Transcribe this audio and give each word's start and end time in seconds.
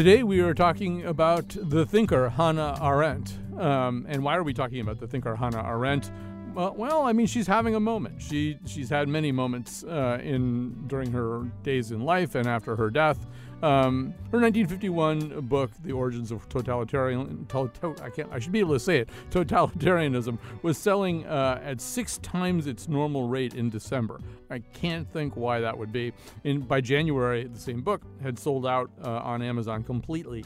Today 0.00 0.22
we 0.22 0.40
are 0.40 0.54
talking 0.54 1.04
about 1.04 1.54
the 1.60 1.84
thinker 1.84 2.30
Hannah 2.30 2.74
Arendt. 2.80 3.36
Um, 3.58 4.06
and 4.08 4.24
why 4.24 4.34
are 4.34 4.42
we 4.42 4.54
talking 4.54 4.80
about 4.80 4.98
the 4.98 5.06
thinker 5.06 5.36
Hannah 5.36 5.62
Arendt? 5.62 6.10
Well, 6.54 6.74
well, 6.74 7.02
I 7.02 7.12
mean, 7.12 7.26
she's 7.26 7.46
having 7.46 7.74
a 7.74 7.80
moment. 7.80 8.22
She 8.22 8.56
she's 8.64 8.88
had 8.88 9.10
many 9.10 9.30
moments 9.30 9.84
uh, 9.84 10.18
in 10.22 10.86
during 10.86 11.12
her 11.12 11.42
days 11.62 11.90
in 11.90 12.00
life 12.00 12.34
and 12.34 12.46
after 12.46 12.76
her 12.76 12.88
death. 12.88 13.26
Um, 13.62 14.14
her 14.32 14.40
1951 14.40 15.42
book, 15.42 15.70
The 15.82 15.92
Origins 15.92 16.30
of 16.30 16.48
Totalitarian, 16.48 17.46
to, 17.46 17.94
I 18.02 18.08
can't, 18.08 18.32
I 18.32 18.38
should 18.38 18.52
be 18.52 18.60
able 18.60 18.74
to 18.74 18.80
say 18.80 18.98
it, 18.98 19.10
Totalitarianism, 19.30 20.38
was 20.62 20.78
selling 20.78 21.26
uh, 21.26 21.60
at 21.62 21.80
six 21.80 22.18
times 22.18 22.66
its 22.66 22.88
normal 22.88 23.28
rate 23.28 23.54
in 23.54 23.68
December. 23.68 24.18
I 24.48 24.60
can't 24.60 25.10
think 25.12 25.36
why 25.36 25.60
that 25.60 25.76
would 25.76 25.92
be. 25.92 26.12
In, 26.44 26.60
by 26.60 26.80
January, 26.80 27.46
the 27.46 27.60
same 27.60 27.82
book 27.82 28.02
had 28.22 28.38
sold 28.38 28.66
out 28.66 28.90
uh, 29.04 29.10
on 29.10 29.42
Amazon 29.42 29.82
completely. 29.84 30.44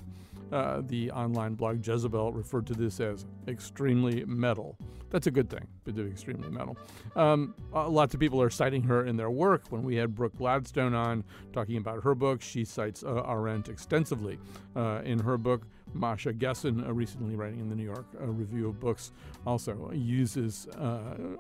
Uh, 0.53 0.83
the 0.87 1.11
online 1.11 1.55
blog 1.55 1.87
Jezebel 1.87 2.33
referred 2.33 2.67
to 2.67 2.75
this 2.75 3.01
as 3.01 3.27
extremely 3.49 4.25
metal. 4.25 4.77
That's 5.11 5.29
a 5.29 5.31
good 5.31 5.49
thing, 5.49 5.67
but 5.85 5.97
extremely 5.97 6.49
metal. 6.49 6.77
Um, 7.15 7.55
uh, 7.73 7.89
lots 7.89 8.15
of 8.15 8.21
people 8.21 8.43
are 8.43 8.51
citing 8.51 8.83
her 8.83 9.05
in 9.05 9.17
their 9.17 9.31
work. 9.31 9.63
When 9.71 9.85
we 9.85 9.95
had 9.95 10.13
Brooke 10.13 10.37
Gladstone 10.37 10.93
on 10.93 11.23
talking 11.53 11.77
about 11.77 12.03
her 12.03 12.17
book, 12.17 12.43
she 12.43 12.65
cites 12.65 13.05
uh, 13.05 13.23
Arendt 13.23 13.69
extensively 13.69 14.41
uh, 14.75 15.03
in 15.05 15.21
her 15.21 15.39
book. 15.39 15.63
Masha 15.93 16.33
Gessen, 16.33 16.85
uh, 16.85 16.93
recently 16.93 17.37
writing 17.37 17.61
in 17.61 17.69
the 17.69 17.77
New 17.77 17.85
York 17.85 18.07
uh, 18.21 18.27
Review 18.27 18.69
of 18.69 18.81
Books, 18.81 19.13
also 19.47 19.93
uses 19.95 20.67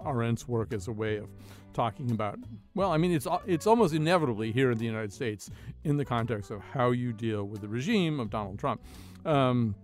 Arendt's 0.05 0.46
work 0.46 0.72
as 0.72 0.86
a 0.86 0.92
way 0.92 1.16
of 1.16 1.28
talking 1.75 2.11
about. 2.11 2.39
Well, 2.75 2.91
I 2.91 2.97
mean, 2.97 3.12
it's 3.12 3.27
it's 3.47 3.67
almost 3.67 3.94
inevitably 3.94 4.53
here 4.53 4.70
in 4.70 4.78
the 4.78 4.86
United 4.86 5.12
States 5.12 5.50
in 5.84 5.97
the 5.97 6.05
context 6.05 6.50
of 6.50 6.61
how 6.61 6.92
you 6.92 7.12
deal 7.12 7.44
with 7.44 7.61
the 7.61 7.69
regime 7.69 8.20
of 8.20 8.30
Donald 8.30 8.58
Trump. 8.58 8.80
Um, 9.25 9.75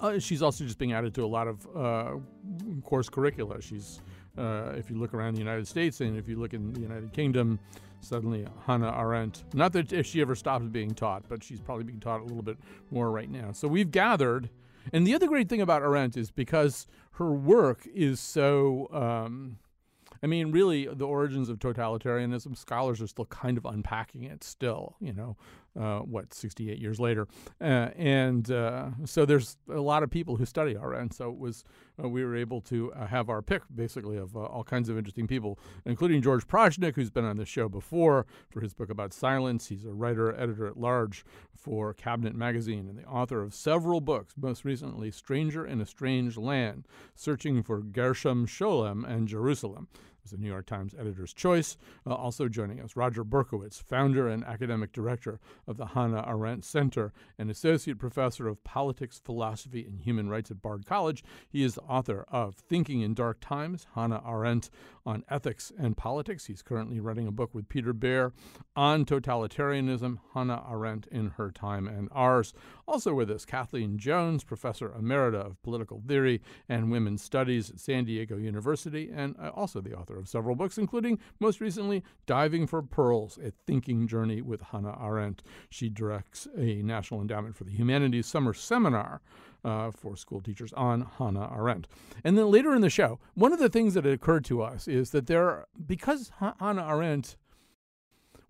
uh, 0.00 0.18
she's 0.18 0.42
also 0.42 0.64
just 0.64 0.78
being 0.78 0.92
added 0.92 1.14
to 1.14 1.24
a 1.24 1.26
lot 1.26 1.48
of 1.48 1.66
uh, 1.76 2.14
course 2.82 3.08
curricula. 3.08 3.60
She's, 3.62 4.00
uh, 4.36 4.72
if 4.76 4.90
you 4.90 4.96
look 4.96 5.14
around 5.14 5.34
the 5.34 5.38
United 5.40 5.66
States 5.66 6.00
and 6.00 6.16
if 6.18 6.28
you 6.28 6.36
look 6.36 6.52
in 6.52 6.72
the 6.72 6.80
United 6.80 7.12
Kingdom, 7.12 7.58
suddenly 8.00 8.46
Hannah 8.66 8.92
Arendt. 8.92 9.44
Not 9.54 9.72
that 9.72 9.92
if 9.92 10.06
she 10.06 10.20
ever 10.20 10.34
stops 10.34 10.66
being 10.66 10.94
taught, 10.94 11.24
but 11.28 11.42
she's 11.42 11.60
probably 11.60 11.84
being 11.84 12.00
taught 12.00 12.20
a 12.20 12.24
little 12.24 12.42
bit 12.42 12.58
more 12.90 13.10
right 13.10 13.30
now. 13.30 13.52
So 13.52 13.66
we've 13.68 13.90
gathered, 13.90 14.50
and 14.92 15.06
the 15.06 15.14
other 15.14 15.26
great 15.26 15.48
thing 15.48 15.62
about 15.62 15.82
Arendt 15.82 16.16
is 16.16 16.30
because 16.30 16.86
her 17.12 17.32
work 17.32 17.86
is 17.94 18.20
so. 18.20 18.88
Um, 18.92 19.58
I 20.24 20.26
mean, 20.26 20.52
really, 20.52 20.86
the 20.86 21.06
origins 21.06 21.50
of 21.50 21.58
totalitarianism, 21.58 22.56
scholars 22.56 23.02
are 23.02 23.06
still 23.06 23.26
kind 23.26 23.58
of 23.58 23.66
unpacking 23.66 24.22
it 24.22 24.42
still, 24.42 24.96
you 24.98 25.12
know, 25.12 25.36
uh, 25.78 25.98
what, 25.98 26.32
68 26.32 26.78
years 26.78 26.98
later. 26.98 27.28
Uh, 27.60 27.90
and 27.94 28.50
uh, 28.50 28.86
so 29.04 29.26
there's 29.26 29.58
a 29.68 29.82
lot 29.82 30.02
of 30.02 30.10
people 30.10 30.36
who 30.36 30.46
study 30.46 30.76
Arendt. 30.76 31.12
So 31.12 31.28
it 31.28 31.36
was, 31.36 31.62
uh, 32.02 32.08
we 32.08 32.24
were 32.24 32.36
able 32.36 32.62
to 32.62 32.90
uh, 32.94 33.06
have 33.06 33.28
our 33.28 33.42
pick, 33.42 33.64
basically, 33.74 34.16
of 34.16 34.34
uh, 34.34 34.40
all 34.40 34.64
kinds 34.64 34.88
of 34.88 34.96
interesting 34.96 35.26
people, 35.26 35.58
including 35.84 36.22
George 36.22 36.48
Prochnik, 36.48 36.94
who's 36.94 37.10
been 37.10 37.26
on 37.26 37.36
the 37.36 37.44
show 37.44 37.68
before 37.68 38.24
for 38.48 38.62
his 38.62 38.72
book 38.72 38.88
about 38.88 39.12
silence. 39.12 39.66
He's 39.66 39.84
a 39.84 39.92
writer, 39.92 40.34
editor 40.34 40.66
at 40.66 40.78
large 40.78 41.22
for 41.54 41.92
Cabinet 41.92 42.34
Magazine, 42.34 42.88
and 42.88 42.96
the 42.96 43.04
author 43.04 43.42
of 43.42 43.52
several 43.52 44.00
books, 44.00 44.32
most 44.38 44.64
recently, 44.64 45.10
Stranger 45.10 45.66
in 45.66 45.82
a 45.82 45.86
Strange 45.86 46.38
Land, 46.38 46.88
Searching 47.14 47.62
for 47.62 47.80
Gershom 47.80 48.46
Scholem 48.46 49.06
and 49.06 49.28
Jerusalem 49.28 49.86
was 50.24 50.32
the 50.32 50.38
New 50.38 50.48
York 50.48 50.66
Times 50.66 50.94
editor's 50.98 51.32
choice. 51.32 51.76
Uh, 52.06 52.14
also 52.14 52.48
joining 52.48 52.80
us, 52.80 52.96
Roger 52.96 53.24
Berkowitz, 53.24 53.82
founder 53.82 54.26
and 54.26 54.42
academic 54.44 54.92
director 54.92 55.38
of 55.68 55.76
the 55.76 55.86
Hannah 55.86 56.24
Arendt 56.26 56.64
Center 56.64 57.12
and 57.38 57.50
associate 57.50 57.98
professor 57.98 58.48
of 58.48 58.64
politics, 58.64 59.20
philosophy, 59.22 59.84
and 59.84 60.00
human 60.00 60.28
rights 60.28 60.50
at 60.50 60.62
Bard 60.62 60.86
College. 60.86 61.22
He 61.48 61.62
is 61.62 61.74
the 61.74 61.82
author 61.82 62.24
of 62.28 62.56
Thinking 62.56 63.02
in 63.02 63.14
Dark 63.14 63.38
Times, 63.40 63.86
Hannah 63.94 64.22
Arendt 64.26 64.70
on 65.04 65.24
Ethics 65.28 65.70
and 65.78 65.96
Politics. 65.96 66.46
He's 66.46 66.62
currently 66.62 67.00
writing 67.00 67.26
a 67.26 67.32
book 67.32 67.54
with 67.54 67.68
Peter 67.68 67.92
Baehr 67.92 68.32
on 68.74 69.04
totalitarianism, 69.04 70.18
Hannah 70.32 70.64
Arendt 70.68 71.06
in 71.08 71.30
Her 71.36 71.50
Time 71.50 71.86
and 71.86 72.08
Ours. 72.12 72.54
Also 72.86 73.14
with 73.14 73.30
us, 73.30 73.44
Kathleen 73.44 73.98
Jones, 73.98 74.44
professor 74.44 74.90
emerita 74.90 75.46
of 75.46 75.62
political 75.62 76.02
theory 76.06 76.42
and 76.68 76.90
women's 76.90 77.22
studies 77.22 77.70
at 77.70 77.80
San 77.80 78.04
Diego 78.04 78.36
University, 78.36 79.10
and 79.14 79.34
uh, 79.40 79.48
also 79.48 79.80
the 79.80 79.94
author 79.94 80.18
of 80.18 80.28
several 80.28 80.54
books, 80.54 80.76
including 80.76 81.18
most 81.40 81.60
recently 81.60 82.02
Diving 82.26 82.66
for 82.66 82.82
Pearls, 82.82 83.38
a 83.42 83.52
thinking 83.66 84.06
journey 84.06 84.42
with 84.42 84.60
Hannah 84.60 84.98
Arendt. 85.02 85.42
She 85.70 85.88
directs 85.88 86.46
a 86.56 86.82
National 86.82 87.20
Endowment 87.20 87.56
for 87.56 87.64
the 87.64 87.72
Humanities 87.72 88.26
summer 88.26 88.52
seminar 88.52 89.22
uh, 89.64 89.90
for 89.90 90.16
school 90.16 90.42
teachers 90.42 90.72
on 90.74 91.08
Hannah 91.18 91.50
Arendt. 91.56 91.88
And 92.22 92.36
then 92.36 92.50
later 92.50 92.74
in 92.74 92.82
the 92.82 92.90
show, 92.90 93.18
one 93.32 93.52
of 93.52 93.58
the 93.58 93.70
things 93.70 93.94
that 93.94 94.06
occurred 94.06 94.44
to 94.46 94.62
us 94.62 94.86
is 94.86 95.10
that 95.10 95.26
there, 95.26 95.66
because 95.86 96.32
Hannah 96.38 96.86
Arendt 96.86 97.36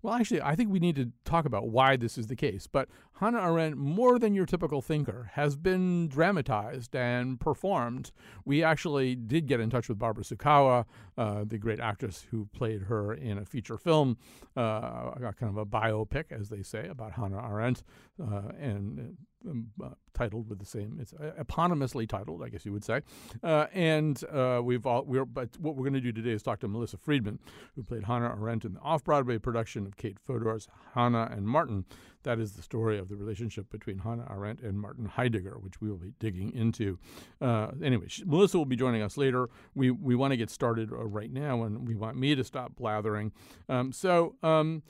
well, 0.05 0.13
actually, 0.13 0.43
I 0.43 0.55
think 0.55 0.69
we 0.69 0.79
need 0.79 0.95
to 0.97 1.11
talk 1.23 1.45
about 1.45 1.69
why 1.69 1.97
this 1.97 2.15
is 2.15 2.27
the 2.27 2.35
case. 2.35 2.67
But 2.67 2.89
Hannah 3.19 3.41
Arendt, 3.41 3.77
more 3.77 4.19
than 4.19 4.35
your 4.35 4.45
typical 4.45 4.81
thinker, 4.81 5.31
has 5.33 5.55
been 5.55 6.09
dramatized 6.09 6.95
and 6.95 7.39
performed. 7.39 8.11
We 8.43 8.61
actually 8.61 9.15
did 9.15 9.47
get 9.47 9.61
in 9.61 9.69
touch 9.69 9.87
with 9.87 9.97
Barbara 9.97 10.25
Sukowa, 10.25 10.85
uh, 11.17 11.45
the 11.47 11.57
great 11.57 11.79
actress 11.79 12.27
who 12.29 12.47
played 12.53 12.83
her 12.83 13.13
in 13.13 13.37
a 13.37 13.45
feature 13.45 13.77
film, 13.77 14.17
uh, 14.57 15.11
kind 15.39 15.49
of 15.49 15.57
a 15.57 15.65
biopic, 15.65 16.31
as 16.31 16.49
they 16.49 16.61
say, 16.61 16.87
about 16.87 17.13
Hannah 17.13 17.41
Arendt, 17.41 17.83
uh, 18.21 18.49
and 18.59 19.15
um, 19.47 19.67
uh, 19.81 19.89
titled 20.13 20.49
with 20.49 20.59
the 20.59 20.65
same. 20.65 20.97
It's 20.99 21.13
eponymously 21.13 22.09
titled, 22.09 22.43
I 22.43 22.49
guess 22.49 22.65
you 22.65 22.73
would 22.73 22.83
say. 22.83 23.01
Uh, 23.43 23.67
and 23.73 24.21
uh, 24.25 24.61
we've 24.63 24.85
all 24.85 25.03
we're 25.05 25.25
but 25.25 25.57
what 25.59 25.75
we're 25.75 25.83
going 25.83 25.93
to 25.93 26.01
do 26.01 26.11
today 26.11 26.31
is 26.31 26.43
talk 26.43 26.59
to 26.61 26.67
Melissa 26.67 26.97
Friedman, 26.97 27.39
who 27.75 27.83
played 27.83 28.03
Hannah 28.03 28.35
Arendt 28.35 28.65
in 28.65 28.73
the 28.73 28.79
off-Broadway 28.79 29.37
production 29.37 29.85
of 29.85 29.97
Kate 29.97 30.17
Fodor's 30.19 30.67
Hannah 30.93 31.29
and 31.31 31.47
Martin. 31.47 31.85
That 32.25 32.39
is 32.39 32.53
the 32.53 32.61
story 32.61 32.97
of 32.97 33.07
the 33.07 33.15
relationship 33.15 33.69
between 33.69 33.99
Hannah 33.99 34.27
Arendt 34.29 34.61
and 34.61 34.79
Martin 34.79 35.05
Heidegger, 35.05 35.57
which 35.59 35.79
we 35.79 35.89
will 35.89 35.97
be 35.97 36.13
digging 36.19 36.51
into. 36.53 36.99
Uh, 37.39 37.69
anyway, 37.81 38.05
she, 38.07 38.25
Melissa 38.25 38.57
will 38.57 38.65
be 38.65 38.75
joining 38.75 39.01
us 39.01 39.15
later. 39.15 39.49
We 39.73 39.91
we 39.91 40.15
want 40.15 40.31
to 40.31 40.37
get 40.37 40.49
started 40.49 40.91
uh, 40.91 41.05
right 41.05 41.31
now, 41.31 41.63
and 41.63 41.87
we 41.87 41.95
want 41.95 42.17
me 42.17 42.35
to 42.35 42.43
stop 42.43 42.75
blathering. 42.75 43.31
Um, 43.69 43.91
so. 43.91 44.35
Um, 44.43 44.83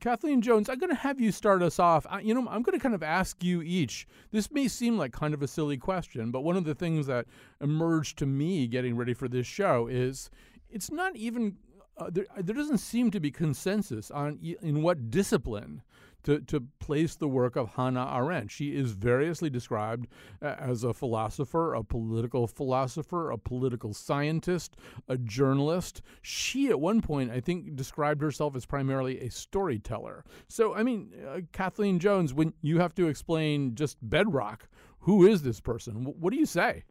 Kathleen 0.00 0.42
Jones, 0.42 0.68
I'm 0.68 0.78
going 0.78 0.90
to 0.90 0.96
have 0.96 1.20
you 1.20 1.32
start 1.32 1.62
us 1.62 1.78
off. 1.78 2.06
I, 2.10 2.20
you 2.20 2.34
know, 2.34 2.46
I'm 2.50 2.62
going 2.62 2.78
to 2.78 2.82
kind 2.82 2.94
of 2.94 3.02
ask 3.02 3.42
you 3.42 3.62
each. 3.62 4.06
This 4.30 4.50
may 4.50 4.68
seem 4.68 4.98
like 4.98 5.12
kind 5.12 5.32
of 5.32 5.42
a 5.42 5.48
silly 5.48 5.78
question, 5.78 6.30
but 6.30 6.42
one 6.42 6.56
of 6.56 6.64
the 6.64 6.74
things 6.74 7.06
that 7.06 7.26
emerged 7.62 8.18
to 8.18 8.26
me 8.26 8.66
getting 8.66 8.96
ready 8.96 9.14
for 9.14 9.28
this 9.28 9.46
show 9.46 9.86
is 9.86 10.28
it's 10.68 10.90
not 10.90 11.16
even 11.16 11.56
uh, 11.98 12.10
there, 12.10 12.26
there 12.36 12.54
doesn't 12.54 12.78
seem 12.78 13.10
to 13.10 13.20
be 13.20 13.30
consensus 13.30 14.10
on 14.10 14.38
in 14.62 14.82
what 14.82 15.10
discipline 15.10 15.82
to, 16.26 16.40
to 16.40 16.60
place 16.80 17.14
the 17.14 17.28
work 17.28 17.54
of 17.54 17.74
Hannah 17.74 18.12
Arendt. 18.12 18.50
She 18.50 18.74
is 18.74 18.92
variously 18.92 19.48
described 19.48 20.08
as 20.42 20.82
a 20.82 20.92
philosopher, 20.92 21.72
a 21.72 21.84
political 21.84 22.48
philosopher, 22.48 23.30
a 23.30 23.38
political 23.38 23.94
scientist, 23.94 24.76
a 25.08 25.16
journalist. 25.16 26.02
She, 26.22 26.68
at 26.68 26.80
one 26.80 27.00
point, 27.00 27.30
I 27.30 27.40
think, 27.40 27.76
described 27.76 28.22
herself 28.22 28.56
as 28.56 28.66
primarily 28.66 29.20
a 29.20 29.30
storyteller. 29.30 30.24
So, 30.48 30.74
I 30.74 30.82
mean, 30.82 31.12
uh, 31.26 31.42
Kathleen 31.52 32.00
Jones, 32.00 32.34
when 32.34 32.52
you 32.60 32.80
have 32.80 32.94
to 32.96 33.06
explain 33.06 33.76
just 33.76 33.96
bedrock, 34.02 34.68
who 34.98 35.24
is 35.24 35.42
this 35.42 35.60
person? 35.60 36.04
What 36.18 36.32
do 36.32 36.38
you 36.38 36.46
say? 36.46 36.82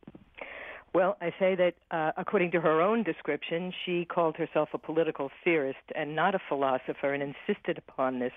Well, 0.95 1.17
I 1.19 1.33
say 1.37 1.55
that 1.55 1.73
uh, 1.91 2.13
according 2.15 2.51
to 2.51 2.61
her 2.61 2.79
own 2.79 3.03
description, 3.03 3.73
she 3.85 4.05
called 4.05 4.37
herself 4.37 4.69
a 4.71 4.77
political 4.77 5.29
theorist 5.43 5.91
and 5.93 6.15
not 6.15 6.35
a 6.35 6.39
philosopher 6.47 7.13
and 7.13 7.21
insisted 7.21 7.77
upon 7.77 8.19
this 8.19 8.31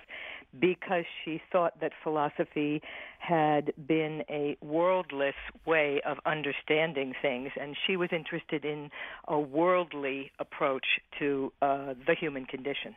because 0.58 1.04
she 1.24 1.40
thought 1.52 1.78
that 1.80 1.92
philosophy 2.02 2.82
had 3.20 3.72
been 3.86 4.24
a 4.28 4.56
worldless 4.60 5.36
way 5.66 6.00
of 6.04 6.16
understanding 6.26 7.14
things, 7.22 7.52
and 7.60 7.76
she 7.86 7.96
was 7.96 8.08
interested 8.10 8.64
in 8.64 8.90
a 9.28 9.38
worldly 9.38 10.32
approach 10.40 10.98
to 11.20 11.52
uh, 11.62 11.94
the 12.08 12.16
human 12.18 12.44
condition. 12.44 12.96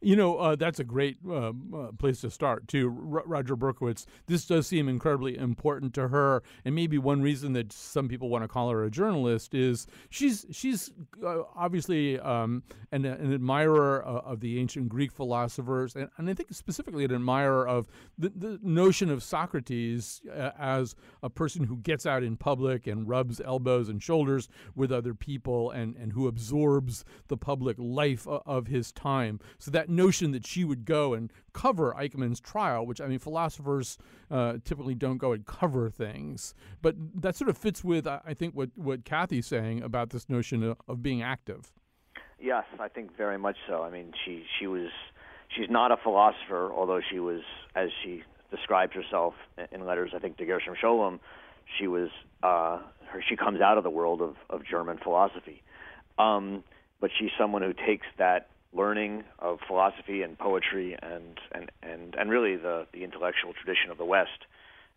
You 0.00 0.16
know, 0.16 0.36
uh, 0.36 0.56
that's 0.56 0.78
a 0.78 0.84
great 0.84 1.18
uh, 1.28 1.48
uh, 1.48 1.52
place 1.98 2.20
to 2.20 2.30
start, 2.30 2.68
too. 2.68 2.88
R- 3.12 3.24
Roger 3.26 3.56
Berkowitz, 3.56 4.06
this 4.26 4.46
does 4.46 4.66
seem 4.66 4.88
incredibly 4.88 5.36
important 5.36 5.94
to 5.94 6.08
her. 6.08 6.42
And 6.64 6.74
maybe 6.74 6.98
one 6.98 7.20
reason 7.20 7.52
that 7.54 7.72
some 7.72 8.08
people 8.08 8.28
want 8.28 8.44
to 8.44 8.48
call 8.48 8.70
her 8.70 8.84
a 8.84 8.90
journalist 8.90 9.54
is 9.54 9.86
she's 10.10 10.46
she's 10.50 10.92
uh, 11.24 11.42
obviously 11.56 12.18
um, 12.20 12.62
an, 12.92 13.04
an, 13.04 13.32
admirer 13.32 14.00
of 14.02 14.40
the 14.40 14.58
ancient 14.58 14.88
Greek 14.88 15.12
philosophers, 15.12 15.94
and, 15.96 16.08
and 16.16 16.30
I 16.30 16.34
think 16.34 16.52
specifically 16.52 17.04
an 17.04 17.14
admirer 17.14 17.66
of 17.66 17.88
the, 18.16 18.32
the 18.34 18.58
notion 18.62 19.10
of 19.10 19.22
Socrates 19.22 20.20
uh, 20.32 20.50
as 20.58 20.94
a 21.22 21.30
person 21.30 21.64
who 21.64 21.76
gets 21.78 22.06
out 22.06 22.22
in 22.22 22.36
public 22.36 22.86
and 22.86 23.08
rubs 23.08 23.40
elbows 23.44 23.88
and 23.88 24.02
shoulders 24.02 24.48
with 24.74 24.92
other 24.92 25.14
people 25.14 25.70
and, 25.70 25.96
and 25.96 26.12
who 26.12 26.26
absorbs 26.26 27.04
the 27.28 27.36
public 27.36 27.76
life 27.78 28.26
of 28.26 28.66
his 28.66 28.92
time. 28.92 29.40
So 29.58 29.70
that 29.70 29.87
notion 29.88 30.32
that 30.32 30.46
she 30.46 30.64
would 30.64 30.84
go 30.84 31.14
and 31.14 31.32
cover 31.52 31.94
Eichmann's 31.98 32.40
trial, 32.40 32.86
which 32.86 33.00
I 33.00 33.06
mean, 33.08 33.18
philosophers 33.18 33.98
uh, 34.30 34.54
typically 34.64 34.94
don't 34.94 35.18
go 35.18 35.32
and 35.32 35.44
cover 35.46 35.90
things, 35.90 36.54
but 36.82 36.94
that 37.14 37.36
sort 37.36 37.50
of 37.50 37.58
fits 37.58 37.82
with 37.82 38.06
I 38.06 38.34
think 38.34 38.54
what 38.54 38.70
what 38.74 39.04
Kathy's 39.04 39.46
saying 39.46 39.82
about 39.82 40.10
this 40.10 40.28
notion 40.28 40.62
of, 40.62 40.76
of 40.88 41.02
being 41.02 41.22
active. 41.22 41.72
Yes, 42.40 42.64
I 42.78 42.88
think 42.88 43.16
very 43.16 43.38
much 43.38 43.56
so. 43.66 43.82
I 43.82 43.90
mean, 43.90 44.12
she 44.24 44.44
she 44.58 44.66
was 44.66 44.90
she's 45.54 45.70
not 45.70 45.90
a 45.90 45.96
philosopher, 45.96 46.72
although 46.72 47.00
she 47.10 47.18
was, 47.18 47.40
as 47.74 47.90
she 48.02 48.22
describes 48.50 48.94
herself 48.94 49.34
in 49.72 49.84
letters, 49.84 50.12
I 50.14 50.18
think 50.18 50.36
to 50.38 50.46
Gershom 50.46 50.74
Scholem, 50.80 51.18
she 51.78 51.86
was 51.86 52.10
uh, 52.42 52.78
her, 53.06 53.22
she 53.28 53.36
comes 53.36 53.60
out 53.60 53.78
of 53.78 53.84
the 53.84 53.90
world 53.90 54.22
of, 54.22 54.36
of 54.50 54.64
German 54.64 54.98
philosophy. 54.98 55.62
Um, 56.18 56.64
but 57.00 57.10
she's 57.18 57.30
someone 57.38 57.62
who 57.62 57.72
takes 57.72 58.06
that 58.18 58.48
learning 58.78 59.24
of 59.38 59.58
philosophy 59.66 60.22
and 60.22 60.38
poetry 60.38 60.96
and 61.00 61.38
and 61.52 61.70
and, 61.82 62.14
and 62.18 62.30
really 62.30 62.56
the, 62.56 62.86
the 62.92 63.02
intellectual 63.04 63.52
tradition 63.52 63.90
of 63.90 63.98
the 63.98 64.04
West 64.04 64.40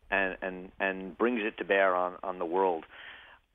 and, 0.10 0.38
and 0.42 0.72
and 0.80 1.18
brings 1.18 1.42
it 1.44 1.58
to 1.58 1.66
bear 1.66 1.96
on, 1.96 2.14
on 2.24 2.40
the 2.40 2.46
world. 2.46 2.86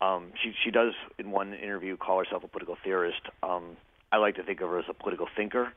Um, 0.00 0.32
she 0.42 0.52
she 0.64 0.70
does 0.70 0.92
in 1.18 1.30
one 1.30 1.54
interview 1.54 1.96
call 1.96 2.18
herself 2.18 2.44
a 2.44 2.48
political 2.48 2.76
theorist. 2.84 3.22
Um, 3.42 3.76
I 4.12 4.18
like 4.18 4.36
to 4.36 4.42
think 4.42 4.60
of 4.60 4.68
her 4.68 4.78
as 4.78 4.84
a 4.88 4.94
political 4.94 5.28
thinker. 5.36 5.72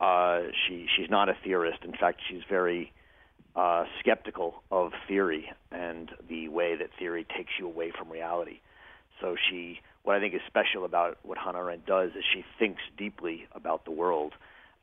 Uh, 0.00 0.40
she 0.66 0.86
she's 0.94 1.08
not 1.08 1.28
a 1.28 1.36
theorist. 1.44 1.78
In 1.84 1.92
fact, 1.92 2.20
she's 2.28 2.42
very 2.48 2.92
uh, 3.56 3.84
skeptical 4.00 4.62
of 4.70 4.92
theory 5.06 5.50
and 5.70 6.10
the 6.28 6.48
way 6.48 6.76
that 6.76 6.90
theory 6.98 7.26
takes 7.36 7.52
you 7.58 7.66
away 7.66 7.92
from 7.96 8.10
reality. 8.10 8.60
So 9.20 9.36
she, 9.48 9.80
what 10.04 10.16
I 10.16 10.20
think 10.20 10.34
is 10.34 10.40
special 10.46 10.84
about 10.84 11.18
what 11.22 11.38
Hannah 11.38 11.58
Arendt 11.58 11.86
does 11.86 12.10
is 12.10 12.24
she 12.32 12.44
thinks 12.58 12.82
deeply 12.96 13.46
about 13.52 13.84
the 13.84 13.90
world 13.90 14.34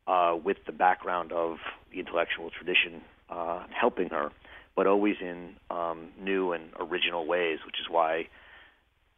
uh, 0.07 0.35
with 0.44 0.57
the 0.65 0.71
background 0.71 1.31
of 1.31 1.57
the 1.91 2.00
intellectual 2.00 2.50
tradition 2.50 3.01
uh, 3.29 3.63
helping 3.69 4.09
her, 4.09 4.31
but 4.75 4.88
always 4.88 5.15
in 5.21 5.56
um, 5.69 6.09
new 6.19 6.51
and 6.51 6.71
original 6.79 7.25
ways, 7.25 7.59
which 7.65 7.79
is 7.79 7.85
why 7.89 8.27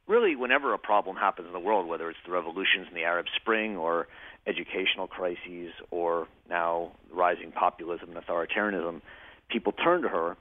really 0.05 0.35
whenever 0.35 0.73
a 0.73 0.77
problem 0.77 1.15
happens 1.15 1.47
in 1.47 1.53
the 1.53 1.59
world, 1.59 1.88
whether 1.88 2.09
it's 2.09 2.19
the 2.25 2.31
revolutions 2.31 2.88
in 2.89 2.95
the 2.95 3.03
Arab 3.03 3.25
Spring 3.38 3.77
or 3.77 4.07
educational 4.45 5.07
crises 5.07 5.71
or 5.89 6.27
now 6.50 6.91
rising 7.13 7.53
populism 7.53 8.09
and 8.09 8.17
authoritarianism, 8.17 9.01
people 9.50 9.71
turn 9.71 10.01
to 10.01 10.09
her, 10.09 10.35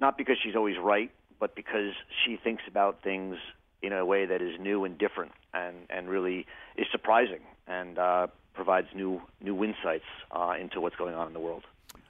not 0.00 0.18
because 0.18 0.36
she's 0.42 0.56
always 0.56 0.76
right, 0.82 1.12
but 1.38 1.54
because 1.54 1.92
she 2.24 2.36
thinks 2.36 2.64
about 2.66 3.00
things 3.04 3.36
in 3.84 3.92
a 3.92 4.04
way 4.04 4.26
that 4.26 4.40
is 4.40 4.58
new 4.60 4.84
and 4.84 4.98
different 4.98 5.32
and, 5.52 5.76
and 5.90 6.08
really 6.08 6.46
is 6.76 6.86
surprising 6.90 7.40
and 7.66 7.98
uh, 7.98 8.26
provides 8.54 8.88
new 8.94 9.20
new 9.40 9.64
insights 9.64 10.04
uh, 10.32 10.54
into 10.60 10.80
what's 10.80 10.96
going 10.96 11.14
on 11.14 11.26
in 11.26 11.32
the 11.32 11.40
world. 11.40 11.64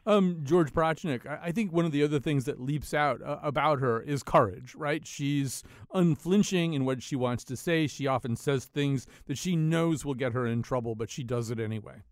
Um, 0.07 0.41
George 0.45 0.73
Prochnick, 0.73 1.27
I 1.27 1.51
think 1.51 1.73
one 1.73 1.87
of 1.87 1.93
the 1.93 2.03
other 2.03 2.21
things 2.21 2.45
that 2.45 2.61
leaps 2.61 2.93
out 2.93 3.23
uh, 3.23 3.39
about 3.43 3.81
her 3.81 4.03
is 4.03 4.23
courage, 4.23 4.75
right? 4.75 5.07
She's 5.07 5.63
unflinching 5.95 6.75
in 6.75 6.85
what 6.85 7.03
she 7.03 7.17
wants 7.17 7.43
to 7.45 7.57
say. 7.57 7.87
She 7.87 8.07
often 8.07 8.37
says 8.37 8.67
things 8.67 9.07
that 9.27 9.39
she 9.39 9.57
knows 9.57 10.05
will 10.05 10.15
get 10.15 10.33
her 10.33 10.47
in 10.47 10.61
trouble, 10.63 10.95
but 10.95 11.11
she 11.11 11.25
does 11.25 11.51
it 11.51 11.59
anyway. 11.59 12.03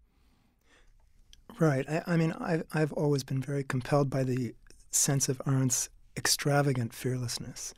Right. 1.58 1.86
I, 1.88 2.02
I 2.06 2.16
mean, 2.16 2.32
I've, 2.40 2.64
I've 2.72 2.92
always 2.94 3.24
been 3.24 3.42
very 3.42 3.62
compelled 3.62 4.08
by 4.08 4.24
the 4.24 4.54
sense 4.90 5.28
of 5.28 5.42
Arendt's 5.46 5.90
extravagant 6.16 6.94
fearlessness. 6.94 7.74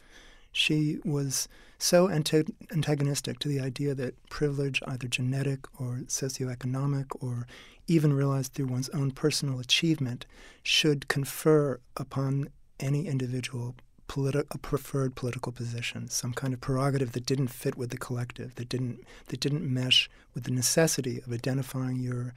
She 0.52 0.98
was 1.04 1.48
so 1.78 2.08
antagonistic 2.08 3.38
to 3.40 3.48
the 3.48 3.60
idea 3.60 3.94
that 3.94 4.14
privilege, 4.28 4.82
either 4.86 5.08
genetic 5.08 5.66
or 5.80 6.02
socioeconomic 6.06 7.06
or 7.20 7.46
even 7.86 8.12
realized 8.12 8.54
through 8.54 8.66
one's 8.66 8.88
own 8.90 9.10
personal 9.10 9.60
achievement, 9.60 10.26
should 10.62 11.08
confer 11.08 11.80
upon 11.96 12.48
any 12.80 13.06
individual 13.06 13.74
politi- 14.08 14.46
a 14.50 14.58
preferred 14.58 15.14
political 15.14 15.52
position, 15.52 16.08
some 16.08 16.32
kind 16.32 16.54
of 16.54 16.60
prerogative 16.60 17.12
that 17.12 17.26
didn't 17.26 17.48
fit 17.48 17.76
with 17.76 17.90
the 17.90 17.98
collective, 17.98 18.54
that 18.56 18.68
didn't 18.68 19.00
that 19.28 19.40
didn't 19.40 19.62
mesh 19.62 20.08
with 20.34 20.44
the 20.44 20.50
necessity 20.50 21.20
of 21.26 21.32
identifying 21.32 21.96
your 21.96 22.34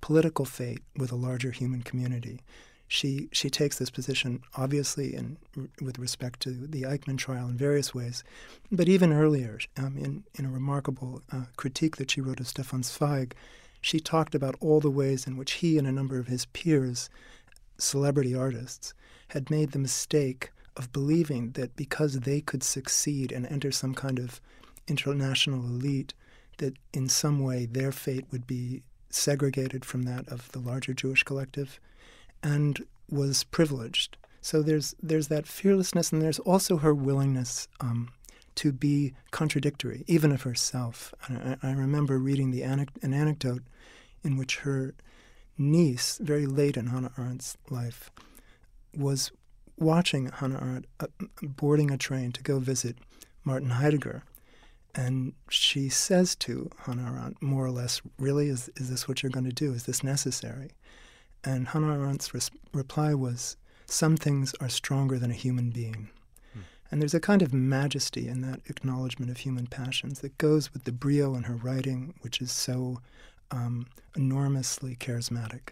political 0.00 0.44
fate 0.44 0.82
with 0.96 1.10
a 1.10 1.16
larger 1.16 1.50
human 1.50 1.82
community. 1.82 2.40
She 2.86 3.28
she 3.32 3.50
takes 3.50 3.78
this 3.78 3.90
position 3.90 4.42
obviously 4.56 5.14
in 5.14 5.38
with 5.80 5.98
respect 5.98 6.40
to 6.40 6.50
the 6.50 6.82
Eichmann 6.82 7.18
trial 7.18 7.48
in 7.48 7.56
various 7.56 7.94
ways, 7.94 8.22
but 8.70 8.88
even 8.88 9.12
earlier, 9.12 9.58
um, 9.76 9.96
in 9.96 10.24
in 10.34 10.44
a 10.44 10.50
remarkable 10.50 11.22
uh, 11.32 11.44
critique 11.56 11.96
that 11.96 12.10
she 12.10 12.20
wrote 12.20 12.40
of 12.40 12.48
Stefan 12.48 12.82
Zweig, 12.82 13.34
she 13.80 14.00
talked 14.00 14.34
about 14.34 14.56
all 14.60 14.80
the 14.80 14.90
ways 14.90 15.26
in 15.26 15.36
which 15.36 15.52
he 15.54 15.78
and 15.78 15.86
a 15.86 15.92
number 15.92 16.18
of 16.18 16.26
his 16.26 16.46
peers, 16.46 17.10
celebrity 17.78 18.34
artists, 18.34 18.94
had 19.28 19.50
made 19.50 19.72
the 19.72 19.78
mistake 19.78 20.52
of 20.76 20.92
believing 20.92 21.52
that 21.52 21.76
because 21.76 22.20
they 22.20 22.40
could 22.40 22.62
succeed 22.62 23.30
and 23.30 23.46
enter 23.46 23.70
some 23.70 23.94
kind 23.94 24.18
of 24.18 24.40
international 24.88 25.64
elite, 25.64 26.14
that 26.58 26.74
in 26.92 27.08
some 27.08 27.40
way 27.40 27.66
their 27.66 27.92
fate 27.92 28.26
would 28.30 28.46
be 28.46 28.82
segregated 29.10 29.84
from 29.84 30.02
that 30.02 30.26
of 30.28 30.50
the 30.52 30.58
larger 30.58 30.92
Jewish 30.94 31.22
collective, 31.22 31.78
and 32.44 32.86
was 33.10 33.42
privileged. 33.42 34.16
So 34.40 34.62
there's 34.62 34.94
there's 35.02 35.26
that 35.28 35.46
fearlessness, 35.46 36.12
and 36.12 36.22
there's 36.22 36.38
also 36.38 36.76
her 36.76 36.94
willingness 36.94 37.66
um, 37.80 38.10
to 38.56 38.70
be 38.70 39.14
contradictory, 39.32 40.04
even 40.06 40.30
of 40.30 40.42
herself. 40.42 41.12
I, 41.28 41.56
I 41.62 41.72
remember 41.72 42.18
reading 42.18 42.52
the 42.52 42.62
an 42.62 42.86
anecdote 43.02 43.62
in 44.22 44.36
which 44.36 44.58
her 44.58 44.94
niece, 45.58 46.18
very 46.22 46.46
late 46.46 46.76
in 46.76 46.86
Hannah 46.86 47.12
Arendt's 47.18 47.56
life, 47.70 48.10
was 48.96 49.32
watching 49.76 50.26
Hannah 50.26 50.60
Arendt 50.60 50.86
uh, 51.00 51.06
boarding 51.42 51.90
a 51.90 51.98
train 51.98 52.30
to 52.32 52.42
go 52.42 52.60
visit 52.60 52.96
Martin 53.44 53.70
Heidegger 53.70 54.22
and 54.94 55.32
she 55.48 55.88
says 55.88 56.36
to 56.36 56.70
Hannah 56.84 57.12
Arendt, 57.12 57.42
more 57.42 57.64
or 57.64 57.70
less, 57.70 58.00
really, 58.18 58.48
is, 58.48 58.70
is 58.76 58.90
this 58.90 59.08
what 59.08 59.22
you're 59.22 59.30
going 59.30 59.46
to 59.46 59.52
do? 59.52 59.72
Is 59.72 59.84
this 59.84 60.04
necessary? 60.04 60.70
And 61.44 61.68
Hannah 61.68 61.98
Arendt's 61.98 62.32
res- 62.32 62.50
reply 62.72 63.14
was, 63.14 63.56
some 63.86 64.16
things 64.16 64.54
are 64.60 64.68
stronger 64.68 65.18
than 65.18 65.30
a 65.30 65.34
human 65.34 65.70
being. 65.70 66.08
Hmm. 66.52 66.60
And 66.90 67.00
there's 67.00 67.14
a 67.14 67.20
kind 67.20 67.42
of 67.42 67.52
majesty 67.52 68.28
in 68.28 68.40
that 68.40 68.60
acknowledgement 68.66 69.30
of 69.30 69.38
human 69.38 69.66
passions 69.66 70.20
that 70.20 70.38
goes 70.38 70.72
with 70.72 70.84
the 70.84 70.92
brio 70.92 71.34
in 71.34 71.44
her 71.44 71.54
writing, 71.54 72.14
which 72.22 72.40
is 72.40 72.50
so 72.50 73.00
um, 73.50 73.86
enormously 74.16 74.96
charismatic. 74.96 75.70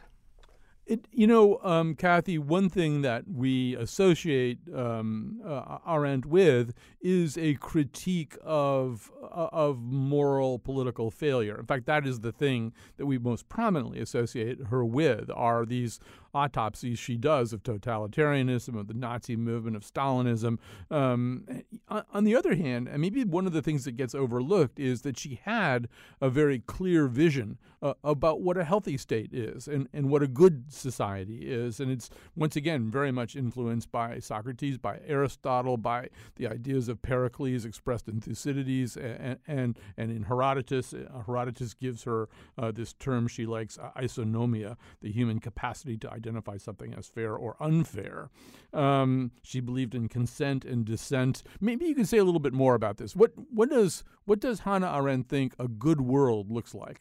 It, 0.85 1.07
you 1.13 1.29
know, 1.29 1.61
um, 1.63 1.95
Kathy, 1.95 2.39
one 2.39 2.69
thing 2.69 3.03
that 3.03 3.29
we 3.29 3.77
associate 3.77 4.59
um, 4.75 5.41
uh, 5.47 5.79
Arendt 5.87 6.27
with 6.27 6.75
is 7.01 7.39
a 7.39 7.55
critique 7.55 8.37
of 8.43 9.13
uh, 9.23 9.49
of 9.53 9.79
moral 9.81 10.59
political 10.59 11.11
failure. 11.11 11.57
In 11.59 11.67
fact, 11.67 11.87
that 11.87 12.05
is 12.05 12.21
the 12.21 12.33
thing 12.33 12.73
that 12.97 13.07
we 13.07 13.17
most 13.17 13.49
prominently 13.49 14.01
associate 14.01 14.59
her 14.71 14.85
with. 14.85 15.31
Are 15.31 15.65
these 15.65 16.01
autopsies 16.35 16.99
she 16.99 17.17
does 17.17 17.53
of 17.53 17.63
totalitarianism, 17.63 18.79
of 18.79 18.89
the 18.89 18.95
Nazi 18.95 19.37
movement, 19.37 19.77
of 19.77 19.83
Stalinism. 19.83 20.59
Um, 20.91 21.47
on 21.89 22.25
the 22.25 22.35
other 22.37 22.55
hand, 22.55 22.89
and 22.89 23.01
maybe 23.01 23.25
one 23.25 23.47
of 23.47 23.53
the 23.53 23.63
things 23.63 23.85
that 23.85 23.97
gets 23.97 24.15
overlooked 24.15 24.79
is 24.79 25.03
that 25.03 25.19
she 25.19 25.41
had 25.45 25.89
a 26.21 26.31
very 26.31 26.59
clear 26.61 27.07
vision 27.07 27.59
uh, 27.83 27.95
about 28.05 28.41
what 28.41 28.57
a 28.57 28.65
healthy 28.65 28.97
state 28.97 29.33
is 29.33 29.67
and, 29.67 29.89
and 29.93 30.09
what 30.09 30.23
a 30.23 30.29
good 30.29 30.73
society 30.73 31.51
is. 31.51 31.81
And 31.81 31.91
it's, 31.91 32.11
once 32.37 32.57
again, 32.57 32.91
very 32.91 33.11
much 33.11 33.35
influenced 33.37 33.91
by 33.91 34.21
Socrates, 34.21 34.79
by 34.79 35.01
Aristotle, 35.07 35.77
by 35.77 36.09
the 36.37 36.47
ideas 36.47 36.89
of 36.89 37.03
Pericles 37.03 37.65
expressed 37.65 38.09
in 38.09 38.21
Thucydides 38.21 38.97
and, 38.97 39.39
and, 39.47 39.79
and 39.97 40.11
in 40.11 40.25
Herodotus. 40.25 40.95
Uh, 40.95 41.23
Herodotus 41.27 41.75
gives 41.75 42.05
her 42.05 42.29
uh, 42.57 42.71
this 42.71 42.93
term 42.95 43.27
she 43.29 43.47
likes, 43.47 43.79
isonomia, 43.97 44.77
the 45.01 45.11
human 45.11 45.41
capacity 45.41 45.97
to 45.99 46.13
identify 46.23 46.57
something 46.57 46.95
as 46.95 47.09
fair 47.09 47.35
or 47.35 47.57
unfair. 47.61 48.31
Um, 48.73 49.33
she 49.43 49.61
believed 49.61 49.95
in 49.95 50.09
consent 50.09 50.65
and 50.65 50.85
dissent. 50.85 51.43
Maybe 51.61 51.87
you 51.87 51.95
can 51.95 52.07
say 52.07 52.19
a 52.19 52.25
little 52.25 52.41
bit 52.41 52.53
more 52.53 52.75
about 52.75 52.97
this. 52.97 53.17
What 53.17 53.33
what 53.51 53.71
does 53.71 54.05
what 54.25 54.41
does 54.41 54.61
Hannah 54.61 54.93
Arendt 54.97 55.29
think 55.29 55.55
a 55.59 55.69
good 55.69 56.01
world 56.01 56.51
looks 56.51 56.75
like? 56.75 57.01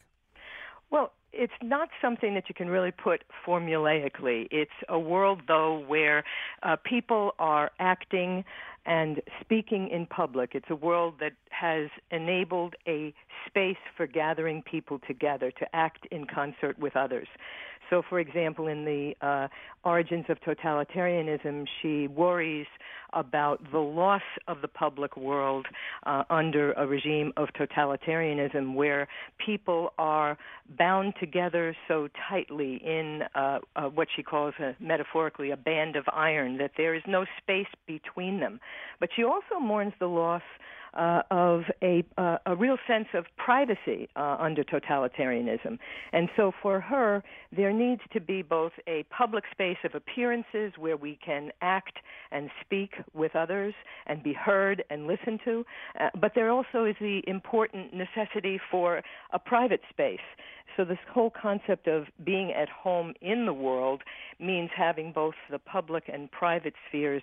Well, 0.90 1.12
it's 1.32 1.52
not 1.62 1.88
something 2.02 2.34
that 2.34 2.44
you 2.48 2.54
can 2.54 2.68
really 2.68 2.90
put 2.90 3.24
formulaically. 3.46 4.48
It's 4.50 4.70
a 4.88 4.98
world, 4.98 5.42
though, 5.48 5.82
where 5.86 6.24
uh, 6.62 6.76
people 6.84 7.32
are 7.38 7.70
acting 7.78 8.44
and 8.86 9.20
speaking 9.40 9.88
in 9.88 10.06
public. 10.06 10.50
It's 10.54 10.70
a 10.70 10.76
world 10.76 11.14
that 11.20 11.32
has 11.50 11.88
enabled 12.10 12.74
a 12.86 13.14
space 13.46 13.76
for 13.96 14.06
gathering 14.06 14.62
people 14.62 14.98
together 15.06 15.50
to 15.58 15.66
act 15.74 16.06
in 16.10 16.26
concert 16.26 16.78
with 16.78 16.96
others. 16.96 17.28
So, 17.90 18.02
for 18.08 18.20
example, 18.20 18.68
in 18.68 18.86
the 18.86 19.14
uh, 19.20 19.48
Origins 19.84 20.24
of 20.30 20.38
Totalitarianism, 20.40 21.66
she 21.80 22.06
worries 22.08 22.66
about 23.12 23.60
the 23.70 23.78
loss 23.78 24.22
of 24.48 24.62
the 24.62 24.68
public 24.68 25.16
world 25.16 25.66
uh, 26.06 26.22
under 26.30 26.72
a 26.72 26.86
regime 26.86 27.32
of 27.36 27.48
totalitarianism 27.50 28.74
where 28.74 29.08
people 29.44 29.92
are 29.98 30.38
bound 30.78 31.14
together 31.20 31.76
so 31.88 32.08
tightly 32.30 32.80
in 32.84 33.22
uh, 33.34 33.58
uh, 33.76 33.82
what 33.88 34.08
she 34.14 34.22
calls 34.22 34.54
a, 34.58 34.74
metaphorically 34.80 35.50
a 35.50 35.56
band 35.56 35.96
of 35.96 36.04
iron 36.12 36.56
that 36.58 36.72
there 36.76 36.94
is 36.94 37.02
no 37.06 37.26
space 37.42 37.66
between 37.86 38.40
them. 38.40 38.58
But 39.00 39.10
she 39.14 39.24
also 39.24 39.58
mourns 39.60 39.92
the 39.98 40.06
loss 40.06 40.42
uh, 40.94 41.22
of 41.30 41.62
a, 41.82 42.04
uh, 42.18 42.38
a 42.46 42.54
real 42.54 42.76
sense 42.86 43.06
of 43.14 43.24
privacy 43.36 44.08
uh, 44.16 44.36
under 44.38 44.62
totalitarianism. 44.62 45.78
And 46.12 46.28
so 46.36 46.52
for 46.62 46.80
her, 46.80 47.22
there 47.54 47.72
needs 47.72 48.02
to 48.12 48.20
be 48.20 48.42
both 48.42 48.72
a 48.86 49.04
public 49.04 49.44
space 49.50 49.78
of 49.84 49.94
appearances 49.94 50.72
where 50.78 50.96
we 50.96 51.18
can 51.24 51.50
act 51.62 51.98
and 52.30 52.50
speak 52.60 52.92
with 53.14 53.34
others 53.34 53.74
and 54.06 54.22
be 54.22 54.32
heard 54.32 54.84
and 54.90 55.06
listened 55.06 55.40
to, 55.44 55.64
uh, 55.98 56.10
but 56.20 56.32
there 56.34 56.50
also 56.50 56.84
is 56.84 56.96
the 57.00 57.22
important 57.26 57.94
necessity 57.94 58.60
for 58.70 59.02
a 59.32 59.38
private 59.38 59.80
space 59.90 60.20
so 60.76 60.84
this 60.84 60.98
whole 61.12 61.30
concept 61.30 61.86
of 61.86 62.06
being 62.24 62.52
at 62.52 62.68
home 62.68 63.14
in 63.20 63.46
the 63.46 63.52
world 63.52 64.02
means 64.38 64.70
having 64.76 65.12
both 65.12 65.34
the 65.50 65.58
public 65.58 66.04
and 66.12 66.30
private 66.30 66.74
spheres, 66.88 67.22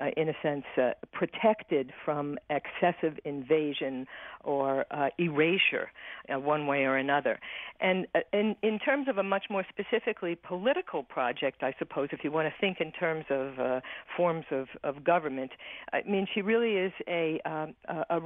uh, 0.00 0.06
in 0.16 0.28
a 0.28 0.34
sense, 0.42 0.64
uh, 0.76 0.92
protected 1.12 1.92
from 2.04 2.38
excessive 2.48 3.18
invasion 3.24 4.06
or 4.44 4.86
uh, 4.90 5.08
erasure, 5.18 5.90
uh, 6.32 6.38
one 6.38 6.66
way 6.66 6.84
or 6.84 6.96
another. 6.96 7.38
And 7.80 8.06
uh, 8.14 8.20
in, 8.32 8.56
in 8.62 8.78
terms 8.78 9.08
of 9.08 9.18
a 9.18 9.22
much 9.22 9.44
more 9.50 9.64
specifically 9.68 10.36
political 10.36 11.02
project, 11.02 11.62
I 11.62 11.74
suppose, 11.78 12.08
if 12.12 12.24
you 12.24 12.30
want 12.30 12.48
to 12.48 12.54
think 12.60 12.80
in 12.80 12.92
terms 12.92 13.24
of 13.30 13.58
uh, 13.58 13.80
forms 14.16 14.44
of, 14.50 14.68
of 14.84 15.04
government, 15.04 15.52
I 15.92 16.02
mean, 16.08 16.26
she 16.32 16.42
really 16.42 16.74
is 16.74 16.92
a, 17.08 17.40
um, 17.44 17.74
a, 17.88 18.20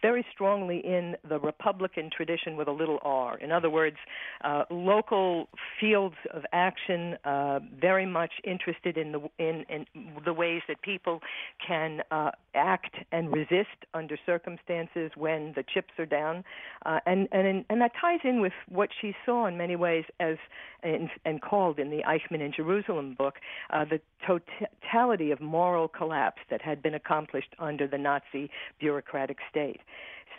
very 0.00 0.24
strongly 0.32 0.78
in 0.78 1.16
the 1.28 1.38
Republican 1.38 2.10
tradition 2.14 2.56
with 2.56 2.68
a 2.68 2.72
little 2.72 2.98
r. 3.02 3.38
In 3.38 3.52
other 3.52 3.70
words, 3.70 3.96
uh, 4.44 4.64
local 4.70 5.48
fields 5.80 6.16
of 6.32 6.44
action, 6.52 7.16
uh, 7.24 7.60
very 7.80 8.06
much 8.06 8.32
interested 8.44 8.96
in 8.96 9.12
the 9.12 9.20
in, 9.38 9.64
in 9.68 9.86
the 10.24 10.32
ways 10.32 10.62
that 10.68 10.80
people 10.82 11.20
can 11.66 12.02
uh, 12.10 12.30
act 12.54 12.96
and 13.12 13.32
resist 13.32 13.68
under 13.94 14.16
circumstances 14.24 15.10
when 15.16 15.52
the 15.56 15.64
chips 15.74 15.92
are 15.98 16.06
down, 16.06 16.44
uh, 16.86 17.00
and 17.06 17.28
and 17.32 17.64
and 17.68 17.80
that 17.80 17.92
ties 18.00 18.20
in 18.24 18.40
with 18.40 18.52
what 18.68 18.88
she 19.00 19.14
saw 19.24 19.46
in 19.46 19.56
many 19.56 19.76
ways 19.76 20.04
as 20.20 20.36
and, 20.82 21.08
and 21.24 21.40
called 21.40 21.78
in 21.78 21.90
the 21.90 22.02
Eichmann 22.02 22.40
in 22.40 22.52
Jerusalem 22.52 23.14
book 23.16 23.36
uh, 23.70 23.84
the 23.84 24.00
totality 24.26 25.30
of 25.30 25.40
moral 25.40 25.88
collapse 25.88 26.40
that 26.50 26.62
had 26.62 26.82
been 26.82 26.94
accomplished 26.94 27.54
under 27.58 27.86
the 27.86 27.98
Nazi 27.98 28.50
bureaucratic 28.78 29.38
state 29.50 29.80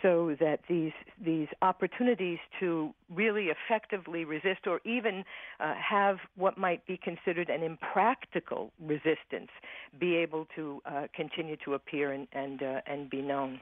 so 0.02 0.36
that 0.38 0.60
these 0.68 0.92
these 1.24 1.48
opportunities 1.62 2.38
to 2.60 2.92
really 3.08 3.46
effectively 3.48 4.24
resist 4.24 4.66
or 4.66 4.80
even 4.84 5.24
uh, 5.60 5.74
have 5.74 6.18
what 6.36 6.58
might 6.58 6.86
be 6.86 6.98
considered 7.02 7.48
an 7.48 7.62
impractical 7.62 8.70
resistance 8.80 9.50
be 9.98 10.16
able 10.16 10.46
to 10.54 10.82
uh, 10.84 11.06
continue 11.14 11.56
to 11.64 11.74
appear 11.74 12.12
and 12.12 12.28
and, 12.32 12.62
uh, 12.62 12.80
and 12.86 13.08
be 13.08 13.22
known. 13.22 13.60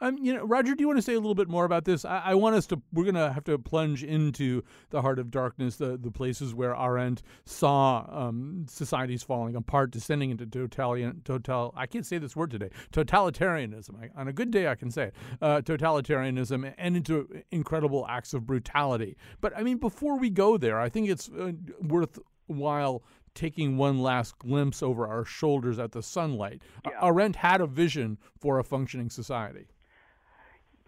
Um, 0.00 0.16
you 0.18 0.32
know, 0.32 0.44
Roger, 0.44 0.74
do 0.74 0.82
you 0.82 0.86
want 0.86 0.98
to 0.98 1.02
say 1.02 1.14
a 1.14 1.18
little 1.18 1.34
bit 1.34 1.48
more 1.48 1.64
about 1.64 1.84
this? 1.84 2.04
I, 2.04 2.22
I 2.26 2.34
want 2.34 2.54
us 2.54 2.66
to. 2.68 2.80
We're 2.92 3.04
going 3.04 3.14
to 3.16 3.32
have 3.32 3.44
to 3.44 3.58
plunge 3.58 4.04
into 4.04 4.62
the 4.90 5.02
heart 5.02 5.18
of 5.18 5.30
darkness, 5.30 5.76
the 5.76 5.96
the 5.96 6.10
places 6.10 6.54
where 6.54 6.74
Arendt 6.76 7.22
saw 7.44 8.06
um, 8.08 8.66
societies 8.68 9.22
falling 9.22 9.56
apart, 9.56 9.90
descending 9.90 10.30
into 10.30 10.46
totalitarian, 10.46 11.22
total. 11.24 11.74
I 11.76 11.86
can't 11.86 12.06
say 12.06 12.18
this 12.18 12.36
word 12.36 12.50
today. 12.50 12.70
Totalitarianism. 12.92 14.00
I, 14.00 14.20
on 14.20 14.28
a 14.28 14.32
good 14.32 14.50
day, 14.50 14.68
I 14.68 14.76
can 14.76 14.90
say 14.90 15.04
it. 15.04 15.14
Uh, 15.42 15.60
totalitarianism 15.60 16.72
and 16.78 16.96
into 16.96 17.28
incredible 17.50 18.06
acts 18.08 18.34
of 18.34 18.46
brutality. 18.46 19.16
But 19.40 19.56
I 19.56 19.62
mean, 19.62 19.78
before 19.78 20.18
we 20.18 20.30
go 20.30 20.56
there, 20.56 20.80
I 20.80 20.88
think 20.88 21.08
it's 21.08 21.28
uh, 21.28 21.52
worthwhile 21.80 23.02
taking 23.34 23.76
one 23.76 24.00
last 24.00 24.38
glimpse 24.38 24.82
over 24.82 25.06
our 25.06 25.24
shoulders 25.24 25.78
at 25.78 25.92
the 25.92 26.02
sunlight. 26.02 26.62
Yeah. 26.84 26.98
Arendt 27.02 27.36
had 27.36 27.60
a 27.60 27.66
vision 27.66 28.18
for 28.40 28.58
a 28.58 28.64
functioning 28.64 29.10
society. 29.10 29.66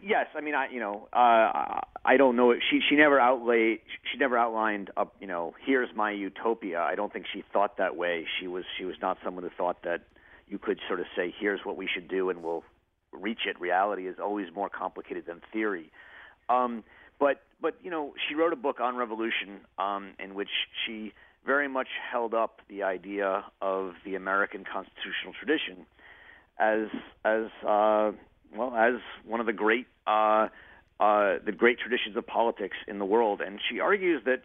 Yes, 0.03 0.27
I 0.35 0.41
mean, 0.41 0.55
I 0.55 0.69
you 0.71 0.81
know, 0.81 1.09
uh, 1.13 1.81
I 2.05 2.17
don't 2.17 2.37
know. 2.37 2.55
She 2.55 2.81
she 2.89 2.97
never 2.97 3.21
outlaid. 3.21 3.81
She 4.11 4.19
never 4.19 4.39
outlined. 4.39 4.91
A, 4.97 5.07
you 5.21 5.27
know, 5.27 5.55
here's 5.65 5.91
my 5.95 6.11
utopia. 6.11 6.81
I 6.81 6.95
don't 6.95 7.13
think 7.13 7.27
she 7.33 7.45
thought 7.53 7.77
that 7.77 7.97
way. 7.97 8.27
She 8.39 8.47
was 8.47 8.65
she 8.79 8.85
was 8.85 8.97
not 9.03 9.19
someone 9.23 9.45
who 9.45 9.51
thought 9.57 9.83
that 9.85 10.03
you 10.49 10.59
could 10.59 10.81
sort 10.89 11.01
of 11.01 11.07
say, 11.17 11.33
here's 11.39 11.61
what 11.65 11.77
we 11.77 11.87
should 11.93 12.09
do, 12.09 12.29
and 12.31 12.43
we'll 12.43 12.65
reach 13.13 13.41
it. 13.47 13.61
Reality 13.61 14.09
is 14.09 14.17
always 14.21 14.49
more 14.55 14.69
complicated 14.69 15.25
than 15.27 15.41
theory. 15.53 15.93
Um, 16.49 16.83
but 17.19 17.43
but 17.61 17.77
you 17.83 17.91
know, 17.91 18.15
she 18.29 18.35
wrote 18.35 18.53
a 18.53 18.57
book 18.57 18.81
on 18.81 18.97
revolution 18.97 19.61
um, 19.79 20.13
in 20.19 20.35
which 20.35 20.49
she 20.87 21.13
very 21.45 21.69
much 21.69 21.89
held 22.11 22.35
up 22.35 22.61
the 22.69 22.83
idea 22.83 23.45
of 23.61 23.93
the 24.05 24.15
American 24.15 24.65
constitutional 24.65 25.35
tradition 25.39 25.87
as 26.59 26.89
as 27.25 27.47
uh, 27.67 28.13
well 28.57 28.75
as 28.75 28.95
one 29.25 29.41
of 29.41 29.47
the 29.47 29.53
great 29.53 29.87
uh, 30.07 30.49
uh, 30.99 31.39
the 31.45 31.53
great 31.53 31.79
traditions 31.79 32.17
of 32.17 32.27
politics 32.27 32.77
in 32.87 32.99
the 32.99 33.05
world, 33.05 33.41
and 33.41 33.61
she 33.71 33.81
argues 33.81 34.23
that 34.27 34.43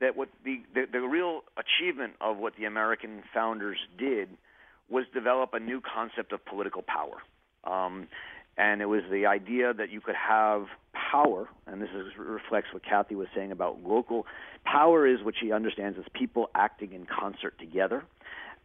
that 0.00 0.16
what 0.16 0.28
the, 0.44 0.60
the 0.74 0.86
the 0.90 1.00
real 1.00 1.42
achievement 1.56 2.14
of 2.20 2.38
what 2.38 2.56
the 2.56 2.64
American 2.64 3.22
founders 3.34 3.78
did 3.98 4.28
was 4.88 5.04
develop 5.14 5.54
a 5.54 5.60
new 5.60 5.80
concept 5.80 6.32
of 6.32 6.44
political 6.44 6.82
power. 6.82 7.22
Um, 7.64 8.08
and 8.58 8.82
it 8.82 8.86
was 8.86 9.02
the 9.10 9.24
idea 9.24 9.72
that 9.72 9.90
you 9.90 10.00
could 10.02 10.14
have 10.14 10.66
power, 10.92 11.48
and 11.66 11.80
this 11.80 11.88
is, 11.90 12.18
reflects 12.18 12.68
what 12.72 12.84
Kathy 12.84 13.14
was 13.14 13.28
saying 13.34 13.50
about 13.50 13.82
local 13.82 14.26
power 14.64 15.06
is 15.06 15.22
what 15.22 15.34
she 15.38 15.52
understands 15.52 15.98
as 15.98 16.04
people 16.12 16.50
acting 16.54 16.92
in 16.92 17.06
concert 17.06 17.58
together, 17.58 18.04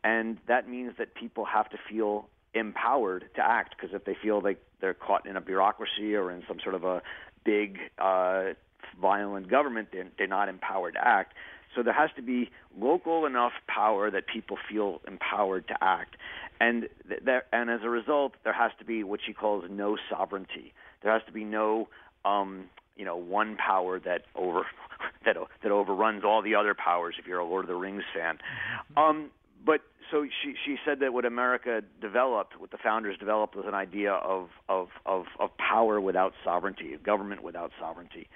and 0.04 0.38
that 0.48 0.68
means 0.68 0.94
that 0.98 1.16
people 1.16 1.46
have 1.46 1.70
to 1.70 1.78
feel 1.90 2.28
empowered 2.54 3.30
to 3.36 3.42
act 3.42 3.76
because 3.76 3.94
if 3.94 4.06
they 4.06 4.16
feel 4.22 4.42
like 4.42 4.62
they're 4.82 4.94
caught 4.94 5.26
in 5.26 5.36
a 5.36 5.42
bureaucracy 5.42 6.16
or 6.16 6.32
in 6.32 6.44
some 6.48 6.60
sort 6.62 6.76
of 6.76 6.84
a 6.84 7.02
big 7.44 7.78
uh, 7.98 8.54
violent 9.00 9.50
government, 9.50 9.90
they're, 9.92 10.08
they're 10.18 10.28
not 10.28 10.50
empowered 10.50 10.94
to 10.94 11.08
act. 11.08 11.34
So 11.76 11.84
there 11.84 11.94
has 11.94 12.10
to 12.16 12.22
be 12.22 12.50
local 12.78 13.26
enough 13.26 13.52
power 13.68 14.10
that 14.10 14.26
people 14.28 14.58
feel 14.70 15.02
empowered 15.08 15.68
to 15.68 15.76
act, 15.82 16.16
and 16.60 16.88
th- 17.08 17.22
there, 17.24 17.44
and 17.54 17.70
as 17.70 17.82
a 17.84 17.90
result, 17.90 18.34
there 18.44 18.54
has 18.54 18.72
to 18.80 18.86
be 18.86 19.04
what 19.04 19.20
she 19.24 19.34
calls 19.34 19.66
no 19.70 19.98
sovereignty. 20.10 20.74
There 21.04 21.12
has 21.12 21.22
to 21.28 21.32
be 21.32 21.44
no 21.44 21.88
um, 22.26 22.66
you 22.96 23.06
know 23.06 23.16
one 23.16 23.58
power 23.58 24.00
that 24.00 24.24
over 24.34 24.66
that 25.26 25.36
that 25.62 25.72
overruns 25.72 26.24
all 26.24 26.42
the 26.42 26.56
other 26.56 26.74
powers. 26.74 27.16
If 27.20 27.28
you're 27.28 27.40
a 27.40 27.46
Lord 27.46 27.66
of 27.66 27.70
the 27.70 27.76
Rings 27.76 28.04
fan, 28.16 28.38
mm-hmm. 28.38 28.98
um, 28.98 29.30
but 29.68 29.82
so 30.10 30.26
she 30.42 30.56
she 30.66 30.78
said 30.86 31.02
that 31.02 31.14
what 31.14 31.26
America 31.26 31.82
developed, 32.00 32.58
what 32.58 32.72
the 32.72 32.78
founders 32.82 33.18
developed, 33.18 33.56
was 33.56 33.66
an 33.68 33.74
idea 33.74 34.14
of 34.14 34.48
of 34.70 34.88
of, 35.06 35.26
of 35.40 35.50
power 35.58 36.00
without 36.00 36.34
sovereignty, 36.44 36.96
government 37.04 37.44
without 37.44 37.72
sovereignty, 37.78 38.30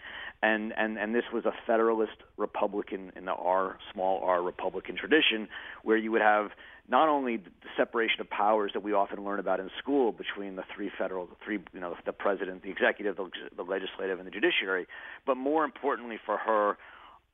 and 0.44 0.74
and 0.78 0.98
and 0.98 1.16
this 1.16 1.24
was 1.34 1.46
a 1.46 1.54
federalist 1.66 2.18
republican 2.38 3.14
in 3.16 3.24
the 3.24 3.32
R 3.32 3.78
small 3.94 4.22
R 4.24 4.44
republican 4.44 4.98
tradition, 4.98 5.48
where 5.84 5.96
you 5.96 6.12
would 6.12 6.22
have 6.22 6.52
not 6.90 7.08
only 7.08 7.38
the 7.38 7.52
separation 7.78 8.20
of 8.20 8.30
powers 8.30 8.72
that 8.74 8.84
we 8.84 8.92
often 8.92 9.24
learn 9.24 9.40
about 9.40 9.62
in 9.62 9.70
school 9.80 10.12
between 10.12 10.58
the 10.58 10.64
three 10.76 10.92
federal, 10.98 11.26
the 11.28 11.36
three 11.46 11.60
you 11.74 11.80
know 11.80 11.96
the 12.06 12.12
president, 12.12 12.64
the 12.64 12.70
executive, 12.70 13.16
the, 13.16 13.30
the 13.56 13.64
legislative, 13.64 14.20
and 14.20 14.28
the 14.28 14.32
judiciary, 14.32 14.86
but 15.26 15.38
more 15.38 15.64
importantly 15.64 16.20
for 16.26 16.38
her 16.38 16.78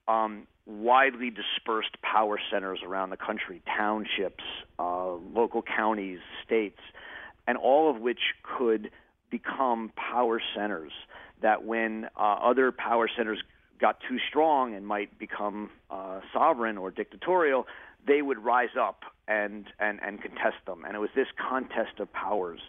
um, 0.08 0.46
widely 0.68 1.30
dispersed 1.30 2.00
power 2.02 2.38
centers 2.52 2.80
around 2.86 3.10
the 3.10 3.18
country, 3.18 3.62
townships, 3.66 4.44
uh, 4.78 5.14
local 5.14 5.62
counties, 5.64 6.20
states, 6.46 6.80
and 7.48 7.58
all 7.58 7.90
of 7.90 8.02
which 8.02 8.20
could 8.44 8.92
become 9.32 9.92
power 9.96 10.42
centers 10.56 10.92
that 11.42 11.64
when 11.64 12.06
uh, 12.18 12.34
other 12.44 12.72
power 12.72 13.10
centers 13.16 13.42
got 13.80 14.00
too 14.08 14.18
strong 14.28 14.74
and 14.74 14.86
might 14.86 15.18
become 15.18 15.70
uh, 15.90 16.20
sovereign 16.34 16.78
or 16.78 16.92
dictatorial, 16.92 17.66
they 18.06 18.22
would 18.22 18.44
rise 18.44 18.76
up 18.80 19.04
and, 19.28 19.68
and, 19.80 20.00
and 20.04 20.22
contest 20.22 20.58
them. 20.66 20.84
And 20.86 20.96
it 20.96 21.00
was 21.00 21.10
this 21.16 21.28
contest 21.38 22.00
of 22.00 22.12
powers 22.12 22.60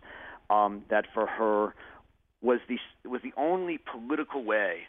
um, 0.50 0.84
that 0.90 1.06
for 1.12 1.26
her 1.26 1.74
was 2.42 2.60
the, 2.68 2.78
was 3.08 3.22
the 3.22 3.32
only 3.36 3.78
political 3.78 4.44
way 4.44 4.82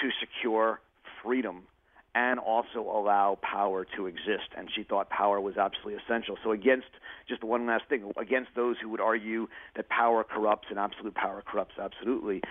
to 0.00 0.10
secure 0.20 0.80
freedom 1.22 1.62
and 2.14 2.38
also 2.38 2.80
allow 2.80 3.38
power 3.42 3.86
to 3.96 4.06
exist. 4.06 4.50
And 4.56 4.68
she 4.74 4.82
thought 4.82 5.08
power 5.08 5.40
was 5.40 5.56
absolutely 5.56 5.94
essential. 6.04 6.36
So, 6.44 6.52
against 6.52 6.88
just 7.28 7.42
one 7.42 7.66
last 7.66 7.84
thing, 7.88 8.12
against 8.18 8.50
those 8.54 8.76
who 8.82 8.88
would 8.90 9.00
argue 9.00 9.48
that 9.76 9.88
power 9.88 10.24
corrupts 10.24 10.68
and 10.70 10.78
absolute 10.78 11.14
power 11.14 11.42
corrupts 11.46 11.74
absolutely, 11.80 12.42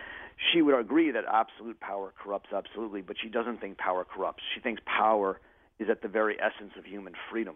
she 0.52 0.62
would 0.62 0.78
agree 0.80 1.12
that 1.12 1.26
absolute 1.32 1.80
power 1.80 2.14
corrupts 2.18 2.50
absolutely, 2.56 3.02
but 3.02 3.16
she 3.22 3.30
doesn't 3.30 3.62
think 3.62 3.78
power 3.78 4.04
corrupts. 4.06 4.42
She 4.56 4.62
thinks 4.62 4.82
power 4.86 5.40
is 5.80 5.90
at 5.90 6.02
the 6.02 6.08
very 6.08 6.38
essence 6.40 6.74
of 6.78 6.86
human 6.86 7.14
freedom. 7.30 7.56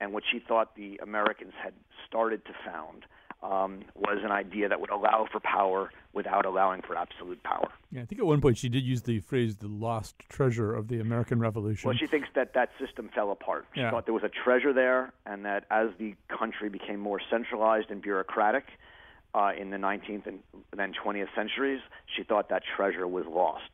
And 0.00 0.12
what 0.12 0.22
she 0.30 0.38
thought 0.38 0.76
the 0.76 0.98
Americans 1.02 1.52
had 1.62 1.74
started 2.06 2.44
to 2.46 2.52
found 2.64 3.04
um, 3.42 3.80
was 3.94 4.18
an 4.22 4.30
idea 4.30 4.68
that 4.68 4.80
would 4.80 4.90
allow 4.90 5.26
for 5.30 5.40
power 5.40 5.90
without 6.12 6.44
allowing 6.44 6.82
for 6.82 6.96
absolute 6.96 7.42
power. 7.42 7.70
Yeah, 7.90 8.02
I 8.02 8.04
think 8.04 8.20
at 8.20 8.26
one 8.26 8.40
point 8.40 8.58
she 8.58 8.68
did 8.68 8.84
use 8.84 9.02
the 9.02 9.20
phrase 9.20 9.56
"the 9.56 9.68
lost 9.68 10.16
treasure 10.28 10.74
of 10.74 10.88
the 10.88 11.00
American 11.00 11.40
Revolution." 11.40 11.88
Well, 11.88 11.96
she 11.96 12.06
thinks 12.06 12.28
that 12.34 12.54
that 12.54 12.70
system 12.78 13.10
fell 13.14 13.30
apart. 13.30 13.66
She 13.74 13.80
yeah. 13.80 13.90
thought 13.90 14.04
there 14.04 14.14
was 14.14 14.24
a 14.24 14.28
treasure 14.28 14.72
there, 14.72 15.12
and 15.24 15.44
that 15.44 15.64
as 15.70 15.88
the 15.98 16.14
country 16.28 16.68
became 16.68 17.00
more 17.00 17.20
centralized 17.30 17.90
and 17.90 18.02
bureaucratic 18.02 18.64
uh, 19.34 19.52
in 19.58 19.70
the 19.70 19.76
19th 19.76 20.26
and 20.26 20.40
then 20.76 20.92
20th 20.92 21.34
centuries, 21.34 21.80
she 22.14 22.22
thought 22.22 22.48
that 22.48 22.62
treasure 22.76 23.06
was 23.06 23.24
lost. 23.26 23.70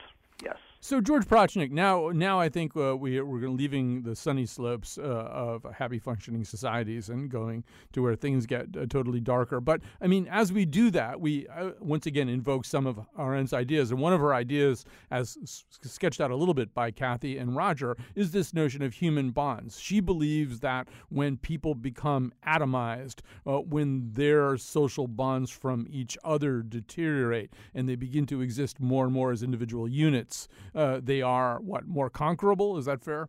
So 0.87 1.01
George 1.01 1.27
Prochnick, 1.27 1.73
now 1.73 2.13
now 2.15 2.39
I 2.39 2.49
think 2.49 2.77
uh, 2.77 2.97
we 2.97 3.21
we're 3.21 3.49
leaving 3.49 4.05
the 4.05 4.15
sunny 4.15 4.47
slopes 4.47 4.99
uh, 4.99 5.03
of 5.03 5.67
happy 5.75 5.99
functioning 5.99 6.45
societies 6.45 7.09
and 7.09 7.29
going 7.29 7.65
to 7.93 8.03
where 8.03 8.15
things 8.15 8.47
get 8.47 8.67
uh, 8.77 8.87
totally 8.89 9.19
darker. 9.19 9.61
But 9.61 9.81
I 10.01 10.07
mean, 10.07 10.29
as 10.31 10.53
we 10.53 10.65
do 10.65 10.93
that, 10.93 11.21
we 11.21 11.49
uh, 11.49 11.71
once 11.81 12.07
again 12.07 12.29
invoke 12.29 12.65
some 12.65 12.87
of 12.87 13.01
Arendt's 13.19 13.53
ideas, 13.53 13.91
and 13.91 13.99
one 13.99 14.13
of 14.13 14.21
her 14.21 14.33
ideas, 14.33 14.85
as 15.11 15.37
s- 15.43 15.65
sketched 15.83 16.21
out 16.21 16.31
a 16.31 16.37
little 16.37 16.55
bit 16.55 16.73
by 16.73 16.93
Kathy 16.93 17.37
and 17.37 17.57
Roger, 17.57 17.97
is 18.15 18.31
this 18.31 18.55
notion 18.55 18.81
of 18.81 18.95
human 18.95 19.33
bonds. 19.33 19.81
She 19.81 19.99
believes 19.99 20.61
that 20.61 20.87
when 21.09 21.37
people 21.37 21.75
become 21.75 22.33
atomized, 22.47 23.23
uh, 23.45 23.59
when 23.59 24.13
their 24.13 24.57
social 24.57 25.09
bonds 25.09 25.51
from 25.51 25.89
each 25.91 26.17
other 26.23 26.63
deteriorate, 26.63 27.55
and 27.75 27.89
they 27.89 27.97
begin 27.97 28.25
to 28.27 28.41
exist 28.41 28.79
more 28.79 29.07
and 29.07 29.13
more 29.13 29.33
as 29.33 29.43
individual 29.43 29.89
units 29.89 30.47
uh, 30.77 31.01
they 31.03 31.23
are 31.23 31.59
what 31.61 31.87
more 31.87 32.11
conquerable. 32.11 32.77
Is 32.77 32.85
that 32.85 33.03
fair? 33.03 33.29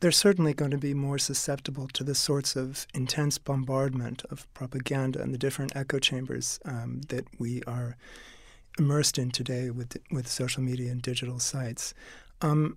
They're 0.00 0.12
certainly 0.12 0.52
going 0.54 0.72
to 0.72 0.78
be 0.78 0.94
more 0.94 1.18
susceptible 1.18 1.88
to 1.88 2.04
the 2.04 2.14
sorts 2.14 2.56
of 2.56 2.86
intense 2.94 3.38
bombardment 3.38 4.24
of 4.30 4.52
propaganda 4.52 5.22
and 5.22 5.32
the 5.32 5.38
different 5.38 5.74
echo 5.74 5.98
chambers 5.98 6.58
um, 6.64 7.02
that 7.08 7.24
we 7.38 7.62
are 7.66 7.96
immersed 8.78 9.18
in 9.18 9.30
today 9.30 9.70
with 9.70 9.96
with 10.10 10.28
social 10.28 10.62
media 10.62 10.90
and 10.90 11.00
digital 11.02 11.38
sites. 11.38 11.94
Um, 12.42 12.76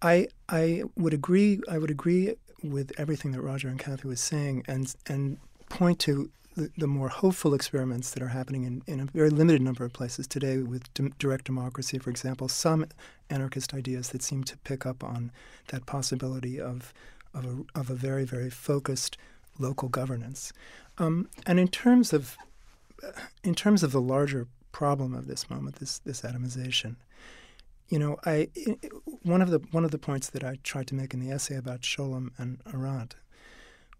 I 0.00 0.28
I 0.48 0.84
would 0.96 1.14
agree. 1.14 1.60
I 1.68 1.78
would 1.78 1.90
agree 1.90 2.34
with 2.62 2.92
everything 2.98 3.32
that 3.32 3.42
Roger 3.42 3.68
and 3.68 3.78
Kathy 3.78 4.08
was 4.08 4.20
saying, 4.20 4.64
and 4.66 4.94
and 5.06 5.38
point 5.68 5.98
to 6.00 6.30
the, 6.56 6.70
the, 6.76 6.86
more 6.86 7.08
hopeful 7.08 7.54
experiments 7.54 8.10
that 8.10 8.22
are 8.22 8.28
happening 8.28 8.64
in, 8.64 8.82
in 8.86 9.00
a 9.00 9.04
very 9.06 9.30
limited 9.30 9.62
number 9.62 9.84
of 9.84 9.92
places 9.92 10.26
today 10.26 10.58
with 10.58 10.92
d- 10.94 11.12
direct 11.18 11.44
democracy, 11.44 11.98
for 11.98 12.10
example, 12.10 12.48
some 12.48 12.86
anarchist 13.30 13.74
ideas 13.74 14.10
that 14.10 14.22
seem 14.22 14.44
to 14.44 14.56
pick 14.58 14.86
up 14.86 15.02
on 15.02 15.32
that 15.68 15.86
possibility 15.86 16.60
of, 16.60 16.94
of, 17.34 17.44
a, 17.44 17.78
of 17.78 17.90
a 17.90 17.94
very, 17.94 18.24
very 18.24 18.50
focused 18.50 19.16
local 19.58 19.88
governance. 19.88 20.52
Um, 20.98 21.28
and 21.46 21.58
in 21.58 21.68
terms 21.68 22.12
of 22.12 22.36
in 23.42 23.54
terms 23.54 23.82
of 23.82 23.92
the 23.92 24.00
larger 24.00 24.46
problem 24.72 25.14
of 25.14 25.26
this 25.26 25.50
moment, 25.50 25.76
this 25.76 25.98
this 26.00 26.22
atomization, 26.22 26.96
you 27.88 27.98
know, 27.98 28.16
I 28.24 28.48
one 29.22 29.42
of 29.42 29.50
the 29.50 29.60
one 29.70 29.84
of 29.84 29.90
the 29.90 29.98
points 29.98 30.30
that 30.30 30.44
I 30.44 30.58
tried 30.62 30.86
to 30.88 30.94
make 30.94 31.14
in 31.14 31.20
the 31.20 31.30
essay 31.30 31.56
about 31.56 31.82
Scholem 31.82 32.30
and 32.38 32.60
Arendt 32.72 33.16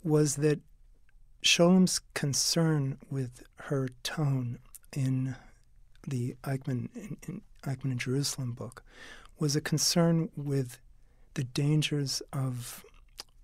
was 0.03 0.37
that 0.37 0.61
Scholem's 1.45 2.01
concern 2.15 2.99
with 3.11 3.43
her 3.57 3.89
tone 4.03 4.59
in 4.97 5.37
the 6.07 6.37
Eichmann 6.43 6.89
in, 6.95 7.17
in 7.29 7.43
Eichmann 7.65 7.93
in 7.93 7.99
Jerusalem 7.99 8.53
book 8.53 8.83
was 9.39 9.55
a 9.55 9.61
concern 9.61 10.31
with 10.37 10.79
the 11.35 11.45
dangers 11.45 12.23
of 12.33 12.85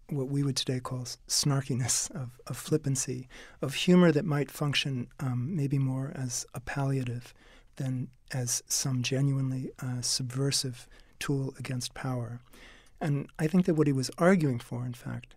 what 0.08 0.28
we 0.28 0.42
would 0.42 0.56
today 0.56 0.80
call 0.80 1.04
snarkiness, 1.28 2.10
of, 2.12 2.40
of 2.46 2.56
flippancy, 2.56 3.28
of 3.60 3.74
humor 3.74 4.10
that 4.12 4.24
might 4.24 4.50
function 4.50 5.08
um, 5.20 5.54
maybe 5.54 5.78
more 5.78 6.10
as 6.14 6.46
a 6.54 6.60
palliative 6.60 7.34
than 7.76 8.08
as 8.32 8.62
some 8.66 9.02
genuinely 9.02 9.70
uh, 9.82 10.00
subversive 10.00 10.88
tool 11.18 11.54
against 11.58 11.94
power. 11.94 12.40
And 13.00 13.28
I 13.38 13.46
think 13.46 13.66
that 13.66 13.74
what 13.74 13.86
he 13.86 13.92
was 13.92 14.10
arguing 14.18 14.58
for, 14.58 14.84
in 14.84 14.94
fact, 14.94 15.34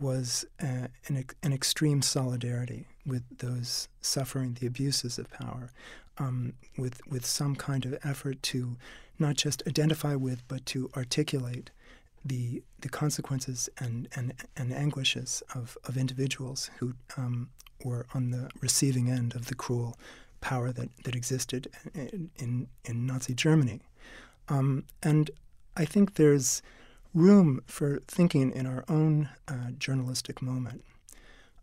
was 0.00 0.44
uh, 0.62 0.88
an, 1.08 1.24
an, 1.42 1.52
extreme 1.52 2.02
solidarity 2.02 2.86
with 3.04 3.22
those 3.38 3.88
suffering 4.00 4.56
the 4.60 4.66
abuses 4.66 5.18
of 5.18 5.30
power, 5.30 5.70
um, 6.18 6.54
with 6.78 7.06
with 7.06 7.26
some 7.26 7.54
kind 7.54 7.84
of 7.84 7.98
effort 8.04 8.42
to 8.42 8.76
not 9.18 9.36
just 9.36 9.62
identify 9.66 10.14
with, 10.14 10.46
but 10.48 10.64
to 10.66 10.90
articulate 10.96 11.70
the 12.24 12.62
the 12.80 12.88
consequences 12.88 13.68
and 13.78 14.08
and, 14.16 14.32
and 14.56 14.72
anguishes 14.72 15.42
of, 15.54 15.76
of 15.84 15.96
individuals 15.96 16.70
who 16.78 16.94
um, 17.16 17.50
were 17.84 18.06
on 18.14 18.30
the 18.30 18.50
receiving 18.60 19.10
end 19.10 19.34
of 19.34 19.46
the 19.46 19.54
cruel 19.54 19.96
power 20.40 20.72
that, 20.72 20.88
that 21.04 21.14
existed 21.14 21.68
in, 21.94 22.30
in, 22.38 22.66
in 22.84 23.06
Nazi 23.06 23.34
Germany. 23.34 23.80
Um, 24.48 24.84
and 25.02 25.30
I 25.76 25.84
think 25.84 26.14
there's 26.14 26.62
room 27.14 27.60
for 27.66 28.00
thinking 28.06 28.52
in 28.52 28.66
our 28.66 28.84
own 28.88 29.28
uh, 29.48 29.70
journalistic 29.78 30.40
moment 30.40 30.84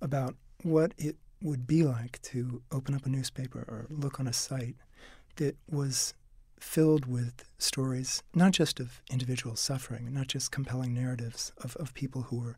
about 0.01 0.35
what 0.63 0.93
it 0.97 1.15
would 1.41 1.67
be 1.67 1.83
like 1.83 2.21
to 2.21 2.61
open 2.71 2.95
up 2.95 3.05
a 3.05 3.09
newspaper 3.09 3.59
or 3.67 3.85
look 3.89 4.19
on 4.19 4.27
a 4.27 4.33
site 4.33 4.75
that 5.35 5.55
was 5.69 6.13
filled 6.59 7.05
with 7.05 7.43
stories, 7.59 8.23
not 8.33 8.51
just 8.51 8.79
of 8.79 9.01
individual 9.11 9.55
suffering, 9.55 10.11
not 10.11 10.27
just 10.27 10.51
compelling 10.51 10.93
narratives 10.93 11.51
of, 11.63 11.75
of 11.77 11.93
people 11.93 12.23
who 12.23 12.39
were 12.39 12.57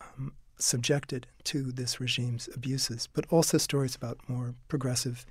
um, 0.00 0.32
subjected 0.58 1.26
to 1.44 1.72
this 1.72 2.00
regime's 2.00 2.48
abuses, 2.54 3.08
but 3.12 3.24
also 3.30 3.56
stories 3.56 3.96
about 3.96 4.18
more 4.28 4.54
progressive 4.68 5.24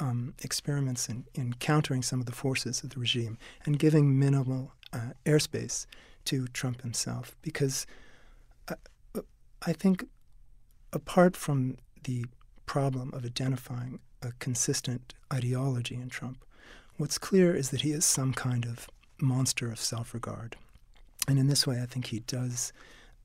um, 0.00 0.34
experiments 0.42 1.08
in, 1.08 1.24
in 1.34 1.52
countering 1.54 2.02
some 2.02 2.20
of 2.20 2.26
the 2.26 2.32
forces 2.32 2.82
of 2.82 2.90
the 2.90 2.98
regime 3.00 3.36
and 3.66 3.78
giving 3.78 4.18
minimal 4.18 4.72
uh, 4.92 5.10
airspace 5.26 5.86
to 6.26 6.46
Trump 6.48 6.82
himself 6.82 7.36
because 7.42 7.86
I, 8.68 8.74
I 9.62 9.72
think 9.72 10.04
apart 10.92 11.36
from 11.36 11.76
the 12.04 12.26
problem 12.66 13.12
of 13.12 13.24
identifying 13.24 14.00
a 14.22 14.32
consistent 14.38 15.14
ideology 15.32 15.94
in 15.94 16.08
Trump, 16.08 16.44
what's 16.96 17.18
clear 17.18 17.54
is 17.54 17.70
that 17.70 17.82
he 17.82 17.92
is 17.92 18.04
some 18.04 18.32
kind 18.32 18.64
of 18.64 18.88
monster 19.20 19.70
of 19.70 19.78
self 19.78 20.14
regard. 20.14 20.56
And 21.28 21.38
in 21.38 21.46
this 21.46 21.66
way, 21.66 21.80
I 21.80 21.86
think 21.86 22.06
he 22.06 22.20
does 22.20 22.72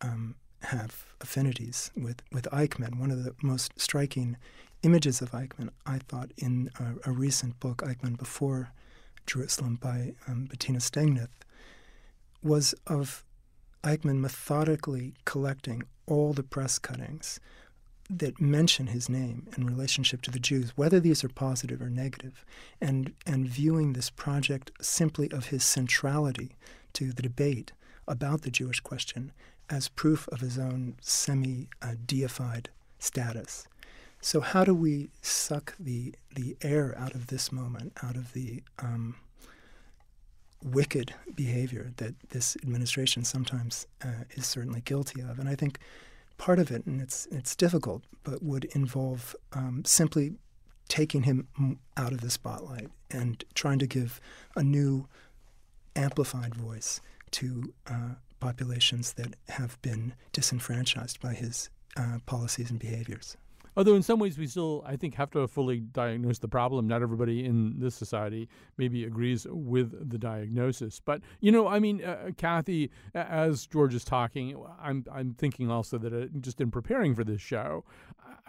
um, 0.01 0.35
have 0.61 1.05
affinities 1.21 1.91
with, 1.95 2.21
with 2.31 2.47
Eichmann. 2.51 2.99
One 2.99 3.11
of 3.11 3.23
the 3.23 3.33
most 3.41 3.79
striking 3.79 4.37
images 4.83 5.21
of 5.21 5.31
Eichmann, 5.31 5.69
I 5.85 5.99
thought, 5.99 6.31
in 6.37 6.69
a, 6.79 7.09
a 7.09 7.11
recent 7.11 7.59
book, 7.59 7.77
Eichmann 7.77 8.17
Before 8.17 8.71
Jerusalem 9.25 9.77
by 9.81 10.13
um, 10.27 10.45
Bettina 10.45 10.79
Stangneth, 10.79 11.29
was 12.43 12.73
of 12.85 13.23
Eichmann 13.83 14.19
methodically 14.19 15.13
collecting 15.25 15.83
all 16.05 16.33
the 16.33 16.43
press 16.43 16.79
cuttings 16.79 17.39
that 18.09 18.39
mention 18.39 18.87
his 18.87 19.09
name 19.09 19.47
in 19.57 19.65
relationship 19.65 20.21
to 20.21 20.31
the 20.31 20.39
Jews, 20.39 20.71
whether 20.75 20.99
these 20.99 21.23
are 21.23 21.29
positive 21.29 21.81
or 21.81 21.89
negative, 21.89 22.45
and, 22.79 23.13
and 23.25 23.47
viewing 23.47 23.93
this 23.93 24.09
project 24.09 24.71
simply 24.81 25.29
of 25.31 25.47
his 25.47 25.63
centrality 25.63 26.55
to 26.93 27.11
the 27.11 27.21
debate 27.21 27.73
about 28.07 28.43
the 28.43 28.51
Jewish 28.51 28.79
question 28.79 29.33
as 29.69 29.89
proof 29.89 30.27
of 30.29 30.39
his 30.39 30.57
own 30.57 30.95
semi 31.01 31.67
deified 32.05 32.69
status. 32.99 33.67
So, 34.21 34.39
how 34.39 34.63
do 34.63 34.73
we 34.73 35.09
suck 35.21 35.75
the, 35.77 36.15
the 36.33 36.55
air 36.61 36.95
out 36.97 37.13
of 37.13 37.27
this 37.27 37.51
moment, 37.51 37.93
out 38.01 38.15
of 38.15 38.33
the 38.33 38.63
um, 38.79 39.15
wicked 40.63 41.13
behavior 41.35 41.91
that 41.97 42.15
this 42.29 42.57
administration 42.63 43.23
sometimes 43.23 43.87
uh, 44.03 44.23
is 44.31 44.45
certainly 44.45 44.81
guilty 44.81 45.21
of. 45.21 45.39
And 45.39 45.47
I 45.47 45.55
think 45.55 45.79
part 46.37 46.59
of 46.59 46.71
it, 46.71 46.85
and 46.85 47.01
it's 47.01 47.27
it's 47.31 47.55
difficult, 47.55 48.03
but 48.23 48.43
would 48.43 48.65
involve 48.65 49.35
um, 49.53 49.83
simply 49.85 50.35
taking 50.87 51.23
him 51.23 51.47
out 51.97 52.13
of 52.13 52.21
the 52.21 52.29
spotlight 52.29 52.89
and 53.11 53.43
trying 53.53 53.79
to 53.79 53.87
give 53.87 54.21
a 54.55 54.63
new, 54.63 55.07
amplified 55.95 56.55
voice 56.55 57.01
to 57.31 57.73
uh, 57.87 58.15
populations 58.39 59.13
that 59.13 59.35
have 59.49 59.81
been 59.81 60.13
disenfranchised 60.31 61.19
by 61.19 61.33
his 61.33 61.69
uh, 61.97 62.19
policies 62.25 62.69
and 62.69 62.79
behaviors. 62.79 63.35
Although 63.77 63.93
in 63.93 64.01
some 64.01 64.19
ways 64.19 64.39
we 64.39 64.47
still, 64.47 64.83
I 64.87 64.95
think, 64.95 65.13
have 65.15 65.29
to 65.31 65.47
fully 65.47 65.81
diagnose 65.81 66.39
the 66.39 66.47
problem. 66.47 66.87
Not 66.87 67.03
everybody 67.03 67.45
in 67.45 67.79
this 67.79 67.93
society 67.93 68.49
maybe 68.75 69.03
agrees 69.03 69.45
with 69.47 70.09
the 70.09 70.17
diagnosis. 70.17 70.99
But 70.99 71.21
you 71.41 71.51
know, 71.51 71.67
I 71.67 71.77
mean, 71.77 72.03
uh, 72.03 72.31
Kathy, 72.37 72.89
as 73.13 73.67
George 73.67 73.93
is 73.93 74.03
talking, 74.03 74.57
I'm 74.81 75.05
I'm 75.13 75.35
thinking 75.35 75.69
also 75.69 75.99
that 75.99 76.11
uh, 76.11 76.25
just 76.41 76.59
in 76.59 76.71
preparing 76.71 77.13
for 77.13 77.23
this 77.23 77.39
show, 77.39 77.85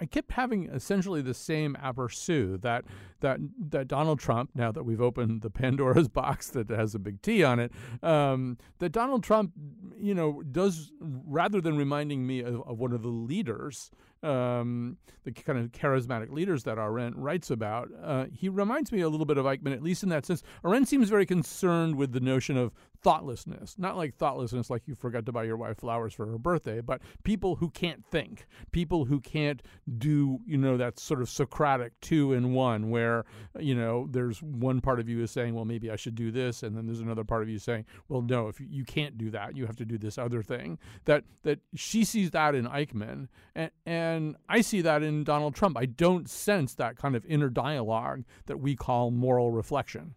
I 0.00 0.06
kept 0.06 0.32
having 0.32 0.70
essentially 0.70 1.20
the 1.20 1.34
same 1.34 1.76
aperçu 1.82 2.60
that 2.62 2.86
that 3.20 3.38
that 3.68 3.86
Donald 3.86 4.20
Trump. 4.20 4.50
Now 4.54 4.72
that 4.72 4.84
we've 4.84 5.00
opened 5.00 5.42
the 5.42 5.50
Pandora's 5.50 6.08
box 6.22 6.48
that 6.50 6.70
has 6.70 6.94
a 6.94 6.98
big 6.98 7.20
T 7.20 7.44
on 7.44 7.58
it, 7.58 7.70
um, 8.02 8.56
that 8.78 8.92
Donald 8.92 9.22
Trump, 9.22 9.52
you 10.00 10.14
know, 10.14 10.42
does 10.42 10.90
rather 11.00 11.60
than 11.60 11.76
reminding 11.76 12.26
me 12.26 12.40
of, 12.40 12.62
of 12.66 12.78
one 12.78 12.92
of 12.92 13.02
the 13.02 13.08
leaders 13.08 13.90
um, 14.22 14.96
the 15.24 15.32
kind 15.32 15.58
of 15.58 15.72
charismatic 15.72 16.30
leaders 16.30 16.64
that 16.64 16.78
Arendt 16.78 17.16
writes 17.16 17.50
about, 17.50 17.88
uh, 18.02 18.26
he 18.32 18.48
reminds 18.48 18.92
me 18.92 19.00
a 19.00 19.08
little 19.08 19.26
bit 19.26 19.38
of 19.38 19.44
Eichmann, 19.44 19.72
at 19.72 19.82
least 19.82 20.02
in 20.02 20.08
that 20.08 20.26
sense. 20.26 20.42
Arendt 20.64 20.88
seems 20.88 21.08
very 21.08 21.26
concerned 21.26 21.96
with 21.96 22.12
the 22.12 22.20
notion 22.20 22.56
of 22.56 22.72
thoughtlessness, 23.02 23.76
not 23.78 23.96
like 23.96 24.14
thoughtlessness 24.14 24.70
like 24.70 24.82
you 24.86 24.94
forgot 24.94 25.26
to 25.26 25.32
buy 25.32 25.44
your 25.44 25.56
wife 25.56 25.78
flowers 25.78 26.12
for 26.12 26.26
her 26.26 26.38
birthday, 26.38 26.80
but 26.80 27.00
people 27.22 27.56
who 27.56 27.70
can't 27.70 28.04
think, 28.04 28.46
people 28.72 29.04
who 29.04 29.20
can't 29.20 29.62
do, 29.98 30.40
you 30.46 30.56
know, 30.56 30.76
that 30.76 30.98
sort 30.98 31.22
of 31.22 31.28
Socratic 31.28 31.92
two 32.00 32.32
in 32.32 32.52
one, 32.52 32.90
where, 32.90 33.24
you 33.58 33.74
know, 33.74 34.08
there's 34.10 34.42
one 34.42 34.80
part 34.80 35.00
of 35.00 35.08
you 35.08 35.22
is 35.22 35.30
saying, 35.30 35.54
well, 35.54 35.64
maybe 35.64 35.90
I 35.90 35.96
should 35.96 36.14
do 36.14 36.30
this, 36.30 36.62
and 36.62 36.76
then 36.76 36.86
there's 36.86 37.00
another 37.00 37.24
part 37.24 37.42
of 37.42 37.48
you 37.48 37.58
saying, 37.58 37.84
well, 38.08 38.22
no, 38.22 38.48
if 38.48 38.60
you, 38.60 38.84
can't 38.84 39.18
do 39.18 39.30
that, 39.30 39.56
you 39.56 39.66
have 39.66 39.76
to 39.76 39.84
do 39.84 39.98
this 39.98 40.18
other 40.18 40.42
thing. 40.42 40.78
That 41.04 41.24
that 41.42 41.60
she 41.74 42.04
sees 42.04 42.30
that 42.30 42.54
in 42.54 42.66
Eichmann, 42.66 43.28
and 43.54 43.70
and 43.84 44.36
I 44.48 44.62
see 44.62 44.80
that 44.80 45.02
in 45.02 45.24
Donald 45.24 45.54
Trump. 45.54 45.76
I 45.76 45.86
don't 45.86 46.28
sense 46.28 46.74
that 46.74 46.96
kind 46.96 47.14
of 47.14 47.24
inner 47.26 47.50
dialogue 47.50 48.24
that 48.46 48.60
we 48.60 48.74
call 48.74 49.10
moral 49.10 49.50
reflection. 49.50 50.14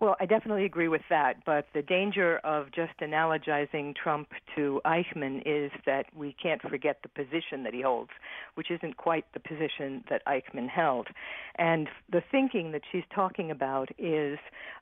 Well, 0.00 0.14
I 0.20 0.26
definitely 0.26 0.64
agree 0.64 0.86
with 0.86 1.02
that, 1.10 1.44
but 1.44 1.66
the 1.74 1.82
danger 1.82 2.38
of 2.44 2.66
just 2.72 2.92
analogizing 3.00 3.96
Trump 3.96 4.28
to 4.54 4.80
Eichmann 4.86 5.42
is 5.44 5.72
that 5.86 6.06
we 6.14 6.36
can't 6.40 6.62
forget 6.62 7.00
the 7.02 7.08
position 7.08 7.64
that 7.64 7.74
he 7.74 7.82
holds, 7.82 8.10
which 8.54 8.70
isn't 8.70 8.96
quite 8.96 9.24
the 9.34 9.40
position 9.40 10.04
that 10.08 10.24
Eichmann 10.26 10.68
held. 10.68 11.08
And 11.56 11.88
the 12.12 12.22
thinking 12.30 12.70
that 12.72 12.82
she's 12.92 13.02
talking 13.12 13.50
about 13.50 13.88
is 13.98 14.38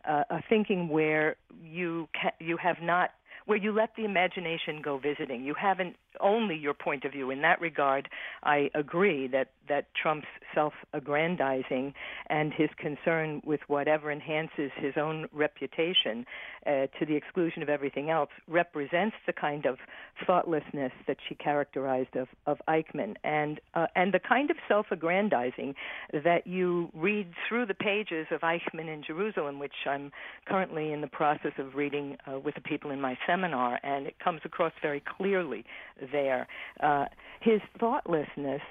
uh, 0.07 0.25
a 0.29 0.43
thinking 0.51 0.89
where 0.91 1.37
you 1.65 2.09
ca- 2.21 2.37
you 2.39 2.59
have 2.59 2.77
not 2.83 3.13
where 3.47 3.59
you 3.59 3.73
let 3.73 3.91
the 3.97 4.05
imagination 4.05 4.83
go 4.83 4.99
visiting. 4.99 5.45
You 5.45 5.55
haven't 5.55 5.97
only 6.21 6.57
your 6.57 6.75
point 6.75 7.05
of 7.05 7.13
view. 7.13 7.31
In 7.31 7.43
that 7.43 7.61
regard, 7.61 8.09
I 8.43 8.71
agree 8.75 9.29
that, 9.29 9.51
that 9.69 9.87
Trump's 10.01 10.27
self 10.55 10.73
aggrandizing 10.93 11.95
and 12.29 12.53
his 12.53 12.69
concern 12.79 13.41
with 13.45 13.61
whatever 13.69 14.11
enhances 14.11 14.71
his 14.77 14.95
own 14.97 15.27
reputation 15.33 16.25
uh, 16.67 16.87
to 16.99 17.07
the 17.07 17.15
exclusion 17.15 17.63
of 17.63 17.69
everything 17.69 18.11
else 18.11 18.31
represents 18.49 19.17
the 19.27 19.33
kind 19.33 19.67
of 19.67 19.79
thoughtlessness 20.27 20.93
that 21.07 21.17
she 21.29 21.35
characterized 21.35 22.17
of, 22.17 22.29
of 22.47 22.59
Eichmann 22.69 23.15
and, 23.25 23.61
uh, 23.75 23.87
and 23.95 24.13
the 24.13 24.21
kind 24.21 24.51
of 24.51 24.57
self 24.69 24.87
aggrandizing 24.91 25.75
that 26.13 26.47
you 26.47 26.91
read 26.95 27.29
through 27.49 27.67
the 27.67 27.75
pages 27.75 28.27
of 28.31 28.41
Eichmann 28.41 28.93
in 28.93 29.03
Jerusalem, 29.07 29.59
which 29.59 29.73
I'm 29.87 30.11
currently 30.47 30.93
in 30.93 31.01
the 31.01 31.07
process 31.07 31.53
of 31.59 31.75
reading 31.75 32.17
uh, 32.27 32.39
with 32.39 32.55
the 32.55 32.61
people 32.61 32.91
in 32.91 33.01
my 33.01 33.17
seminar, 33.37 33.79
and 33.83 34.07
it 34.07 34.19
comes 34.19 34.41
across 34.45 34.73
very 34.83 35.03
clearly 35.17 35.65
there. 36.13 36.47
Uh, 36.83 37.07
his 37.41 37.61
thoughtlessness, 37.79 38.63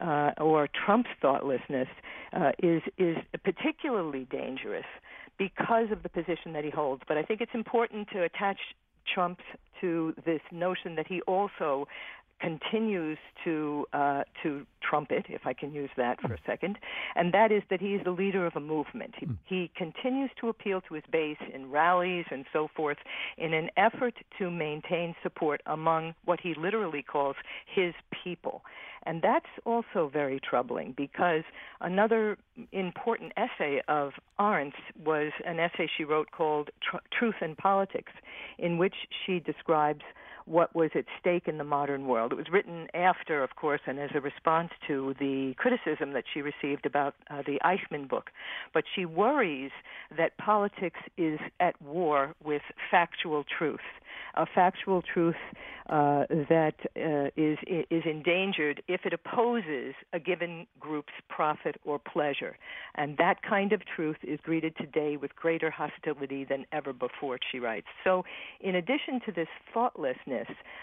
uh, 0.00 0.30
or 0.38 0.68
Trump's 0.86 1.10
thoughtlessness, 1.20 1.88
uh, 2.32 2.52
is 2.62 2.82
is 2.98 3.16
particularly 3.44 4.26
dangerous 4.30 4.86
because 5.38 5.90
of 5.90 6.02
the 6.02 6.08
position 6.08 6.52
that 6.52 6.64
he 6.64 6.70
holds. 6.70 7.02
But 7.06 7.16
I 7.16 7.22
think 7.22 7.40
it's 7.40 7.54
important 7.54 8.08
to 8.12 8.22
attach 8.22 8.58
Trump 9.12 9.40
to 9.80 10.14
this 10.24 10.40
notion 10.52 10.94
that 10.94 11.06
he 11.06 11.20
also 11.22 11.88
continues 12.42 13.18
to 13.44 13.86
uh, 13.92 14.22
to 14.42 14.66
trumpet, 14.82 15.26
if 15.28 15.42
I 15.46 15.52
can 15.52 15.72
use 15.72 15.90
that 15.96 16.20
for 16.20 16.34
a 16.34 16.38
second, 16.46 16.76
and 17.14 17.32
that 17.32 17.52
is 17.52 17.62
that 17.70 17.80
he 17.80 17.94
is 17.94 18.02
the 18.04 18.10
leader 18.10 18.44
of 18.46 18.56
a 18.56 18.60
movement. 18.60 19.14
He, 19.16 19.28
he 19.46 19.70
continues 19.76 20.30
to 20.40 20.48
appeal 20.48 20.80
to 20.88 20.94
his 20.94 21.04
base 21.10 21.38
in 21.54 21.70
rallies 21.70 22.26
and 22.30 22.44
so 22.52 22.68
forth 22.74 22.98
in 23.38 23.54
an 23.54 23.70
effort 23.76 24.14
to 24.38 24.50
maintain 24.50 25.14
support 25.22 25.60
among 25.66 26.14
what 26.24 26.40
he 26.40 26.54
literally 26.58 27.02
calls 27.02 27.36
his 27.72 27.94
people. 28.24 28.62
And 29.04 29.20
that's 29.22 29.46
also 29.64 30.10
very 30.12 30.38
troubling 30.38 30.94
because 30.96 31.42
another 31.80 32.38
important 32.70 33.32
essay 33.36 33.82
of 33.88 34.12
Arendt's 34.38 34.76
was 35.04 35.32
an 35.44 35.58
essay 35.58 35.88
she 35.96 36.04
wrote 36.04 36.30
called 36.30 36.70
Truth 37.18 37.34
and 37.40 37.56
Politics, 37.56 38.12
in 38.58 38.78
which 38.78 38.94
she 39.24 39.40
describes 39.40 40.02
what 40.46 40.74
was 40.74 40.90
at 40.94 41.04
stake 41.20 41.48
in 41.48 41.58
the 41.58 41.64
modern 41.64 42.06
world. 42.06 42.32
It 42.32 42.36
was 42.36 42.50
written 42.50 42.88
after, 42.94 43.42
of 43.42 43.56
course, 43.56 43.80
and 43.86 43.98
as 43.98 44.10
a 44.14 44.20
response 44.20 44.70
to 44.88 45.14
the 45.18 45.54
criticism 45.56 46.12
that 46.12 46.24
she 46.32 46.42
received 46.42 46.86
about 46.86 47.14
uh, 47.30 47.42
the 47.46 47.58
Eichmann 47.64 48.08
book. 48.08 48.30
But 48.74 48.84
she 48.94 49.04
worries 49.04 49.70
that 50.16 50.36
politics 50.38 51.00
is 51.16 51.38
at 51.60 51.80
war 51.80 52.34
with 52.44 52.62
factual 52.90 53.44
truth 53.58 53.80
a 54.34 54.46
factual 54.46 55.02
truth 55.02 55.36
uh, 55.88 56.24
that 56.48 56.74
uh, 56.96 57.28
is 57.36 57.58
is 57.66 58.02
endangered 58.06 58.82
if 58.88 59.02
it 59.04 59.12
opposes 59.12 59.94
a 60.12 60.18
given 60.18 60.66
group's 60.78 61.12
profit 61.28 61.76
or 61.84 61.98
pleasure, 61.98 62.56
and 62.94 63.18
that 63.18 63.42
kind 63.42 63.72
of 63.72 63.82
truth 63.84 64.16
is 64.22 64.38
greeted 64.42 64.76
today 64.76 65.16
with 65.16 65.34
greater 65.36 65.70
hostility 65.70 66.44
than 66.44 66.64
ever 66.72 66.92
before. 66.92 67.38
She 67.50 67.58
writes. 67.58 67.88
So, 68.04 68.24
in 68.60 68.76
addition 68.76 69.20
to 69.26 69.32
this 69.32 69.48
thoughtlessness, 69.74 70.16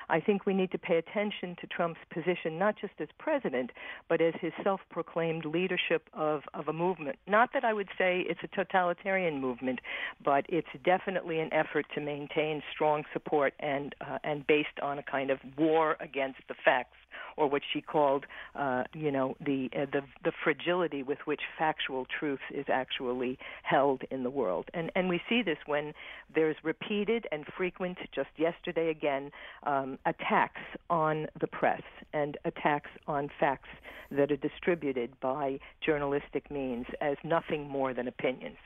I 0.10 0.20
think 0.20 0.46
we 0.46 0.54
need 0.54 0.72
to 0.72 0.78
pay 0.78 0.98
attention 0.98 1.56
to 1.62 1.68
Trump's 1.68 2.00
position 2.14 2.58
not 2.58 2.76
just 2.80 2.94
as 3.00 3.08
president, 3.18 3.72
but 4.08 4.22
as 4.22 4.34
his 4.42 4.54
self-proclaimed 4.64 5.46
leadership 5.46 6.04
of 6.14 6.42
of 6.54 6.68
a 6.68 6.74
movement. 6.74 7.18
Not 7.28 7.50
that 7.54 7.64
I 7.64 7.74
would 7.74 7.90
say 7.98 8.26
it's 8.28 8.40
a 8.44 8.56
totalitarian 8.56 9.40
movement, 9.40 9.80
but 10.24 10.46
it's 10.50 10.68
definitely 10.84 11.40
an 11.40 11.54
effort 11.54 11.86
to 11.96 12.02
maintain 12.02 12.62
strong 12.74 13.04
support 13.14 13.54
and 13.60 13.96
uh, 14.02 14.18
and 14.24 14.46
based 14.48 14.80
on 14.82 15.00
a 15.00 15.04
kind 15.04 15.30
of 15.30 15.40
war 15.58 15.96
against 16.00 16.40
the 16.48 16.56
facts, 16.66 16.98
or 17.38 17.50
what 17.50 17.62
she 17.72 17.82
called, 17.82 18.26
uh, 18.56 18.84
you 18.94 19.12
know, 19.12 19.36
the 19.40 19.70
uh, 19.76 19.86
the 19.92 20.02
the 20.24 20.32
fragility 20.44 21.04
with 21.04 21.20
which 21.26 21.42
factual 21.58 22.06
truth 22.20 22.40
is 22.54 22.66
actually 22.82 23.38
held 23.64 24.02
in 24.12 24.24
the 24.24 24.30
world. 24.30 24.66
And 24.74 24.92
and 24.96 25.10
we 25.10 25.22
see 25.30 25.42
this 25.42 25.58
when 25.66 25.94
there's 26.34 26.58
repeated 26.64 27.28
and 27.32 27.46
frequent, 27.58 27.98
just 28.14 28.30
yesterday 28.38 28.90
again, 28.90 29.32
um, 29.64 29.98
attacks 30.06 30.62
on 30.90 31.28
the 31.40 31.48
press 31.48 31.82
and 32.14 32.38
attacks 32.46 32.90
on 33.08 33.30
facts 33.40 33.70
that 34.12 34.32
are 34.32 34.38
distributed 34.38 35.12
by 35.20 35.60
journalistic 35.86 36.50
means 36.50 36.86
as 37.02 37.18
nothing 37.24 37.70
more 37.70 37.94
than 37.94 38.08
opinions. 38.08 38.58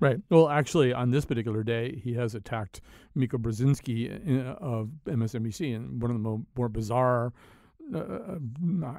Right. 0.00 0.20
Well, 0.30 0.48
actually, 0.48 0.92
on 0.92 1.10
this 1.10 1.24
particular 1.24 1.62
day, 1.64 2.00
he 2.02 2.14
has 2.14 2.34
attacked 2.34 2.80
Mika 3.14 3.36
Brzezinski 3.36 4.46
uh, 4.46 4.52
of 4.54 4.90
MSNBC, 5.06 5.74
and 5.74 6.00
one 6.00 6.10
of 6.12 6.16
the 6.16 6.20
more, 6.20 6.40
more 6.56 6.68
bizarre. 6.68 7.32
Uh, 7.92 7.98
uh, 7.98 8.38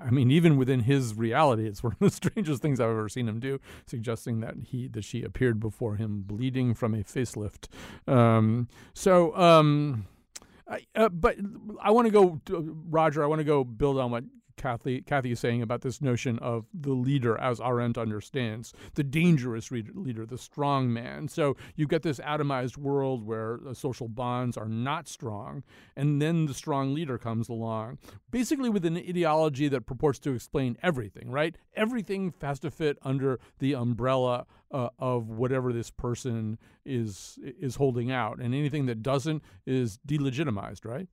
I 0.04 0.10
mean, 0.10 0.32
even 0.32 0.58
within 0.58 0.82
his 0.82 1.13
reality, 1.13 1.68
it's 1.68 1.84
one 1.84 1.94
of 1.94 2.00
the 2.00 2.10
strangest 2.10 2.62
things 2.62 2.80
I've 2.80 2.89
ever 2.89 3.08
seen 3.08 3.30
him 3.30 3.39
do, 3.39 3.60
suggesting 3.86 4.42
that 4.42 4.56
he 4.65 4.88
that 4.89 5.06
she 5.06 5.24
appeared 5.24 5.60
before 5.60 5.96
him 5.96 6.24
bleeding 6.26 6.74
from 6.74 6.94
a 6.94 7.04
facelift. 7.04 7.68
Um, 8.08 8.68
so, 8.94 9.36
um, 9.38 10.06
I, 10.69 10.86
uh, 10.95 11.10
but 11.10 11.36
I 11.82 11.91
want 11.91 12.08
to 12.08 12.12
go, 12.12 12.39
Roger. 12.89 13.23
I 13.23 13.27
want 13.27 13.39
to 13.39 13.45
go 13.45 13.63
build 13.63 13.97
on 13.97 14.12
what 14.12 14.23
Kathy, 14.60 15.02
Kathy 15.02 15.32
is 15.32 15.39
saying 15.39 15.62
about 15.62 15.82
this 15.82 16.02
notion 16.02 16.38
of 16.39 16.65
the 16.74 16.91
leader 16.91 17.39
as 17.39 17.60
Arendt 17.60 17.98
understands, 17.98 18.74
the 18.93 19.04
dangerous 19.04 19.72
leader, 19.72 20.26
the 20.26 20.38
strong 20.38 20.93
man. 20.93 21.30
So 21.30 21.56
you 21.76 21.88
get 21.88 22.04
this 22.04 22.19
atomized 22.19 22.78
world 22.78 23.26
where 23.26 23.60
social 23.74 24.10
bonds 24.10 24.58
are 24.58 24.67
not 24.67 25.08
strong, 25.08 25.63
and 25.95 26.22
then 26.22 26.45
the 26.45 26.54
strong 26.54 26.93
leader 26.93 27.17
comes 27.17 27.50
along, 27.50 28.00
basically 28.30 28.69
with 28.69 28.86
an 28.86 28.98
ideology 28.98 29.69
that 29.69 29.86
purports 29.86 30.19
to 30.19 30.36
explain 30.36 30.78
everything, 30.84 31.32
right? 31.32 31.56
Everything 31.76 32.34
has 32.41 32.60
to 32.60 32.69
fit 32.69 32.98
under 33.02 33.39
the 33.60 33.74
umbrella 33.74 34.45
uh, 34.72 34.89
of 35.00 35.30
whatever 35.30 35.74
this 35.74 35.89
person 35.89 36.60
is 36.86 37.39
is 37.41 37.76
holding 37.76 38.12
out, 38.12 38.39
and 38.39 38.54
anything 38.54 38.86
that 38.88 39.02
doesn't 39.02 39.41
is 39.65 40.00
delegitimized, 40.06 40.86
right? 40.86 41.08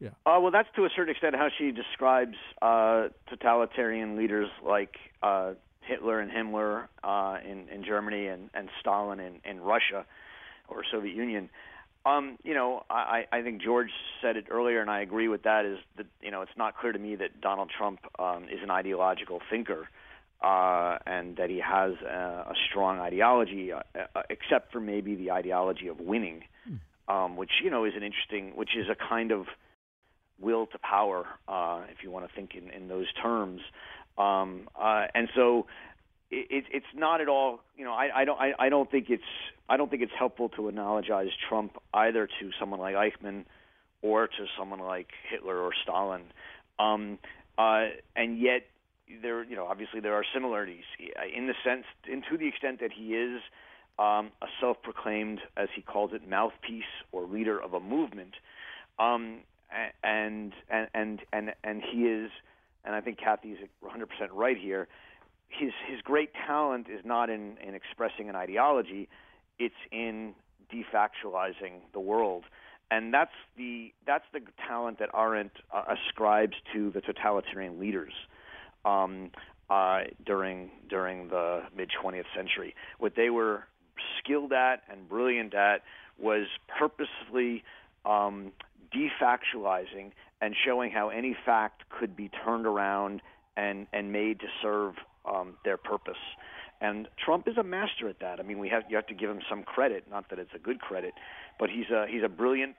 Yeah. 0.00 0.10
Uh, 0.24 0.38
well, 0.40 0.50
that's 0.50 0.68
to 0.76 0.84
a 0.84 0.90
certain 0.94 1.10
extent 1.10 1.34
how 1.34 1.48
she 1.56 1.72
describes 1.72 2.36
uh, 2.62 3.08
totalitarian 3.28 4.16
leaders 4.16 4.48
like 4.64 4.94
uh, 5.22 5.54
Hitler 5.80 6.20
and 6.20 6.30
Himmler 6.30 6.86
uh, 7.02 7.38
in, 7.44 7.68
in 7.68 7.84
Germany 7.84 8.26
and, 8.26 8.50
and 8.54 8.68
Stalin 8.80 9.18
in, 9.18 9.40
in 9.44 9.60
Russia 9.60 10.04
or 10.68 10.84
Soviet 10.90 11.16
Union. 11.16 11.50
Um, 12.06 12.38
you 12.44 12.54
know, 12.54 12.84
I, 12.88 13.26
I 13.32 13.42
think 13.42 13.60
George 13.60 13.90
said 14.22 14.36
it 14.36 14.46
earlier, 14.50 14.80
and 14.80 14.90
I 14.90 15.00
agree 15.00 15.28
with 15.28 15.42
that. 15.42 15.64
Is 15.64 15.78
that 15.96 16.06
you 16.22 16.30
know, 16.30 16.42
it's 16.42 16.56
not 16.56 16.78
clear 16.78 16.92
to 16.92 16.98
me 16.98 17.16
that 17.16 17.40
Donald 17.40 17.70
Trump 17.76 18.00
um, 18.18 18.44
is 18.44 18.62
an 18.62 18.70
ideological 18.70 19.40
thinker, 19.50 19.88
uh, 20.42 20.98
and 21.06 21.36
that 21.36 21.50
he 21.50 21.58
has 21.58 21.94
a, 22.02 22.46
a 22.50 22.54
strong 22.70 23.00
ideology, 23.00 23.72
uh, 23.72 23.80
uh, 24.14 24.22
except 24.30 24.72
for 24.72 24.80
maybe 24.80 25.16
the 25.16 25.32
ideology 25.32 25.88
of 25.88 25.98
winning, 26.00 26.44
mm. 26.70 26.78
um, 27.12 27.36
which 27.36 27.50
you 27.62 27.68
know 27.68 27.84
is 27.84 27.94
an 27.96 28.02
interesting, 28.02 28.52
which 28.54 28.76
is 28.76 28.86
a 28.88 28.94
kind 28.94 29.32
of 29.32 29.46
will 30.40 30.66
to 30.66 30.78
power, 30.78 31.26
uh, 31.48 31.82
if 31.90 32.02
you 32.02 32.10
want 32.10 32.28
to 32.28 32.34
think 32.34 32.54
in, 32.54 32.70
in 32.70 32.88
those 32.88 33.06
terms. 33.20 33.60
Um, 34.16 34.68
uh, 34.78 35.06
and 35.14 35.28
so 35.34 35.66
it, 36.30 36.64
it's 36.70 36.86
not 36.94 37.20
at 37.20 37.28
all. 37.28 37.60
You 37.76 37.84
know, 37.84 37.92
I, 37.92 38.20
I 38.20 38.24
don't. 38.24 38.40
I, 38.40 38.52
I 38.58 38.68
don't 38.68 38.90
think 38.90 39.06
it's. 39.10 39.22
I 39.68 39.76
don't 39.76 39.90
think 39.90 40.02
it's 40.02 40.12
helpful 40.18 40.48
to 40.50 40.62
analogize 40.62 41.30
Trump 41.48 41.76
either 41.94 42.26
to 42.40 42.50
someone 42.58 42.80
like 42.80 42.94
Eichmann 42.94 43.44
or 44.02 44.26
to 44.26 44.46
someone 44.58 44.80
like 44.80 45.08
Hitler 45.30 45.58
or 45.58 45.72
Stalin. 45.82 46.22
Um, 46.78 47.18
uh, 47.56 47.86
and 48.14 48.38
yet, 48.38 48.66
there. 49.22 49.42
You 49.44 49.56
know, 49.56 49.66
obviously 49.66 50.00
there 50.00 50.14
are 50.14 50.24
similarities 50.34 50.84
in 51.34 51.46
the 51.46 51.54
sense, 51.64 51.84
and 52.10 52.22
to 52.30 52.36
the 52.36 52.48
extent 52.48 52.80
that 52.80 52.92
he 52.92 53.14
is 53.14 53.40
um, 53.98 54.30
a 54.42 54.46
self-proclaimed, 54.60 55.40
as 55.56 55.68
he 55.74 55.82
calls 55.82 56.12
it, 56.12 56.28
mouthpiece 56.28 56.84
or 57.12 57.24
leader 57.24 57.60
of 57.60 57.74
a 57.74 57.80
movement. 57.80 58.34
Um, 58.98 59.38
and 60.02 60.52
and 60.70 60.88
and 60.94 61.20
and 61.32 61.54
and 61.64 61.82
he 61.82 62.04
is, 62.04 62.30
and 62.84 62.94
I 62.94 63.00
think 63.00 63.18
Kathy's 63.18 63.58
100% 63.84 64.06
right 64.32 64.56
here. 64.56 64.88
His 65.48 65.72
his 65.86 66.00
great 66.02 66.30
talent 66.46 66.88
is 66.88 67.04
not 67.04 67.30
in 67.30 67.56
in 67.66 67.74
expressing 67.74 68.28
an 68.28 68.36
ideology; 68.36 69.08
it's 69.58 69.74
in 69.90 70.34
defactualizing 70.72 71.80
the 71.92 72.00
world, 72.00 72.44
and 72.90 73.12
that's 73.12 73.32
the 73.56 73.92
that's 74.06 74.24
the 74.32 74.40
talent 74.66 74.98
that 74.98 75.10
Arendt 75.14 75.52
uh, 75.72 75.84
ascribes 75.88 76.54
to 76.74 76.90
the 76.90 77.00
totalitarian 77.00 77.78
leaders. 77.78 78.12
Um, 78.84 79.30
uh, 79.70 80.04
during 80.24 80.70
during 80.88 81.28
the 81.28 81.62
mid 81.76 81.90
20th 82.02 82.24
century, 82.34 82.74
what 82.98 83.14
they 83.16 83.28
were 83.28 83.64
skilled 84.18 84.52
at 84.52 84.82
and 84.90 85.08
brilliant 85.08 85.54
at 85.54 85.82
was 86.18 86.46
purposely 86.78 87.62
um, 88.04 88.52
defactualizing 88.92 90.12
and 90.40 90.54
showing 90.64 90.90
how 90.90 91.08
any 91.08 91.36
fact 91.44 91.82
could 91.88 92.16
be 92.16 92.30
turned 92.44 92.66
around 92.66 93.22
and 93.56 93.86
and 93.92 94.12
made 94.12 94.40
to 94.40 94.46
serve 94.62 94.94
um, 95.24 95.54
their 95.64 95.76
purpose. 95.76 96.18
And 96.80 97.08
Trump 97.22 97.48
is 97.48 97.56
a 97.56 97.64
master 97.64 98.08
at 98.08 98.20
that. 98.20 98.38
I 98.38 98.44
mean, 98.44 98.58
we 98.58 98.68
have 98.68 98.84
you 98.88 98.96
have 98.96 99.06
to 99.08 99.14
give 99.14 99.30
him 99.30 99.40
some 99.48 99.62
credit. 99.64 100.04
Not 100.08 100.30
that 100.30 100.38
it's 100.38 100.54
a 100.54 100.58
good 100.58 100.80
credit, 100.80 101.14
but 101.58 101.70
he's 101.70 101.90
a 101.90 102.06
he's 102.08 102.22
a 102.22 102.28
brilliant 102.28 102.76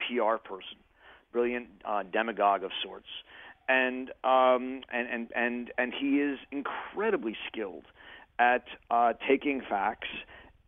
PR 0.00 0.36
person, 0.36 0.78
brilliant 1.32 1.68
uh, 1.84 2.04
demagogue 2.04 2.62
of 2.62 2.70
sorts, 2.84 3.08
and 3.68 4.10
um, 4.22 4.82
and 4.92 5.08
and 5.10 5.28
and 5.34 5.72
and 5.76 5.92
he 5.92 6.20
is 6.20 6.38
incredibly 6.52 7.36
skilled 7.48 7.84
at 8.38 8.64
uh, 8.90 9.14
taking 9.28 9.60
facts 9.68 10.08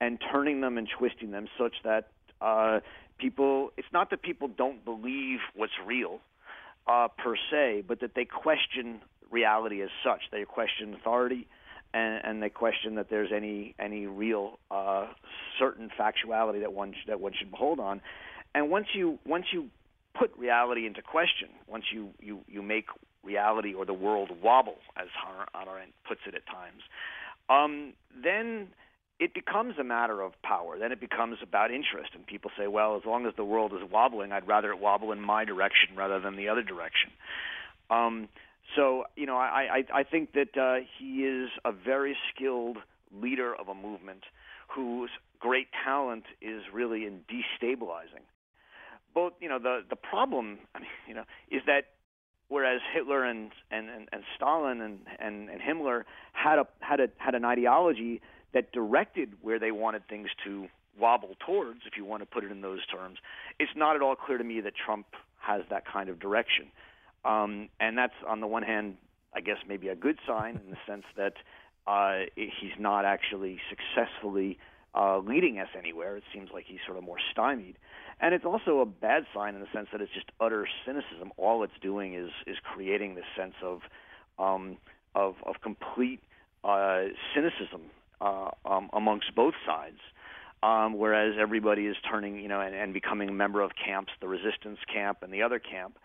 and 0.00 0.18
turning 0.32 0.60
them 0.60 0.78
and 0.78 0.88
twisting 0.98 1.30
them 1.30 1.46
such 1.58 1.74
that 1.84 2.08
uh, 2.40 2.80
people 3.18 3.72
it's 3.76 3.88
not 3.92 4.10
that 4.10 4.22
people 4.22 4.48
don't 4.48 4.84
believe 4.84 5.38
what's 5.54 5.72
real 5.84 6.20
uh, 6.86 7.08
per 7.08 7.36
se, 7.50 7.84
but 7.86 8.00
that 8.00 8.14
they 8.14 8.24
question 8.24 9.00
reality 9.30 9.82
as 9.82 9.90
such. 10.04 10.22
They 10.32 10.44
question 10.44 10.94
authority, 10.94 11.46
and, 11.92 12.24
and 12.24 12.42
they 12.42 12.48
question 12.48 12.94
that 12.96 13.10
there's 13.10 13.30
any 13.34 13.74
any 13.78 14.06
real 14.06 14.58
uh, 14.70 15.06
certain 15.58 15.90
factuality 15.98 16.60
that 16.60 16.72
one 16.72 16.94
that 17.06 17.20
one 17.20 17.32
should 17.38 17.50
hold 17.52 17.80
on. 17.80 18.00
And 18.54 18.70
once 18.70 18.86
you 18.94 19.18
once 19.26 19.46
you 19.52 19.68
put 20.18 20.36
reality 20.36 20.86
into 20.86 21.02
question, 21.02 21.48
once 21.66 21.84
you 21.92 22.10
you 22.20 22.40
you 22.48 22.62
make 22.62 22.86
reality 23.24 23.74
or 23.74 23.84
the 23.84 23.94
world 23.94 24.30
wobble, 24.42 24.78
as 24.96 25.08
Hannah 25.52 25.70
Arendt 25.70 25.92
puts 26.06 26.20
it 26.26 26.34
at 26.34 26.46
times, 26.46 26.82
um, 27.50 27.92
then 28.22 28.68
it 29.20 29.34
becomes 29.34 29.74
a 29.78 29.84
matter 29.84 30.20
of 30.20 30.32
power. 30.42 30.78
Then 30.78 30.92
it 30.92 31.00
becomes 31.00 31.38
about 31.42 31.70
interest. 31.70 32.10
And 32.14 32.26
people 32.26 32.50
say, 32.56 32.66
well, 32.68 32.96
as 32.96 33.02
long 33.04 33.26
as 33.26 33.34
the 33.36 33.44
world 33.44 33.72
is 33.72 33.80
wobbling, 33.90 34.32
I'd 34.32 34.46
rather 34.46 34.70
it 34.70 34.78
wobble 34.78 35.12
in 35.12 35.20
my 35.20 35.44
direction 35.44 35.96
rather 35.96 36.20
than 36.20 36.36
the 36.36 36.48
other 36.48 36.62
direction. 36.62 37.10
Um, 37.90 38.28
so, 38.76 39.04
you 39.16 39.26
know, 39.26 39.36
I, 39.36 39.84
I, 39.92 40.00
I 40.00 40.02
think 40.04 40.32
that 40.34 40.56
uh, 40.56 40.84
he 40.98 41.24
is 41.24 41.50
a 41.64 41.72
very 41.72 42.16
skilled 42.32 42.78
leader 43.12 43.54
of 43.54 43.68
a 43.68 43.74
movement 43.74 44.24
whose 44.68 45.10
great 45.40 45.68
talent 45.84 46.24
is 46.40 46.62
really 46.72 47.04
in 47.06 47.20
destabilizing. 47.30 48.24
Both, 49.14 49.32
you 49.40 49.48
know, 49.48 49.58
the 49.58 49.80
the 49.88 49.96
problem, 49.96 50.58
I 50.74 50.80
mean, 50.80 50.88
you 51.08 51.14
know, 51.14 51.24
is 51.50 51.62
that 51.66 51.86
whereas 52.48 52.80
Hitler 52.94 53.24
and 53.24 53.50
and, 53.70 53.88
and, 53.88 54.08
and 54.12 54.22
Stalin 54.36 54.80
and, 54.80 55.00
and, 55.18 55.48
and 55.48 55.60
Himmler 55.60 56.04
had 56.32 56.58
a 56.58 56.66
had 56.80 57.00
a 57.00 57.08
had 57.16 57.34
an 57.34 57.44
ideology 57.44 58.20
that 58.52 58.72
directed 58.72 59.34
where 59.42 59.58
they 59.58 59.70
wanted 59.70 60.06
things 60.08 60.28
to 60.44 60.68
wobble 60.98 61.36
towards, 61.44 61.80
if 61.86 61.96
you 61.96 62.04
want 62.04 62.22
to 62.22 62.26
put 62.26 62.44
it 62.44 62.50
in 62.50 62.60
those 62.60 62.84
terms, 62.86 63.18
it's 63.58 63.70
not 63.76 63.96
at 63.96 64.02
all 64.02 64.16
clear 64.16 64.38
to 64.38 64.44
me 64.44 64.60
that 64.60 64.74
Trump 64.74 65.06
has 65.40 65.62
that 65.70 65.84
kind 65.86 66.08
of 66.08 66.18
direction. 66.18 66.66
Um, 67.24 67.68
and 67.78 67.96
that's, 67.96 68.14
on 68.26 68.40
the 68.40 68.46
one 68.46 68.62
hand, 68.62 68.96
I 69.34 69.40
guess 69.40 69.58
maybe 69.68 69.88
a 69.88 69.96
good 69.96 70.18
sign 70.26 70.60
in 70.64 70.70
the 70.70 70.76
sense 70.86 71.04
that 71.16 71.34
uh, 71.86 72.26
he's 72.34 72.78
not 72.78 73.04
actually 73.04 73.60
successfully 73.68 74.58
uh, 74.94 75.18
leading 75.18 75.58
us 75.58 75.68
anywhere. 75.76 76.16
It 76.16 76.24
seems 76.32 76.50
like 76.52 76.64
he's 76.66 76.80
sort 76.86 76.98
of 76.98 77.04
more 77.04 77.18
stymied. 77.30 77.76
And 78.20 78.34
it's 78.34 78.44
also 78.44 78.80
a 78.80 78.86
bad 78.86 79.26
sign 79.32 79.54
in 79.54 79.60
the 79.60 79.68
sense 79.72 79.88
that 79.92 80.00
it's 80.00 80.12
just 80.12 80.26
utter 80.40 80.66
cynicism. 80.84 81.32
All 81.36 81.62
it's 81.62 81.78
doing 81.80 82.14
is 82.14 82.30
is 82.46 82.56
creating 82.62 83.14
this 83.14 83.24
sense 83.36 83.54
of 83.62 83.82
um, 84.38 84.76
of, 85.14 85.36
of 85.46 85.60
complete 85.62 86.20
uh, 86.64 87.04
cynicism 87.34 87.82
uh, 88.20 88.50
um, 88.64 88.90
amongst 88.92 89.34
both 89.34 89.54
sides. 89.66 89.98
Um, 90.60 90.98
whereas 90.98 91.36
everybody 91.38 91.86
is 91.86 91.96
turning, 92.10 92.40
you 92.40 92.48
know, 92.48 92.60
and, 92.60 92.74
and 92.74 92.92
becoming 92.92 93.28
a 93.28 93.32
member 93.32 93.60
of 93.60 93.70
camps, 93.76 94.12
the 94.20 94.26
resistance 94.26 94.78
camp 94.92 95.18
and 95.22 95.32
the 95.32 95.42
other 95.42 95.60
camp, 95.60 95.96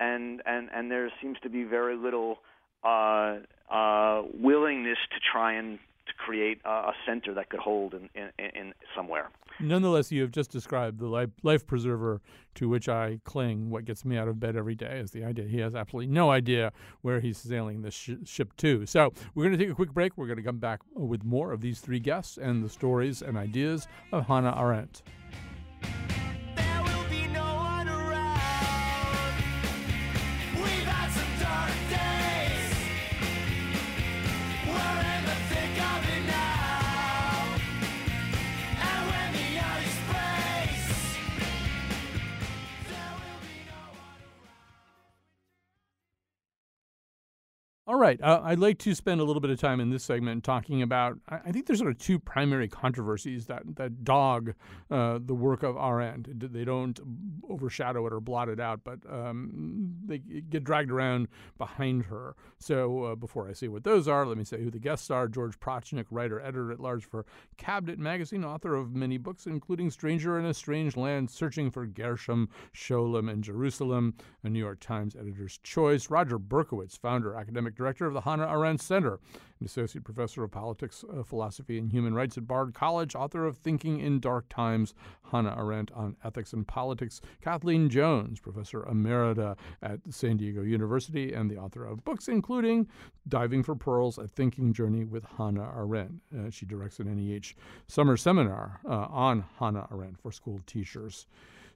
and 0.00 0.42
and 0.44 0.70
and 0.74 0.90
there 0.90 1.08
seems 1.22 1.38
to 1.44 1.48
be 1.48 1.62
very 1.62 1.96
little 1.96 2.38
uh, 2.82 3.36
uh, 3.70 4.22
willingness 4.34 4.98
to 5.12 5.20
try 5.20 5.52
and 5.52 5.78
to 6.12 6.24
create 6.24 6.60
a, 6.64 6.92
center 7.06 7.34
that 7.34 7.48
could 7.48 7.60
hold 7.60 7.94
in, 7.94 8.08
in, 8.14 8.30
in 8.38 8.74
somewhere. 8.94 9.30
Nonetheless, 9.60 10.12
you 10.12 10.22
have 10.22 10.30
just 10.30 10.50
described 10.50 10.98
the 10.98 11.06
life, 11.06 11.30
life 11.42 11.66
preserver 11.66 12.20
to 12.54 12.68
which 12.68 12.88
I 12.88 13.18
cling. 13.24 13.70
What 13.70 13.84
gets 13.84 14.04
me 14.04 14.16
out 14.16 14.28
of 14.28 14.38
bed 14.40 14.56
every 14.56 14.74
day 14.74 14.98
is 14.98 15.10
the 15.10 15.24
idea 15.24 15.46
he 15.46 15.58
has 15.58 15.74
absolutely 15.74 16.12
no 16.12 16.30
idea 16.30 16.72
where 17.02 17.20
he's 17.20 17.38
sailing 17.38 17.82
this 17.82 17.94
sh- 17.94 18.10
ship 18.24 18.56
to. 18.58 18.86
So 18.86 19.12
we're 19.34 19.44
going 19.44 19.58
to 19.58 19.62
take 19.62 19.72
a 19.72 19.74
quick 19.74 19.92
break. 19.92 20.16
We're 20.16 20.26
going 20.26 20.38
to 20.38 20.42
come 20.42 20.58
back 20.58 20.80
with 20.94 21.24
more 21.24 21.52
of 21.52 21.60
these 21.60 21.80
three 21.80 22.00
guests 22.00 22.38
and 22.38 22.64
the 22.64 22.68
stories 22.68 23.22
and 23.22 23.36
ideas 23.36 23.88
of 24.12 24.26
Hannah 24.26 24.56
Arendt. 24.58 25.02
All 47.92 47.98
right. 47.98 48.18
Uh, 48.22 48.40
I'd 48.42 48.58
like 48.58 48.78
to 48.78 48.94
spend 48.94 49.20
a 49.20 49.24
little 49.24 49.40
bit 49.40 49.50
of 49.50 49.60
time 49.60 49.78
in 49.78 49.90
this 49.90 50.02
segment 50.02 50.44
talking 50.44 50.80
about. 50.80 51.18
I 51.28 51.52
think 51.52 51.66
there's 51.66 51.78
sort 51.78 51.90
of 51.90 51.98
two 51.98 52.18
primary 52.18 52.66
controversies 52.66 53.44
that 53.48 53.64
that 53.76 54.02
dog 54.02 54.54
uh, 54.90 55.18
the 55.22 55.34
work 55.34 55.62
of 55.62 55.76
Arendt. 55.76 56.54
They 56.54 56.64
don't 56.64 56.98
overshadow 57.50 58.06
it 58.06 58.14
or 58.14 58.20
blot 58.20 58.48
it 58.48 58.58
out, 58.58 58.80
but 58.82 59.00
um, 59.10 59.92
they 60.06 60.20
get 60.20 60.64
dragged 60.64 60.90
around 60.90 61.28
behind 61.58 62.04
her. 62.04 62.34
So 62.58 63.04
uh, 63.04 63.14
before 63.14 63.46
I 63.46 63.52
say 63.52 63.68
what 63.68 63.84
those 63.84 64.08
are, 64.08 64.24
let 64.24 64.38
me 64.38 64.44
say 64.44 64.62
who 64.62 64.70
the 64.70 64.78
guests 64.78 65.10
are: 65.10 65.28
George 65.28 65.60
Prochnik, 65.60 66.06
writer, 66.10 66.40
editor 66.40 66.72
at 66.72 66.80
large 66.80 67.04
for 67.04 67.26
Cabinet 67.58 67.98
Magazine, 67.98 68.42
author 68.42 68.74
of 68.74 68.94
many 68.94 69.18
books, 69.18 69.44
including 69.44 69.90
*Stranger 69.90 70.38
in 70.38 70.46
a 70.46 70.54
Strange 70.54 70.96
Land*, 70.96 71.28
*Searching 71.28 71.70
for 71.70 71.84
Gershom, 71.84 72.48
Scholem, 72.74 73.30
and 73.30 73.44
Jerusalem*, 73.44 74.14
a 74.44 74.48
New 74.48 74.60
York 74.60 74.80
Times 74.80 75.14
editor's 75.14 75.58
choice. 75.62 76.08
Roger 76.08 76.38
Berkowitz, 76.38 76.98
founder, 76.98 77.34
academic 77.34 77.74
director 77.82 78.06
of 78.06 78.14
the 78.14 78.20
Hannah 78.20 78.46
Arendt 78.46 78.80
Center, 78.80 79.18
an 79.58 79.66
associate 79.66 80.04
professor 80.04 80.44
of 80.44 80.52
politics, 80.52 81.04
uh, 81.12 81.24
philosophy, 81.24 81.78
and 81.78 81.90
human 81.90 82.14
rights 82.14 82.38
at 82.38 82.46
Bard 82.46 82.74
College, 82.74 83.16
author 83.16 83.44
of 83.44 83.56
Thinking 83.56 83.98
in 83.98 84.20
Dark 84.20 84.48
Times, 84.48 84.94
Hannah 85.32 85.56
Arendt 85.58 85.90
on 85.90 86.16
Ethics 86.22 86.52
and 86.52 86.64
Politics, 86.64 87.20
Kathleen 87.40 87.88
Jones, 87.88 88.38
professor 88.38 88.82
emerita 88.82 89.58
at 89.82 89.98
San 90.10 90.36
Diego 90.36 90.62
University, 90.62 91.32
and 91.32 91.50
the 91.50 91.58
author 91.58 91.84
of 91.84 92.04
books 92.04 92.28
including 92.28 92.86
Diving 93.28 93.64
for 93.64 93.74
Pearls, 93.74 94.16
A 94.16 94.28
Thinking 94.28 94.72
Journey 94.72 95.04
with 95.04 95.24
Hannah 95.36 95.72
Arendt. 95.76 96.20
Uh, 96.32 96.50
she 96.50 96.64
directs 96.64 97.00
an 97.00 97.12
NEH 97.12 97.54
summer 97.88 98.16
seminar 98.16 98.80
uh, 98.88 99.06
on 99.10 99.44
Hannah 99.58 99.88
Arendt 99.90 100.20
for 100.20 100.30
school 100.30 100.60
teachers. 100.66 101.26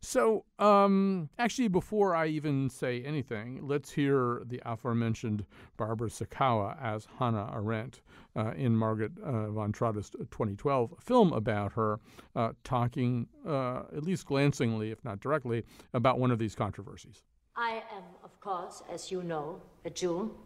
So, 0.01 0.45
um, 0.59 1.29
actually, 1.39 1.69
before 1.69 2.15
I 2.15 2.27
even 2.27 2.71
say 2.71 3.03
anything, 3.03 3.61
let's 3.63 3.91
hear 3.91 4.43
the 4.47 4.61
aforementioned 4.65 5.45
Barbara 5.77 6.09
Sukowa 6.09 6.81
as 6.81 7.07
Hannah 7.19 7.51
Arendt 7.55 8.01
uh, 8.37 8.53
in 8.57 8.77
Margaret 8.77 9.13
uh, 9.23 9.51
von 9.51 9.73
Trotta's 9.73 10.11
2012 10.11 10.95
film 11.01 11.33
about 11.33 11.73
her, 11.73 12.01
uh, 12.35 12.53
talking, 12.65 13.27
uh, 13.47 13.83
at 13.97 14.03
least 14.03 14.27
glancingly, 14.27 14.91
if 14.91 15.05
not 15.05 15.21
directly, 15.21 15.65
about 15.95 16.19
one 16.19 16.31
of 16.31 16.39
these 16.39 16.55
controversies. 16.55 17.23
I 17.57 17.83
am, 17.95 18.03
of 18.23 18.39
course, 18.41 18.83
as 18.93 19.11
you 19.11 19.23
know, 19.23 19.63
a 19.85 19.91
Jew. 19.91 20.37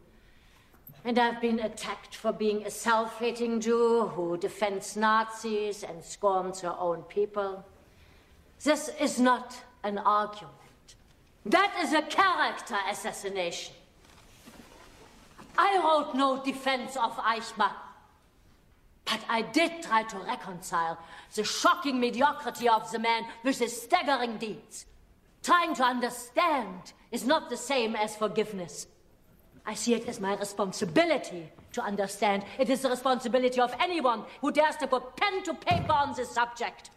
And 1.04 1.18
I've 1.18 1.40
been 1.40 1.60
attacked 1.60 2.14
for 2.14 2.32
being 2.32 2.64
a 2.66 2.70
self 2.70 3.18
hating 3.18 3.60
Jew 3.60 4.06
who 4.14 4.36
defends 4.36 4.96
Nazis 4.96 5.82
and 5.82 6.02
scorns 6.02 6.60
her 6.60 6.76
own 6.78 7.02
people. 7.02 7.64
This 8.62 8.90
is 9.00 9.18
not 9.18 9.56
an 9.82 9.98
argument. 9.98 10.54
That 11.46 11.74
is 11.82 11.92
a 11.94 12.02
character 12.02 12.76
assassination. 12.90 13.74
I 15.56 15.78
wrote 15.78 16.14
no 16.14 16.42
defense 16.42 16.96
of 16.96 17.16
Eichmann. 17.16 17.72
But 19.06 19.24
I 19.28 19.42
did 19.42 19.82
try 19.82 20.02
to 20.04 20.18
reconcile 20.18 20.98
the 21.34 21.42
shocking 21.42 21.98
mediocrity 21.98 22.68
of 22.68 22.90
the 22.92 22.98
man 22.98 23.24
with 23.42 23.58
his 23.58 23.82
staggering 23.82 24.36
deeds. 24.36 24.86
Trying 25.42 25.74
to 25.76 25.82
understand 25.82 26.92
is 27.10 27.24
not 27.24 27.50
the 27.50 27.56
same 27.56 27.96
as 27.96 28.14
forgiveness. 28.14 28.86
I 29.66 29.74
see 29.74 29.94
it 29.94 30.06
as 30.06 30.20
my 30.20 30.36
responsibility 30.36 31.50
to 31.72 31.82
understand. 31.82 32.44
It 32.58 32.68
is 32.68 32.82
the 32.82 32.90
responsibility 32.90 33.60
of 33.60 33.74
anyone 33.80 34.24
who 34.40 34.52
dares 34.52 34.76
to 34.76 34.86
put 34.86 35.16
pen 35.16 35.42
to 35.44 35.54
paper 35.54 35.92
on 35.92 36.14
this 36.14 36.30
subject. 36.30 36.90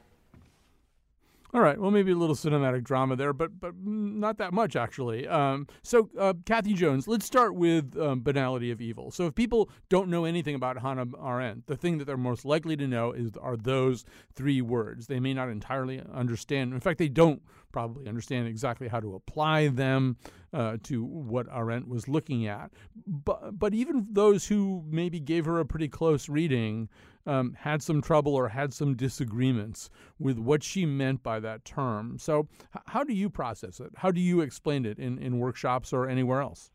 All 1.53 1.61
right. 1.61 1.79
Well, 1.79 1.91
maybe 1.91 2.11
a 2.11 2.15
little 2.15 2.35
cinematic 2.35 2.83
drama 2.83 3.15
there, 3.15 3.31
but 3.31 3.59
but 3.59 3.75
not 3.83 4.39
that 4.39 4.53
much 4.53 4.75
actually. 4.75 5.27
Um, 5.27 5.67
so, 5.83 6.09
uh, 6.17 6.33
Kathy 6.47 6.73
Jones, 6.73 7.07
let's 7.07 7.27
start 7.27 7.53
with 7.53 7.95
um, 7.95 8.21
banality 8.21 8.71
of 8.71 8.81
evil. 8.81 9.11
So, 9.11 9.27
if 9.27 9.35
people 9.35 9.69
don't 9.87 10.09
know 10.09 10.25
anything 10.25 10.55
about 10.55 10.81
Hannah 10.81 11.05
Arendt, 11.23 11.67
the 11.67 11.77
thing 11.77 11.99
that 11.99 12.05
they're 12.05 12.17
most 12.17 12.43
likely 12.43 12.75
to 12.77 12.87
know 12.87 13.11
is 13.11 13.29
are 13.39 13.55
those 13.55 14.03
three 14.33 14.61
words. 14.61 15.05
They 15.05 15.19
may 15.19 15.35
not 15.35 15.49
entirely 15.49 16.01
understand. 16.11 16.73
In 16.73 16.79
fact, 16.79 16.97
they 16.97 17.07
don't 17.07 17.43
probably 17.71 18.07
understand 18.07 18.47
exactly 18.47 18.87
how 18.87 18.99
to 18.99 19.13
apply 19.13 19.67
them 19.67 20.17
uh, 20.53 20.77
to 20.83 21.03
what 21.03 21.45
Arendt 21.53 21.87
was 21.87 22.07
looking 22.07 22.47
at. 22.47 22.71
But 23.05 23.59
but 23.59 23.75
even 23.75 24.07
those 24.09 24.47
who 24.47 24.83
maybe 24.87 25.19
gave 25.19 25.45
her 25.45 25.59
a 25.59 25.65
pretty 25.65 25.87
close 25.87 26.27
reading 26.29 26.89
um, 27.25 27.55
had 27.59 27.81
some 27.81 28.01
trouble 28.01 28.35
or 28.35 28.49
had 28.49 28.73
some 28.73 28.95
disagreements 28.95 29.89
with 30.19 30.37
what 30.37 30.63
she 30.63 30.85
meant 30.85 31.23
by 31.23 31.39
that 31.39 31.65
term. 31.65 32.17
So, 32.17 32.47
h- 32.75 32.81
how 32.87 33.03
do 33.03 33.13
you 33.13 33.29
process 33.29 33.79
it? 33.79 33.91
How 33.95 34.11
do 34.11 34.21
you 34.21 34.41
explain 34.41 34.85
it 34.85 34.99
in, 34.99 35.17
in 35.17 35.39
workshops 35.39 35.93
or 35.93 36.07
anywhere 36.07 36.41
else? 36.41 36.71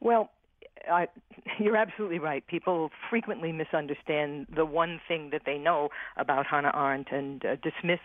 Well, 0.00 0.30
I, 0.90 1.08
you're 1.58 1.76
absolutely 1.76 2.18
right. 2.18 2.46
People 2.46 2.90
frequently 3.10 3.52
misunderstand 3.52 4.46
the 4.54 4.64
one 4.64 5.00
thing 5.08 5.30
that 5.32 5.42
they 5.46 5.58
know 5.58 5.88
about 6.16 6.46
Hannah 6.46 6.72
Arendt 6.74 7.08
and 7.10 7.44
uh, 7.44 7.56
dismiss 7.56 8.00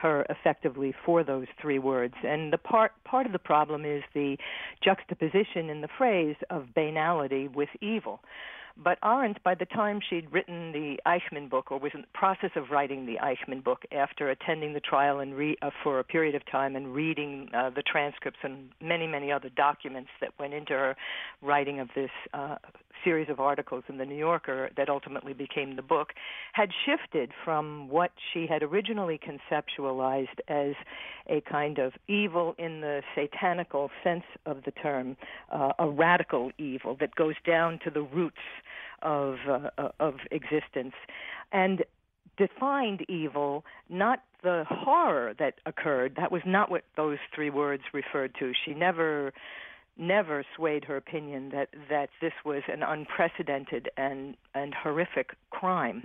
her 0.00 0.26
effectively 0.28 0.94
for 1.04 1.22
those 1.22 1.46
three 1.60 1.78
words. 1.78 2.14
And 2.24 2.52
the 2.52 2.58
part 2.58 2.92
part 3.12 3.26
of 3.26 3.32
the 3.32 3.38
problem 3.38 3.84
is 3.84 4.02
the 4.14 4.38
juxtaposition 4.82 5.68
in 5.68 5.82
the 5.82 5.88
phrase 5.98 6.36
of 6.48 6.74
banality 6.74 7.46
with 7.46 7.68
evil. 7.82 8.20
But 8.74 8.96
Arendt, 9.04 9.44
by 9.44 9.54
the 9.54 9.66
time 9.66 10.00
she'd 10.08 10.32
written 10.32 10.72
the 10.72 10.98
Eichmann 11.06 11.50
book, 11.50 11.70
or 11.70 11.78
was 11.78 11.92
in 11.92 12.00
the 12.00 12.06
process 12.14 12.52
of 12.56 12.70
writing 12.70 13.04
the 13.04 13.18
Eichmann 13.22 13.62
book, 13.62 13.82
after 13.92 14.30
attending 14.30 14.72
the 14.72 14.80
trial 14.80 15.20
and 15.20 15.34
re- 15.34 15.58
uh, 15.60 15.68
for 15.82 15.98
a 15.98 16.04
period 16.04 16.34
of 16.34 16.42
time 16.50 16.74
and 16.74 16.94
reading 16.94 17.50
uh, 17.52 17.68
the 17.68 17.82
transcripts 17.82 18.38
and 18.42 18.70
many, 18.80 19.06
many 19.06 19.30
other 19.30 19.50
documents 19.50 20.08
that 20.22 20.30
went 20.38 20.54
into 20.54 20.72
her 20.72 20.96
writing 21.42 21.80
of 21.80 21.90
this 21.94 22.10
uh, 22.32 22.56
series 23.04 23.28
of 23.28 23.40
articles 23.40 23.84
in 23.88 23.98
the 23.98 24.04
New 24.04 24.16
Yorker 24.16 24.70
that 24.76 24.88
ultimately 24.88 25.32
became 25.32 25.76
the 25.76 25.82
book, 25.82 26.12
had 26.52 26.70
shifted 26.86 27.30
from 27.44 27.88
what 27.88 28.12
she 28.32 28.46
had 28.46 28.62
originally 28.62 29.18
conceptualized 29.18 30.38
as 30.48 30.74
a 31.28 31.40
kind 31.42 31.78
of 31.78 31.92
evil 32.08 32.54
in 32.58 32.80
the 32.80 33.01
satanical 33.14 33.90
sense 34.02 34.24
of 34.46 34.64
the 34.64 34.70
term, 34.70 35.16
uh, 35.50 35.72
a 35.78 35.88
radical 35.88 36.50
evil 36.58 36.96
that 37.00 37.14
goes 37.14 37.34
down 37.46 37.78
to 37.84 37.90
the 37.90 38.02
roots 38.02 38.36
of 39.02 39.36
uh, 39.48 39.88
of 40.00 40.14
existence, 40.30 40.94
and 41.52 41.84
defined 42.36 43.02
evil 43.08 43.64
not 43.88 44.22
the 44.42 44.64
horror 44.68 45.34
that 45.38 45.54
occurred. 45.66 46.14
That 46.16 46.32
was 46.32 46.42
not 46.44 46.70
what 46.70 46.84
those 46.96 47.18
three 47.34 47.50
words 47.50 47.82
referred 47.92 48.34
to. 48.40 48.52
She 48.64 48.74
never 48.74 49.32
never 49.96 50.44
swayed 50.56 50.84
her 50.84 50.96
opinion 50.96 51.50
that 51.50 51.68
that 51.88 52.08
this 52.20 52.32
was 52.44 52.62
an 52.68 52.82
unprecedented 52.82 53.90
and 53.96 54.36
and 54.54 54.74
horrific 54.74 55.30
crime 55.50 56.04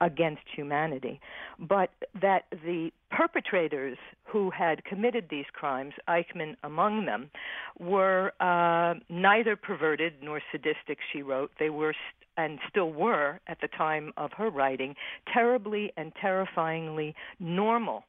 against 0.00 0.42
humanity. 0.54 1.20
But 1.58 1.90
that 2.20 2.44
the 2.50 2.90
perpetrators 3.10 3.98
who 4.24 4.50
had 4.50 4.84
committed 4.84 5.26
these 5.30 5.46
crimes 5.52 5.94
Eichmann 6.08 6.56
among 6.62 7.06
them 7.06 7.30
were 7.78 8.32
uh, 8.40 8.94
neither 9.08 9.56
perverted 9.56 10.14
nor 10.22 10.40
sadistic 10.52 10.98
she 11.12 11.22
wrote. 11.22 11.50
They 11.58 11.70
were 11.70 11.92
st- 11.92 12.28
and 12.36 12.60
still 12.68 12.92
were 12.92 13.40
at 13.48 13.60
the 13.60 13.66
time 13.66 14.12
of 14.16 14.30
her 14.32 14.48
writing 14.48 14.94
terribly 15.32 15.92
and 15.96 16.12
terrifyingly 16.20 17.14
normal 17.40 18.04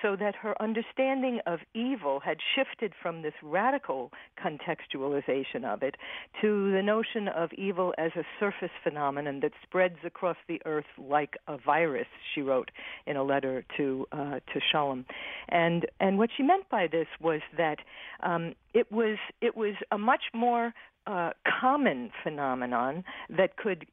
so 0.00 0.16
that 0.16 0.34
her 0.36 0.60
understanding 0.60 1.40
of 1.46 1.60
evil 1.74 2.20
had 2.20 2.38
shifted 2.54 2.92
from 3.00 3.22
this 3.22 3.34
radical 3.42 4.10
contextualization 4.42 5.64
of 5.64 5.82
it 5.82 5.96
to 6.40 6.72
the 6.72 6.82
notion 6.82 7.28
of 7.28 7.52
evil 7.52 7.94
as 7.98 8.12
a 8.16 8.24
surface 8.40 8.70
phenomenon 8.82 9.40
that 9.40 9.52
spreads 9.62 9.98
across 10.04 10.36
the 10.48 10.60
earth 10.64 10.86
like 10.98 11.36
a 11.48 11.56
virus. 11.58 12.06
She 12.34 12.42
wrote 12.42 12.70
in 13.06 13.16
a 13.16 13.22
letter 13.22 13.64
to 13.76 14.06
uh, 14.12 14.40
to 14.52 14.60
Scholem, 14.72 15.04
and 15.48 15.86
and 16.00 16.18
what 16.18 16.30
she 16.36 16.42
meant 16.42 16.68
by 16.70 16.86
this 16.86 17.06
was 17.20 17.40
that 17.56 17.78
um, 18.22 18.54
it 18.74 18.90
was 18.90 19.18
it 19.40 19.56
was 19.56 19.74
a 19.90 19.98
much 19.98 20.24
more 20.34 20.72
uh, 21.06 21.30
common 21.60 22.10
phenomenon 22.22 23.04
that 23.28 23.56
could 23.56 23.86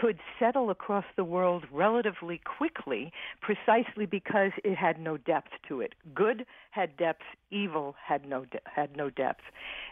could 0.00 0.18
settle 0.38 0.70
across 0.70 1.04
the 1.16 1.24
world 1.24 1.64
relatively 1.70 2.40
quickly 2.44 3.12
precisely 3.42 4.06
because 4.06 4.52
it 4.64 4.76
had 4.76 4.98
no 4.98 5.16
depth 5.16 5.50
to 5.68 5.80
it. 5.80 5.94
Good 6.14 6.46
had 6.70 6.96
depth, 6.96 7.22
evil 7.50 7.94
had 8.06 8.26
no 8.26 8.44
de- 8.46 8.60
had 8.64 8.96
no 8.96 9.10
depth. 9.10 9.42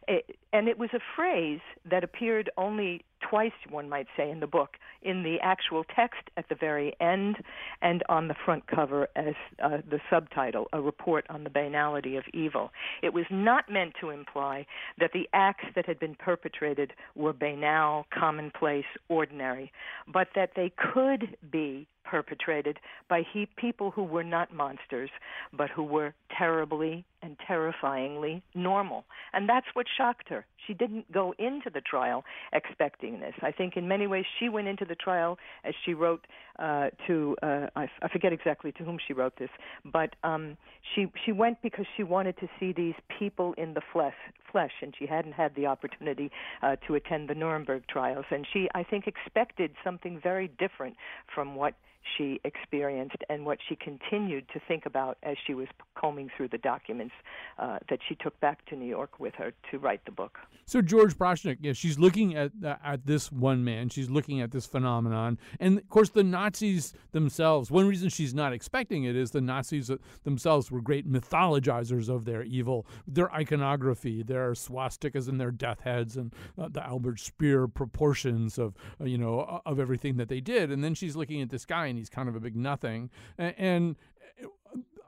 It, 0.07 0.38
and 0.53 0.68
it 0.68 0.79
was 0.79 0.90
a 0.94 1.01
phrase 1.14 1.61
that 1.90 2.05
appeared 2.05 2.51
only 2.57 3.05
twice, 3.21 3.53
one 3.71 3.89
might 3.89 4.07
say, 4.17 4.31
in 4.31 4.41
the 4.41 4.47
book, 4.47 4.71
in 5.03 5.23
the 5.23 5.37
actual 5.43 5.85
text 5.95 6.23
at 6.37 6.49
the 6.49 6.55
very 6.55 6.95
end 7.01 7.37
and 7.83 8.03
on 8.09 8.29
the 8.29 8.35
front 8.45 8.67
cover 8.67 9.09
as 9.17 9.35
uh, 9.63 9.79
the 9.89 10.01
subtitle, 10.11 10.67
A 10.73 10.81
Report 10.81 11.25
on 11.29 11.45
the 11.45 11.51
Banality 11.51 12.17
of 12.17 12.25
Evil. 12.33 12.71
It 13.03 13.13
was 13.13 13.27
not 13.31 13.71
meant 13.71 13.95
to 14.01 14.11
imply 14.11 14.67
that 14.99 15.13
the 15.13 15.29
acts 15.33 15.67
that 15.75 15.87
had 15.87 15.99
been 15.99 16.15
perpetrated 16.15 16.93
were 17.15 17.33
banal, 17.33 18.07
commonplace, 18.13 18.85
ordinary, 19.09 19.73
but 20.13 20.29
that 20.35 20.51
they 20.57 20.73
could 20.93 21.37
be 21.51 21.87
perpetrated 22.11 22.79
by 23.09 23.23
he, 23.33 23.47
people 23.57 23.90
who 23.90 24.03
were 24.03 24.25
not 24.25 24.53
monsters, 24.53 25.11
but 25.53 25.71
who 25.71 25.83
were 25.83 26.14
terribly 26.37 27.05
and 27.23 27.37
terrifyingly 27.47 28.42
normal. 28.55 29.05
And 29.33 29.49
that's 29.49 29.66
what 29.75 29.87
shocked 29.97 30.29
her. 30.29 30.47
She 30.66 30.75
didn't 30.75 31.11
go 31.12 31.35
into 31.38 31.71
the 31.73 31.81
trial 31.81 32.25
expecting 32.53 33.21
this. 33.21 33.35
I 33.42 33.53
think 33.53 33.77
in 33.77 33.88
many 33.88 34.07
ways 34.07 34.25
she 34.38 34.49
went 34.49 34.68
into 34.68 34.85
the 34.85 34.94
trial 34.94 35.38
as 35.64 35.75
she 35.85 35.94
wrote 35.94 36.27
uh, 36.59 36.88
to 37.07 37.37
uh, 37.42 37.66
I, 37.77 37.88
I 38.03 38.09
forget 38.09 38.33
exactly 38.33 38.73
to 38.73 38.85
whom 38.85 38.99
she 39.07 39.12
wrote 39.12 39.35
this, 39.38 39.51
but 39.85 40.16
um, 40.25 40.57
she 40.94 41.07
she 41.25 41.31
went 41.31 41.62
because 41.62 41.87
she 41.97 42.03
wanted 42.03 42.37
to 42.38 42.49
see 42.59 42.73
these 42.73 42.97
people 43.18 43.55
in 43.57 43.75
the 43.75 43.81
flesh, 43.92 44.16
flesh, 44.51 44.73
and 44.83 44.92
she 44.99 45.07
hadn't 45.07 45.33
had 45.33 45.55
the 45.55 45.66
opportunity 45.66 46.33
uh, 46.62 46.75
to 46.87 46.97
attend 46.97 47.29
the 47.29 47.35
Nuremberg 47.35 47.85
trials, 47.88 48.25
and 48.30 48.45
she 48.53 48.68
I 48.74 48.83
think 48.83 49.07
expected 49.07 49.70
something 49.85 50.18
very 50.20 50.49
different 50.59 50.97
from 51.33 51.55
what 51.55 51.74
she 52.16 52.40
experienced 52.44 53.16
and 53.28 53.44
what 53.44 53.59
she 53.68 53.76
continued 53.76 54.46
to 54.53 54.61
think 54.66 54.86
about 54.86 55.18
as 55.22 55.36
she 55.46 55.55
was 55.55 55.68
combing 55.94 56.30
through 56.36 56.49
the 56.49 56.59
documents 56.59 57.14
uh, 57.59 57.78
that 57.88 57.99
she 58.09 58.14
took 58.14 58.38
back 58.40 58.64
to 58.66 58.76
New 58.76 58.86
York 58.86 59.18
with 59.18 59.34
her 59.34 59.53
to 59.70 59.78
write 59.78 60.05
the 60.05 60.11
book. 60.11 60.38
So 60.64 60.82
George 60.82 61.16
Prochnik, 61.16 61.59
yeah, 61.61 61.72
she's 61.72 61.99
looking 61.99 62.36
at 62.36 62.53
uh, 62.62 62.76
at 62.84 63.07
this 63.07 63.32
one 63.32 63.64
man. 63.64 63.88
She's 63.88 64.11
looking 64.11 64.40
at 64.40 64.51
this 64.51 64.66
phenomenon, 64.66 65.38
and 65.59 65.78
of 65.78 65.88
course 65.88 66.11
the 66.11 66.22
Nazis 66.22 66.92
themselves. 67.12 67.70
One 67.70 67.88
reason 67.88 68.11
she's 68.11 68.34
not 68.34 68.53
expecting 68.53 69.05
it 69.05 69.16
is 69.16 69.30
the 69.30 69.40
Nazis 69.40 69.90
themselves 70.24 70.70
were 70.70 70.82
great 70.82 71.11
mythologizers 71.11 72.09
of 72.09 72.26
their 72.26 72.42
evil, 72.42 72.86
their 73.07 73.32
iconography, 73.32 74.22
their 74.22 74.53
swastikas 74.53 75.26
and 75.28 75.40
their 75.40 75.51
death 75.51 75.80
heads, 75.80 76.16
and 76.16 76.34
uh, 76.59 76.68
the 76.68 76.84
Albert 76.84 77.18
Speer 77.20 77.66
proportions 77.66 78.59
of 78.59 78.74
uh, 79.01 79.05
you 79.05 79.16
know 79.16 79.62
of 79.64 79.80
everything 79.80 80.16
that 80.18 80.28
they 80.28 80.40
did. 80.40 80.70
And 80.70 80.84
then 80.84 80.94
she's 80.94 81.16
looking 81.16 81.40
at 81.40 81.49
this 81.49 81.64
guy, 81.64 81.88
and 81.89 81.99
he's 81.99 82.09
kind 82.11 82.28
of 82.28 82.36
a 82.36 82.41
big 82.41 82.57
nothing, 82.57 83.11
and, 83.36 83.55
and 83.59 83.97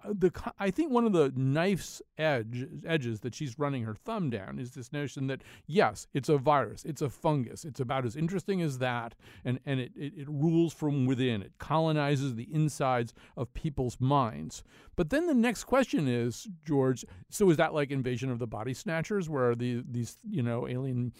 the 0.04 0.32
I 0.58 0.70
think 0.70 0.90
one 0.92 1.04
of 1.04 1.12
the 1.12 1.32
knife's 1.36 2.02
edge 2.18 2.66
edges 2.86 3.20
that 3.20 3.34
she's 3.34 3.58
running 3.58 3.84
her 3.84 3.94
thumb 3.94 4.30
down 4.30 4.58
is 4.58 4.72
this 4.72 4.92
notion 4.92 5.26
that 5.28 5.42
yes, 5.66 6.06
it's 6.14 6.28
a 6.28 6.38
virus, 6.38 6.84
it's 6.84 7.02
a 7.02 7.10
fungus, 7.10 7.64
it's 7.64 7.80
about 7.80 8.04
as 8.04 8.16
interesting 8.16 8.62
as 8.62 8.78
that, 8.78 9.14
and 9.44 9.60
and 9.66 9.80
it, 9.80 9.92
it, 9.96 10.12
it 10.16 10.28
rules 10.28 10.72
from 10.72 11.06
within, 11.06 11.42
it 11.42 11.52
colonizes 11.58 12.34
the 12.34 12.48
insides 12.52 13.12
of 13.36 13.52
people's 13.54 14.00
minds. 14.00 14.62
But 14.96 15.10
then 15.10 15.26
the 15.26 15.34
next 15.34 15.64
question 15.64 16.08
is, 16.08 16.46
George, 16.64 17.04
so 17.30 17.48
is 17.50 17.56
that 17.56 17.74
like 17.74 17.90
Invasion 17.90 18.30
of 18.30 18.38
the 18.38 18.46
Body 18.46 18.74
Snatchers, 18.74 19.28
where 19.28 19.54
the 19.54 19.82
these 19.88 20.18
you 20.28 20.42
know 20.42 20.68
alien 20.68 21.12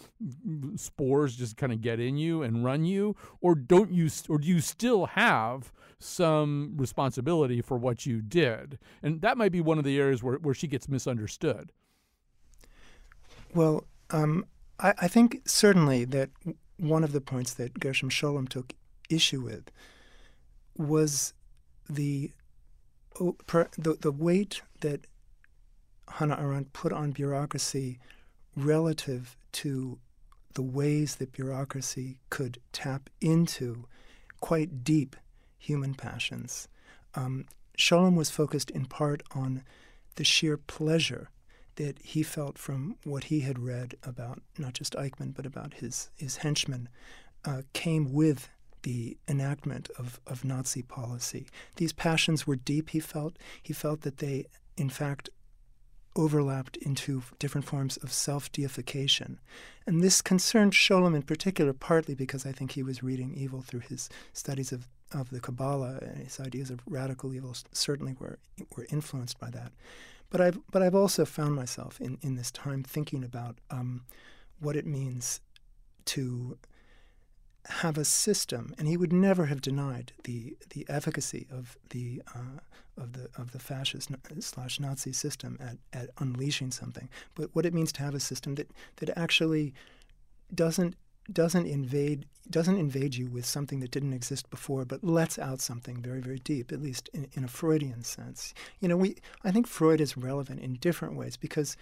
spores 0.77 1.37
just 1.37 1.57
kind 1.57 1.73
of 1.73 1.81
get 1.81 2.01
in 2.01 2.17
you 2.17 2.43
and 2.43 2.65
run 2.65 2.85
you, 2.85 3.17
or 3.41 3.55
don't 3.55 3.93
you, 3.93 4.09
or 4.29 4.39
do 4.39 4.47
you 4.47 4.61
still 4.61 5.07
have 5.07 5.73
some 5.99 6.75
responsibility 6.77 7.61
for 7.61 7.77
what 7.77 8.07
you 8.07 8.23
did? 8.23 8.70
And 9.03 9.21
that 9.23 9.37
might 9.37 9.53
be 9.53 9.61
one 9.61 9.79
of 9.79 9.85
the 9.85 9.99
areas 9.99 10.23
where, 10.23 10.37
where 10.37 10.55
she 10.55 10.67
gets 10.67 10.89
misunderstood. 10.89 11.73
Well, 13.55 13.85
um, 14.11 14.45
I, 14.79 14.95
I 15.03 15.09
think 15.09 15.43
certainly 15.47 16.05
that 16.07 16.31
one 16.77 17.05
of 17.05 17.13
the 17.13 17.21
points 17.21 17.55
that 17.55 17.79
Gershom 17.79 18.11
Scholem 18.11 18.49
took 18.49 18.73
issue 19.09 19.41
with 19.41 19.71
was 20.77 21.35
the 21.89 22.33
the, 23.19 23.97
the 24.01 24.13
weight 24.13 24.63
that 24.81 25.07
Hannah 26.09 26.39
Arendt 26.41 26.73
put 26.73 26.93
on 26.93 27.11
bureaucracy 27.11 27.99
relative 28.57 29.37
to 29.53 29.99
the 30.55 30.63
ways 30.63 31.17
that 31.17 31.33
bureaucracy 31.33 32.17
could 32.31 32.59
tap 32.73 33.11
into 33.21 33.85
quite 34.41 34.83
deep 34.85 35.17
human 35.59 35.95
passions. 35.95 36.69
Um, 37.15 37.47
Scholem 37.79 38.17
was 38.17 38.31
focused 38.31 38.71
in 38.71 38.87
part 38.87 39.23
on 39.35 39.63
the 40.17 40.25
sheer 40.25 40.57
pleasure 40.57 41.31
that 41.77 41.99
he 42.01 42.23
felt 42.23 42.59
from 42.59 42.97
what 43.05 43.25
he 43.25 43.41
had 43.41 43.59
read 43.59 43.95
about 44.03 44.43
not 44.59 44.75
just 44.75 44.95
Eichmann 44.95 45.35
but 45.35 45.47
about 45.47 45.75
his 45.75 46.11
his 46.17 46.39
henchmen 46.39 46.89
uh, 47.45 47.63
came 47.73 48.13
with 48.13 48.49
the 48.83 49.17
enactment 49.29 49.91
of, 49.99 50.21
of 50.27 50.45
Nazi 50.45 50.83
policy. 50.83 51.47
These 51.77 51.93
passions 51.93 52.47
were 52.47 52.57
deep, 52.57 52.91
he 52.91 53.01
felt. 53.01 53.37
He 53.63 53.73
felt 53.73 54.03
that 54.03 54.19
they, 54.19 54.47
in 54.77 54.89
fact, 54.89 55.31
overlapped 56.17 56.77
into 56.79 57.23
different 57.39 57.67
forms 57.67 57.97
of 57.99 58.13
self 58.13 58.51
deification. 58.53 59.39
And 59.87 60.03
this 60.03 60.23
concerned 60.23 60.73
Scholem 60.73 61.15
in 61.15 61.23
particular, 61.23 61.73
partly 61.73 62.15
because 62.15 62.47
I 62.47 62.53
think 62.53 62.73
he 62.73 62.83
was 62.83 63.03
reading 63.03 63.35
evil 63.35 63.63
through 63.63 63.81
his 63.81 64.09
studies 64.33 64.73
of, 64.73 64.89
of 65.13 65.31
the 65.31 65.41
Kabbalah, 65.41 65.99
and 66.03 66.19
his 66.19 66.41
ideas 66.41 66.71
of 66.71 66.81
radical 66.87 67.35
evil 67.35 67.55
certainly 67.73 68.15
were, 68.19 68.39
were 68.77 68.87
influenced 68.91 69.39
by 69.39 69.51
that. 69.51 69.73
But 70.31 70.41
I've, 70.41 70.59
but 70.71 70.83
I've 70.83 70.95
also 70.95 71.25
found 71.25 71.55
myself 71.55 72.01
in, 72.01 72.19
in 72.23 72.37
this 72.37 72.51
time 72.51 72.85
thinking 72.85 73.25
about 73.25 73.59
um, 73.71 74.03
what 74.61 74.77
it 74.77 74.87
means 74.87 75.41
to 76.07 76.59
have 77.67 77.99
a 77.99 78.05
system, 78.05 78.75
and 78.79 78.89
he 78.89 78.97
would 78.97 79.13
never 79.13 79.47
have 79.47 79.61
denied 79.61 80.13
the 80.25 80.57
the 80.71 80.87
efficacy 80.89 81.47
of 81.51 81.77
the 81.91 82.23
uh, 82.35 82.61
of 82.97 83.13
the 83.13 83.29
of 83.37 83.53
the 83.53 83.59
fascist 83.59 84.11
slash 84.41 84.81
Nazi 84.81 85.13
system 85.13 85.59
at, 85.61 85.77
at 85.93 86.11
unleashing 86.19 86.71
something. 86.71 87.09
But 87.35 87.51
what 87.53 87.67
it 87.67 87.75
means 87.75 87.93
to 87.93 88.03
have 88.03 88.15
a 88.15 88.21
system 88.21 88.55
that 88.55 88.71
that 88.97 89.17
actually 89.17 89.75
doesn't 90.55 90.97
doesn't 91.33 91.67
invade 91.67 92.27
doesn't 92.49 92.79
invade 92.79 93.15
you 93.15 93.29
with 93.29 93.47
something 93.47 93.79
that 93.79 93.93
didn't 93.93 94.13
exist 94.13 94.51
before, 94.51 94.85
but 94.85 95.05
lets 95.05 95.39
out 95.39 95.61
something 95.61 96.03
very 96.03 96.21
very 96.21 96.39
deep, 96.41 96.73
at 96.73 96.83
least 96.83 97.09
in, 97.13 97.29
in 97.33 97.45
a 97.45 97.49
Freudian 97.49 98.03
sense. 98.03 98.55
You 98.81 98.89
know, 98.89 98.97
we 98.97 99.17
I 99.45 99.51
think 99.51 99.67
Freud 99.67 100.01
is 100.01 100.17
relevant 100.17 100.61
in 100.61 100.75
different 100.75 101.17
ways 101.17 101.37
because 101.37 101.77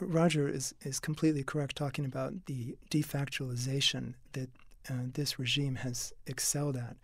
Roger 0.00 0.48
is, 0.48 0.74
is 0.82 0.98
completely 0.98 1.42
correct 1.42 1.76
talking 1.76 2.04
about 2.04 2.46
the 2.46 2.76
defactualization 2.90 4.14
that 4.32 4.50
uh, 4.88 5.04
this 5.12 5.38
regime 5.38 5.76
has 5.76 6.12
excelled 6.26 6.76
at. 6.76 6.96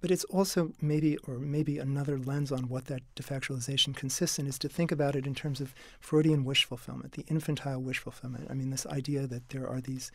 But 0.00 0.12
it's 0.12 0.24
also 0.24 0.72
maybe, 0.80 1.16
or 1.26 1.38
maybe 1.38 1.78
another 1.78 2.18
lens 2.18 2.52
on 2.52 2.68
what 2.68 2.84
that 2.84 3.02
defactualization 3.16 3.96
consists 3.96 4.38
in, 4.38 4.46
is 4.46 4.58
to 4.60 4.68
think 4.68 4.92
about 4.92 5.16
it 5.16 5.26
in 5.26 5.34
terms 5.34 5.60
of 5.60 5.74
Freudian 5.98 6.44
wish 6.44 6.64
fulfillment, 6.64 7.12
the 7.12 7.24
infantile 7.26 7.80
wish 7.80 7.98
fulfillment. 7.98 8.46
I 8.48 8.54
mean, 8.54 8.70
this 8.70 8.86
idea 8.86 9.26
that 9.26 9.48
there 9.48 9.68
are 9.68 9.80
these 9.80 10.12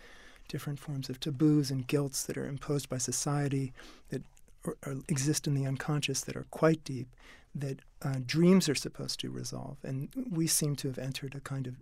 different 0.48 0.80
forms 0.80 1.10
of 1.10 1.20
taboos 1.20 1.72
and 1.72 1.88
guilts 1.88 2.24
that 2.24 2.38
are 2.38 2.48
imposed 2.48 2.90
by 2.90 2.98
society 2.98 3.74
that 4.10 4.24
or, 4.66 4.78
or 4.86 4.96
exist 5.08 5.48
in 5.48 5.56
the 5.56 5.66
unconscious 5.66 6.22
that 6.22 6.36
are 6.36 6.46
quite 6.52 6.84
deep, 6.84 7.08
that 7.54 7.80
uh, 8.02 8.16
dreams 8.26 8.70
are 8.70 8.76
supposed 8.76 9.20
to 9.20 9.30
resolve. 9.30 9.78
And 9.84 10.10
we 10.32 10.48
seem 10.48 10.76
to 10.78 10.88
have 10.88 10.98
entered 10.98 11.36
a 11.36 11.40
kind 11.40 11.68
of 11.68 11.76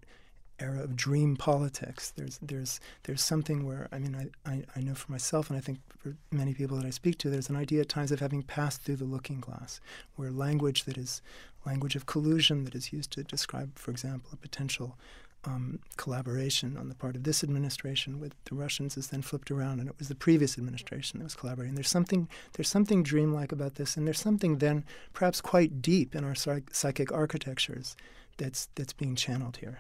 era 0.59 0.84
of 0.84 0.95
dream 0.95 1.36
politics. 1.36 2.12
There's 2.16 2.38
there's 2.41 2.80
there's 3.03 3.24
something 3.24 3.66
where 3.66 3.88
I 3.91 3.99
mean 3.99 4.16
I, 4.16 4.49
I, 4.49 4.64
I, 4.76 4.82
know 4.82 4.93
for 4.93 5.12
myself 5.12 5.49
and 5.49 5.57
I 5.57 5.62
think 5.62 5.80
for 5.97 6.16
many 6.32 6.53
people 6.53 6.78
that 6.78 6.86
I 6.86 6.91
speak 6.91 7.18
to, 7.20 7.30
there's 7.30 7.49
an 7.49 7.55
idea 7.55 7.82
at 7.82 7.89
times 7.89 8.12
of 8.12 8.20
having 8.20 8.43
passed 8.43 8.82
through 8.82 8.97
the 8.97 9.05
looking 9.05 9.39
glass, 9.39 9.82
where 10.16 10.30
language 10.30 10.84
that 10.84 10.97
is 10.97 11.22
language 11.66 11.95
of 11.95 12.05
collusion 12.05 12.64
that 12.66 12.76
is 12.76 12.93
used 12.93 13.12
to 13.12 13.24
describe, 13.24 13.78
for 13.78 13.91
example, 13.91 14.30
a 14.34 14.38
potential 14.38 14.97
um, 15.46 15.80
collaboration 15.98 16.78
on 16.78 16.89
the 16.89 16.96
part 16.96 17.16
of 17.16 17.24
this 17.24 17.44
administration 17.44 18.20
with 18.20 18.34
the 18.46 18.56
Russians 18.56 18.98
is 18.98 19.08
then 19.08 19.22
flipped 19.22 19.52
around, 19.52 19.80
and 19.80 19.89
it 19.89 19.96
was 19.98 20.08
the 20.08 20.16
previous 20.16 20.58
administration 20.58 21.20
that 21.20 21.26
was 21.26 21.36
collaborating. 21.36 21.76
There's 21.76 21.89
something 21.89 22.28
there's 22.54 22.70
something 22.70 23.04
dreamlike 23.04 23.52
about 23.52 23.76
this, 23.76 23.98
and 23.98 24.06
there's 24.06 24.20
something 24.20 24.58
then 24.58 24.84
perhaps 25.14 25.42
quite 25.42 25.82
deep 25.82 26.16
in 26.16 26.24
our 26.24 26.36
psych- 26.36 26.74
psychic 26.74 27.12
architectures 27.12 27.96
that's 28.38 28.70
that's 28.76 28.94
being 28.94 29.16
channeled 29.16 29.58
here. 29.58 29.80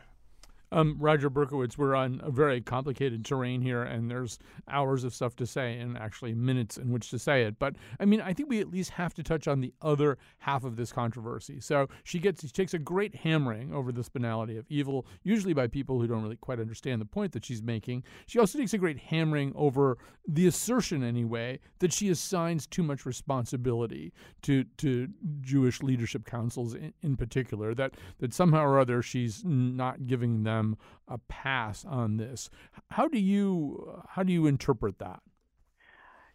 Um, 0.73 0.95
Roger 0.99 1.29
Berkowitz, 1.29 1.77
we're 1.77 1.95
on 1.95 2.21
a 2.23 2.31
very 2.31 2.61
complicated 2.61 3.25
terrain 3.25 3.61
here, 3.61 3.83
and 3.83 4.09
there's 4.09 4.39
hours 4.69 5.03
of 5.03 5.13
stuff 5.13 5.35
to 5.35 5.45
say 5.45 5.77
and 5.77 5.97
actually 5.97 6.33
minutes 6.33 6.77
in 6.77 6.91
which 6.91 7.09
to 7.09 7.19
say 7.19 7.43
it. 7.43 7.59
But 7.59 7.75
I 7.99 8.05
mean, 8.05 8.21
I 8.21 8.31
think 8.33 8.47
we 8.47 8.61
at 8.61 8.69
least 8.69 8.91
have 8.91 9.13
to 9.15 9.23
touch 9.23 9.49
on 9.49 9.59
the 9.59 9.73
other 9.81 10.17
half 10.39 10.63
of 10.63 10.77
this 10.77 10.93
controversy. 10.93 11.59
So 11.59 11.89
she 12.03 12.19
gets, 12.19 12.41
she 12.41 12.47
takes 12.47 12.73
a 12.73 12.79
great 12.79 13.15
hammering 13.15 13.73
over 13.73 13.91
this 13.91 14.07
banality 14.07 14.55
of 14.55 14.65
evil, 14.69 15.05
usually 15.23 15.53
by 15.53 15.67
people 15.67 15.99
who 15.99 16.07
don't 16.07 16.23
really 16.23 16.37
quite 16.37 16.59
understand 16.59 17.01
the 17.01 17.05
point 17.05 17.33
that 17.33 17.43
she's 17.43 17.61
making. 17.61 18.03
She 18.27 18.39
also 18.39 18.57
takes 18.57 18.73
a 18.73 18.77
great 18.77 18.97
hammering 18.97 19.51
over 19.55 19.97
the 20.25 20.47
assertion, 20.47 21.03
anyway, 21.03 21.59
that 21.79 21.91
she 21.91 22.09
assigns 22.09 22.65
too 22.65 22.83
much 22.83 23.05
responsibility 23.05 24.13
to 24.43 24.63
to 24.77 25.09
Jewish 25.41 25.83
leadership 25.83 26.25
councils 26.25 26.75
in, 26.75 26.93
in 27.01 27.17
particular. 27.17 27.75
That 27.75 27.95
that 28.19 28.33
somehow 28.33 28.63
or 28.63 28.79
other 28.79 29.01
she's 29.01 29.43
not 29.43 30.07
giving 30.07 30.43
them 30.43 30.60
them 30.61 30.77
a 31.07 31.17
pass 31.17 31.83
on 31.85 32.17
this. 32.17 32.49
How 32.91 33.07
do 33.07 33.19
you 33.19 34.01
how 34.09 34.23
do 34.23 34.31
you 34.31 34.47
interpret 34.47 34.99
that? 34.99 35.21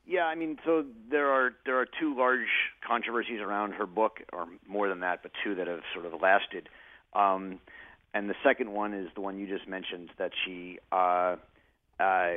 Yeah, 0.06 0.24
I 0.24 0.36
mean, 0.36 0.58
so 0.64 0.84
there 1.10 1.28
are 1.30 1.50
there 1.64 1.80
are 1.80 1.86
two 1.98 2.16
large 2.16 2.46
controversies 2.86 3.40
around 3.40 3.72
her 3.72 3.86
book, 3.86 4.20
or 4.32 4.46
more 4.66 4.88
than 4.88 5.00
that, 5.00 5.22
but 5.22 5.32
two 5.42 5.54
that 5.56 5.66
have 5.66 5.80
sort 5.94 6.06
of 6.06 6.20
lasted. 6.20 6.68
Um, 7.12 7.58
and 8.14 8.30
the 8.30 8.34
second 8.44 8.70
one 8.72 8.94
is 8.94 9.08
the 9.14 9.20
one 9.20 9.38
you 9.38 9.46
just 9.46 9.68
mentioned 9.68 10.10
that 10.18 10.30
she 10.44 10.78
uh, 10.92 11.36
uh, 11.98 12.34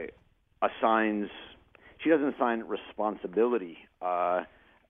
assigns. 0.61 1.29
She 2.03 2.09
doesn't 2.09 2.35
assign 2.35 2.61
responsibility 2.61 3.77
uh, 4.01 4.43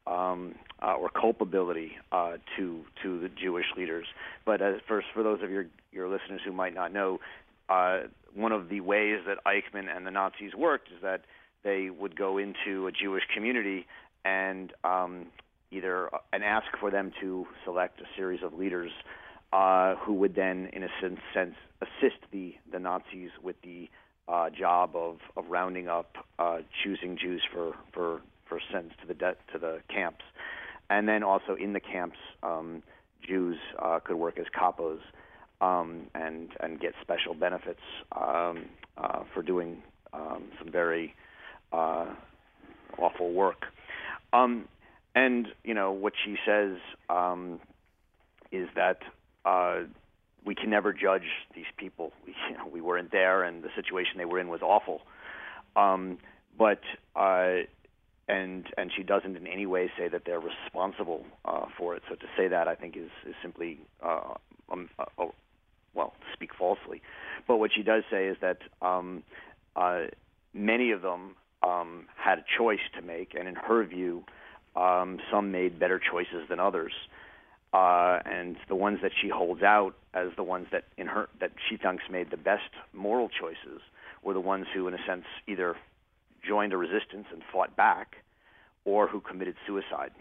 um, 0.09 0.55
uh, 0.81 0.93
or 0.93 1.09
culpability 1.09 1.93
uh, 2.11 2.37
to 2.57 2.83
to 3.03 3.19
the 3.19 3.29
Jewish 3.29 3.65
leaders. 3.77 4.07
But 4.45 4.61
as 4.61 4.75
first, 4.87 5.07
for 5.13 5.23
those 5.23 5.41
of 5.41 5.49
your 5.49 5.65
your 5.91 6.09
listeners 6.09 6.41
who 6.43 6.51
might 6.51 6.73
not 6.73 6.91
know, 6.91 7.19
uh, 7.69 8.01
one 8.33 8.51
of 8.51 8.69
the 8.69 8.81
ways 8.81 9.19
that 9.27 9.37
Eichmann 9.45 9.95
and 9.95 10.05
the 10.05 10.11
Nazis 10.11 10.53
worked 10.55 10.89
is 10.89 11.01
that 11.01 11.21
they 11.63 11.89
would 11.89 12.15
go 12.17 12.37
into 12.37 12.87
a 12.87 12.91
Jewish 12.91 13.23
community 13.33 13.85
and 14.25 14.73
um, 14.83 15.27
either 15.71 16.13
uh, 16.13 16.19
and 16.33 16.43
ask 16.43 16.67
for 16.79 16.89
them 16.89 17.11
to 17.21 17.45
select 17.63 18.01
a 18.01 18.05
series 18.15 18.41
of 18.43 18.53
leaders 18.53 18.91
uh, 19.53 19.95
who 19.95 20.13
would 20.13 20.35
then, 20.35 20.69
in 20.73 20.83
a 20.83 20.89
sense, 21.01 21.19
sense 21.33 21.55
assist 21.81 22.19
the 22.31 22.55
the 22.71 22.79
Nazis 22.79 23.31
with 23.43 23.55
the 23.61 23.89
uh, 24.27 24.49
job 24.49 24.95
of, 24.95 25.17
of 25.35 25.45
rounding 25.49 25.87
up, 25.87 26.15
uh, 26.37 26.59
choosing 26.83 27.17
Jews 27.17 27.41
for, 27.51 27.73
for 27.91 28.21
for 28.49 28.59
sends 28.71 28.93
to 29.01 29.07
the 29.07 29.13
de- 29.13 29.37
to 29.53 29.59
the 29.59 29.79
camps, 29.93 30.25
and 30.89 31.07
then 31.07 31.23
also 31.23 31.55
in 31.55 31.73
the 31.73 31.79
camps, 31.79 32.17
um, 32.43 32.83
Jews 33.25 33.57
uh, 33.79 33.99
could 33.99 34.15
work 34.15 34.39
as 34.39 34.47
kapos 34.57 34.99
um, 35.61 36.07
and 36.15 36.49
and 36.59 36.79
get 36.79 36.93
special 37.01 37.33
benefits 37.33 37.81
um, 38.11 38.65
uh, 38.97 39.23
for 39.33 39.41
doing 39.43 39.83
um, 40.13 40.45
some 40.57 40.71
very 40.71 41.13
uh, 41.71 42.07
awful 42.97 43.31
work. 43.31 43.65
Um, 44.33 44.67
and 45.15 45.47
you 45.63 45.73
know 45.73 45.91
what 45.91 46.13
she 46.23 46.35
says 46.45 46.77
um, 47.09 47.59
is 48.51 48.67
that 48.75 48.99
uh, 49.45 49.81
we 50.45 50.55
can 50.55 50.69
never 50.69 50.93
judge 50.93 51.29
these 51.55 51.65
people. 51.77 52.11
We, 52.25 52.35
you 52.49 52.57
know, 52.57 52.67
we 52.67 52.81
weren't 52.81 53.11
there, 53.11 53.43
and 53.43 53.63
the 53.63 53.69
situation 53.75 54.17
they 54.17 54.25
were 54.25 54.39
in 54.39 54.47
was 54.47 54.61
awful. 54.61 55.01
Um, 55.75 56.17
but 56.57 56.81
uh, 57.15 57.63
and 58.29 58.67
and 58.77 58.91
she 58.95 59.03
doesn't 59.03 59.35
in 59.35 59.47
any 59.47 59.65
way 59.65 59.91
say 59.97 60.07
that 60.07 60.21
they're 60.25 60.39
responsible 60.39 61.25
uh, 61.45 61.65
for 61.77 61.95
it. 61.95 62.03
So 62.07 62.15
to 62.15 62.25
say 62.37 62.47
that, 62.47 62.67
I 62.67 62.75
think, 62.75 62.95
is 62.95 63.09
is 63.27 63.35
simply 63.41 63.79
uh, 64.01 64.35
um, 64.71 64.89
uh, 64.99 65.05
uh, 65.17 65.25
well, 65.93 66.13
speak 66.33 66.51
falsely. 66.57 67.01
But 67.47 67.57
what 67.57 67.71
she 67.73 67.81
does 67.81 68.03
say 68.09 68.27
is 68.27 68.37
that 68.41 68.59
um, 68.81 69.23
uh, 69.75 70.03
many 70.53 70.91
of 70.91 71.01
them 71.01 71.35
um, 71.63 72.05
had 72.15 72.39
a 72.39 72.45
choice 72.57 72.79
to 72.95 73.01
make, 73.01 73.33
and 73.37 73.47
in 73.47 73.55
her 73.55 73.83
view, 73.83 74.23
um, 74.75 75.19
some 75.31 75.51
made 75.51 75.79
better 75.79 75.99
choices 75.99 76.47
than 76.47 76.59
others. 76.59 76.93
Uh, 77.73 78.19
and 78.25 78.55
the 78.67 78.75
ones 78.75 78.99
that 79.03 79.11
she 79.19 79.29
holds 79.29 79.61
out 79.61 79.93
as 80.13 80.29
the 80.37 80.43
ones 80.43 80.67
that 80.71 80.85
in 80.97 81.05
her 81.07 81.29
that 81.39 81.51
she 81.67 81.77
thinks 81.77 82.03
made 82.09 82.31
the 82.31 82.37
best 82.37 82.69
moral 82.93 83.29
choices 83.29 83.81
were 84.23 84.33
the 84.33 84.39
ones 84.39 84.65
who, 84.73 84.87
in 84.87 84.93
a 84.93 85.05
sense, 85.07 85.25
either 85.47 85.75
joined 86.47 86.73
a 86.73 86.77
resistance 86.77 87.27
and 87.31 87.41
fought 87.51 87.75
back, 87.75 88.17
or 88.85 89.07
who 89.07 89.19
committed 89.19 89.55
suicide. 89.67 90.11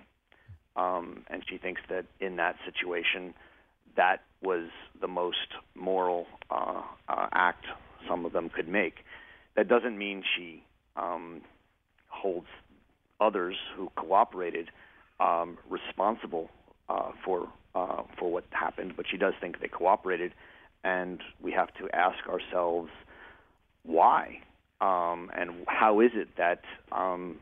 Um, 0.77 1.25
and 1.29 1.43
she 1.49 1.59
thinks 1.59 1.81
that 1.89 2.07
in 2.21 2.37
that 2.37 2.57
situation, 2.65 3.35
that 3.97 4.23
was 4.43 4.69
the 5.01 5.09
most 5.09 5.49
moral 5.75 6.27
uh, 6.51 6.83
uh, 7.09 7.27
act 7.33 7.65
some 8.09 8.25
of 8.25 8.33
them 8.33 8.49
could 8.49 8.69
make. 8.69 9.05
That 9.57 9.69
doesn't 9.69 9.99
mean 9.99 10.23
she 10.37 10.63
um, 10.97 11.41
holds 12.09 12.47
others 13.21 13.57
who 13.77 13.91
cooperated 13.97 14.71
um, 15.19 15.59
responsible 15.69 16.49
uh, 16.89 17.11
for 17.25 17.49
uh, 17.75 18.03
for 18.19 18.31
what 18.31 18.45
happened, 18.51 18.95
but 18.97 19.07
she 19.11 19.17
does 19.17 19.35
think 19.41 19.61
they 19.61 19.69
cooperated, 19.69 20.33
and 20.85 21.21
we 21.41 21.53
have 21.53 21.69
to 21.75 21.89
ask 21.93 22.27
ourselves 22.29 22.91
why 23.83 24.41
um, 24.81 25.31
and 25.37 25.51
how 25.67 26.01
is 26.01 26.11
it 26.15 26.29
that 26.37 26.63
um, 26.93 27.37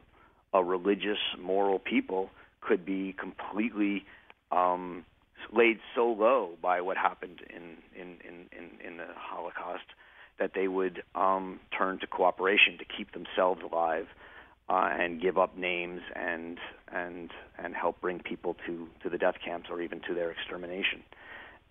a 0.52 0.62
religious, 0.62 1.18
moral 1.38 1.78
people 1.78 2.30
could 2.60 2.84
be 2.84 3.12
completely 3.12 4.04
um, 4.50 5.04
laid 5.52 5.78
so 5.94 6.06
low 6.06 6.50
by 6.62 6.80
what 6.80 6.96
happened 6.96 7.40
in 7.50 7.76
in, 8.00 8.16
in, 8.26 8.46
in, 8.52 8.86
in 8.86 8.96
the 8.96 9.06
Holocaust 9.14 9.84
that 10.38 10.52
they 10.54 10.68
would 10.68 11.02
um, 11.14 11.60
turn 11.76 11.98
to 11.98 12.06
cooperation 12.06 12.76
to 12.78 12.84
keep 12.84 13.12
themselves 13.12 13.62
alive 13.62 14.06
uh, 14.68 14.88
and 14.98 15.20
give 15.20 15.38
up 15.38 15.56
names 15.56 16.00
and 16.14 16.58
and 16.92 17.30
and 17.58 17.74
help 17.74 18.00
bring 18.00 18.18
people 18.20 18.56
to 18.66 18.88
to 19.02 19.08
the 19.08 19.18
death 19.18 19.36
camps 19.44 19.68
or 19.70 19.80
even 19.80 20.00
to 20.00 20.14
their 20.14 20.30
extermination. 20.30 21.02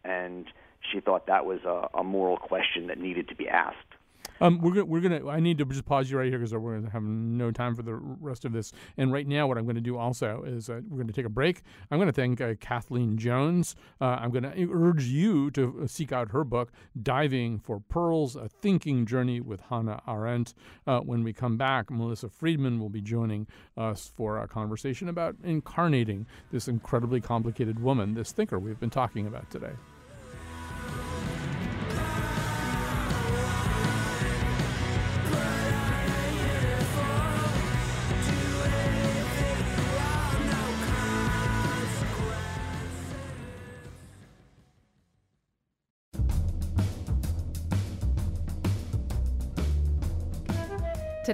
And 0.03 0.45
she 0.91 0.99
thought 0.99 1.28
that 1.28 1.45
was 1.45 1.59
a, 1.66 1.89
a 1.97 2.03
moral 2.03 2.38
question 2.38 2.88
that 2.88 2.99
needed 2.99 3.28
to 3.30 3.36
be 3.36 3.49
asked. 3.49 3.95
Um, 4.41 4.59
we're 4.59 4.71
gonna, 4.71 4.86
we're 4.86 5.01
gonna. 5.01 5.27
I 5.27 5.39
need 5.39 5.57
to 5.59 5.65
just 5.65 5.86
pause 5.86 6.09
you 6.09 6.17
right 6.17 6.29
here 6.29 6.39
because 6.39 6.53
we're 6.53 6.75
gonna 6.75 6.91
have 6.91 7.03
no 7.03 7.51
time 7.51 7.75
for 7.75 7.83
the 7.83 7.95
rest 7.95 8.45
of 8.45 8.53
this. 8.53 8.71
And 8.97 9.11
right 9.11 9.27
now, 9.27 9.47
what 9.47 9.57
I'm 9.57 9.65
going 9.65 9.75
to 9.75 9.81
do 9.81 9.97
also 9.97 10.43
is 10.45 10.69
uh, 10.69 10.81
we're 10.89 10.97
going 10.97 11.07
to 11.07 11.13
take 11.13 11.25
a 11.25 11.29
break. 11.29 11.61
I'm 11.91 11.97
going 11.97 12.07
to 12.07 12.13
thank 12.13 12.41
uh, 12.41 12.55
Kathleen 12.59 13.17
Jones. 13.17 13.75
Uh, 14.01 14.17
I'm 14.19 14.31
going 14.31 14.43
to 14.43 14.69
urge 14.71 15.05
you 15.05 15.51
to 15.51 15.81
uh, 15.83 15.88
seek 15.88 16.11
out 16.11 16.31
her 16.31 16.43
book, 16.43 16.71
"Diving 17.01 17.59
for 17.59 17.79
Pearls: 17.79 18.36
A 18.36 18.49
Thinking 18.49 19.05
Journey 19.05 19.39
with 19.39 19.61
Hannah 19.69 20.01
Arendt." 20.07 20.53
Uh, 20.86 20.99
when 20.99 21.23
we 21.23 21.33
come 21.33 21.57
back, 21.57 21.89
Melissa 21.89 22.29
Friedman 22.29 22.79
will 22.79 22.89
be 22.89 23.01
joining 23.01 23.47
us 23.77 24.11
for 24.15 24.39
a 24.39 24.47
conversation 24.47 25.09
about 25.09 25.36
incarnating 25.43 26.25
this 26.51 26.67
incredibly 26.67 27.21
complicated 27.21 27.79
woman, 27.79 28.13
this 28.13 28.31
thinker 28.31 28.59
we've 28.59 28.79
been 28.79 28.89
talking 28.89 29.27
about 29.27 29.49
today. 29.49 29.73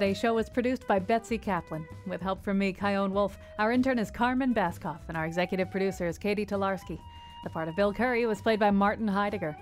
Today's 0.01 0.17
show 0.17 0.33
was 0.33 0.49
produced 0.49 0.87
by 0.87 0.97
Betsy 0.97 1.37
Kaplan, 1.37 1.87
with 2.07 2.21
help 2.21 2.43
from 2.43 2.57
me, 2.57 2.73
Chion 2.73 3.13
Wolf. 3.13 3.37
Our 3.59 3.71
intern 3.71 3.99
is 3.99 4.09
Carmen 4.09 4.51
Baskoff, 4.51 5.01
and 5.07 5.15
our 5.15 5.27
executive 5.27 5.69
producer 5.69 6.07
is 6.07 6.17
Katie 6.17 6.43
Tolarski. 6.43 6.97
The 7.43 7.51
part 7.51 7.67
of 7.67 7.75
Bill 7.75 7.93
Curry 7.93 8.25
was 8.25 8.41
played 8.41 8.59
by 8.59 8.71
Martin 8.71 9.07
Heidegger. 9.07 9.55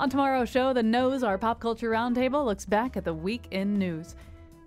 On 0.00 0.10
tomorrow's 0.10 0.48
show, 0.48 0.72
the 0.72 0.82
Nose, 0.82 1.22
our 1.22 1.38
pop 1.38 1.60
culture 1.60 1.90
roundtable, 1.90 2.44
looks 2.44 2.66
back 2.66 2.96
at 2.96 3.04
the 3.04 3.14
week 3.14 3.46
in 3.52 3.78
news. 3.78 4.16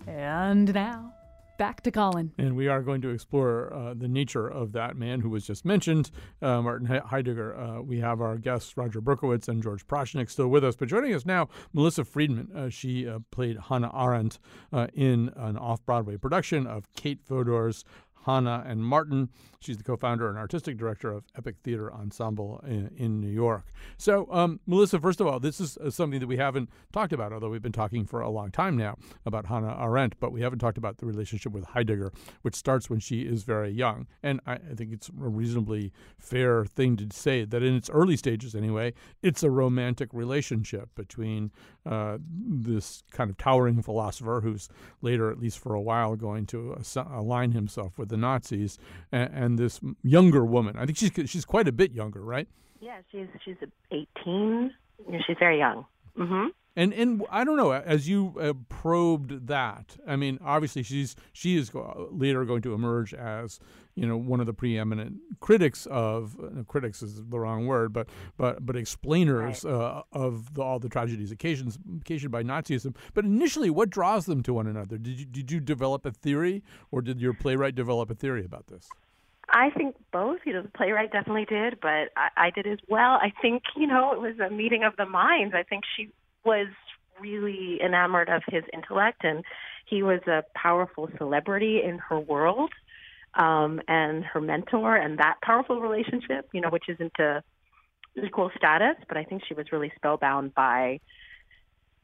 And 0.07 0.73
now, 0.73 1.13
back 1.59 1.81
to 1.81 1.91
Colin. 1.91 2.31
And 2.37 2.55
we 2.55 2.69
are 2.69 2.81
going 2.81 3.01
to 3.01 3.09
explore 3.09 3.71
uh, 3.73 3.93
the 3.93 4.07
nature 4.07 4.47
of 4.47 4.71
that 4.71 4.95
man 4.95 5.19
who 5.19 5.29
was 5.29 5.45
just 5.45 5.65
mentioned, 5.65 6.09
uh, 6.41 6.61
Martin 6.61 6.87
Heidegger. 6.87 7.53
Uh, 7.55 7.81
we 7.81 7.99
have 7.99 8.21
our 8.21 8.37
guests, 8.37 8.77
Roger 8.77 9.01
Berkowitz 9.01 9.49
and 9.49 9.61
George 9.61 9.85
Prochnik, 9.85 10.29
still 10.29 10.47
with 10.47 10.63
us. 10.63 10.77
But 10.77 10.87
joining 10.87 11.13
us 11.13 11.25
now, 11.25 11.49
Melissa 11.73 12.05
Friedman. 12.05 12.49
Uh, 12.55 12.69
she 12.69 13.05
uh, 13.05 13.19
played 13.29 13.57
Hannah 13.67 13.91
Arendt 13.93 14.39
uh, 14.71 14.87
in 14.93 15.33
an 15.35 15.57
off 15.57 15.85
Broadway 15.85 16.15
production 16.15 16.65
of 16.65 16.87
Kate 16.95 17.19
Fodor's 17.27 17.83
Hannah 18.25 18.63
and 18.65 18.83
Martin. 18.83 19.29
She's 19.59 19.77
the 19.77 19.83
co-founder 19.83 20.29
and 20.29 20.37
artistic 20.37 20.77
director 20.77 21.11
of 21.11 21.25
Epic 21.37 21.57
Theater 21.63 21.93
Ensemble 21.93 22.63
in, 22.65 22.91
in 22.95 23.19
New 23.19 23.29
York. 23.29 23.65
So, 23.97 24.27
um, 24.31 24.59
Melissa, 24.65 24.99
first 24.99 25.19
of 25.19 25.27
all, 25.27 25.39
this 25.39 25.59
is 25.59 25.77
uh, 25.77 25.89
something 25.89 26.19
that 26.19 26.27
we 26.27 26.37
haven't 26.37 26.69
talked 26.93 27.11
about, 27.11 27.33
although 27.33 27.49
we've 27.49 27.61
been 27.61 27.71
talking 27.71 28.05
for 28.05 28.21
a 28.21 28.29
long 28.29 28.51
time 28.51 28.77
now 28.77 28.95
about 29.25 29.47
Hannah 29.47 29.75
Arendt, 29.77 30.19
but 30.19 30.31
we 30.31 30.41
haven't 30.41 30.59
talked 30.59 30.77
about 30.77 30.97
the 30.97 31.05
relationship 31.05 31.51
with 31.51 31.65
Heidegger, 31.65 32.13
which 32.41 32.55
starts 32.55 32.89
when 32.89 32.99
she 32.99 33.21
is 33.21 33.43
very 33.43 33.69
young. 33.69 34.07
And 34.23 34.39
I, 34.45 34.53
I 34.53 34.75
think 34.75 34.93
it's 34.93 35.09
a 35.09 35.13
reasonably 35.29 35.91
fair 36.17 36.65
thing 36.65 36.95
to 36.97 37.07
say 37.11 37.43
that 37.43 37.63
in 37.63 37.75
its 37.75 37.89
early 37.89 38.15
stages, 38.15 38.55
anyway, 38.55 38.93
it's 39.21 39.43
a 39.43 39.49
romantic 39.49 40.09
relationship 40.13 40.89
between 40.95 41.51
uh, 41.85 42.17
this 42.21 43.03
kind 43.11 43.29
of 43.29 43.37
towering 43.37 43.81
philosopher 43.81 44.41
who's 44.41 44.69
later, 45.01 45.31
at 45.31 45.39
least 45.39 45.59
for 45.59 45.73
a 45.73 45.81
while, 45.81 46.15
going 46.15 46.45
to 46.45 46.77
align 46.95 47.51
himself 47.51 47.97
with 47.97 48.08
the 48.09 48.17
Nazis, 48.17 48.77
and, 49.11 49.33
and 49.33 49.59
this 49.59 49.79
younger 50.03 50.45
woman. 50.45 50.75
I 50.77 50.85
think 50.85 50.97
she's 50.97 51.11
she's 51.29 51.45
quite 51.45 51.67
a 51.67 51.71
bit 51.71 51.93
younger, 51.93 52.21
right? 52.21 52.47
Yeah, 52.79 52.97
she's 53.11 53.27
she's 53.43 53.55
18. 53.91 54.73
She's 55.25 55.37
very 55.39 55.59
young. 55.59 55.85
Mm-hmm. 56.17 56.47
And 56.75 56.93
and 56.93 57.25
I 57.29 57.43
don't 57.43 57.57
know 57.57 57.71
as 57.71 58.07
you 58.07 58.35
uh, 58.39 58.53
probed 58.69 59.47
that. 59.47 59.97
I 60.07 60.15
mean, 60.15 60.39
obviously 60.43 60.83
she's 60.83 61.15
she 61.33 61.57
is 61.57 61.71
later 62.11 62.45
going 62.45 62.61
to 62.63 62.73
emerge 62.73 63.13
as 63.13 63.59
you 63.99 64.07
know 64.07 64.15
one 64.15 64.39
of 64.39 64.45
the 64.45 64.53
preeminent 64.53 65.17
critics 65.41 65.85
of 65.87 66.37
uh, 66.41 66.63
critics 66.63 67.03
is 67.03 67.21
the 67.25 67.39
wrong 67.39 67.67
word, 67.67 67.91
but 67.91 68.07
but 68.37 68.65
but 68.65 68.77
explainers 68.77 69.65
right. 69.65 69.73
uh, 69.73 70.03
of 70.13 70.53
the, 70.53 70.61
all 70.61 70.79
the 70.79 70.87
tragedies 70.87 71.31
occasions 71.31 71.77
occasioned 71.99 72.31
by 72.31 72.41
Nazism. 72.41 72.95
But 73.13 73.25
initially, 73.25 73.69
what 73.69 73.89
draws 73.89 74.25
them 74.25 74.41
to 74.43 74.53
one 74.53 74.67
another? 74.67 74.97
Did 74.97 75.19
you 75.19 75.25
did 75.25 75.51
you 75.51 75.59
develop 75.59 76.05
a 76.05 76.11
theory, 76.11 76.63
or 76.91 77.01
did 77.01 77.19
your 77.19 77.33
playwright 77.33 77.75
develop 77.75 78.09
a 78.09 78.15
theory 78.15 78.45
about 78.45 78.67
this? 78.67 78.87
I 79.49 79.69
think 79.71 79.95
both. 80.13 80.39
You 80.45 80.53
know, 80.53 80.61
the 80.61 80.69
playwright 80.69 81.11
definitely 81.11 81.45
did, 81.45 81.79
but 81.81 82.09
I, 82.15 82.29
I 82.37 82.49
did 82.51 82.67
as 82.67 82.79
well. 82.87 83.19
I 83.21 83.33
think 83.41 83.63
you 83.75 83.87
know 83.87 84.13
it 84.13 84.21
was 84.21 84.39
a 84.39 84.49
meeting 84.49 84.85
of 84.85 84.95
the 84.95 85.05
minds. 85.05 85.53
I 85.53 85.63
think 85.63 85.83
she 85.97 86.09
was 86.45 86.67
really 87.19 87.79
enamored 87.83 88.29
of 88.29 88.43
his 88.47 88.63
intellect, 88.71 89.25
and 89.25 89.43
he 89.85 90.03
was 90.03 90.21
a 90.25 90.43
powerful 90.55 91.09
celebrity 91.17 91.81
in 91.83 91.97
her 91.97 92.17
world, 92.17 92.71
um, 93.35 93.81
and 93.87 94.23
her 94.25 94.41
mentor, 94.41 94.95
and 94.95 95.19
that 95.19 95.35
powerful 95.41 95.81
relationship. 95.81 96.49
You 96.53 96.61
know, 96.61 96.69
which 96.69 96.89
isn't 96.89 97.17
a 97.19 97.43
equal 98.23 98.51
status, 98.55 98.95
but 99.07 99.17
I 99.17 99.23
think 99.23 99.43
she 99.47 99.53
was 99.53 99.71
really 99.71 99.91
spellbound 99.95 100.53
by 100.53 100.99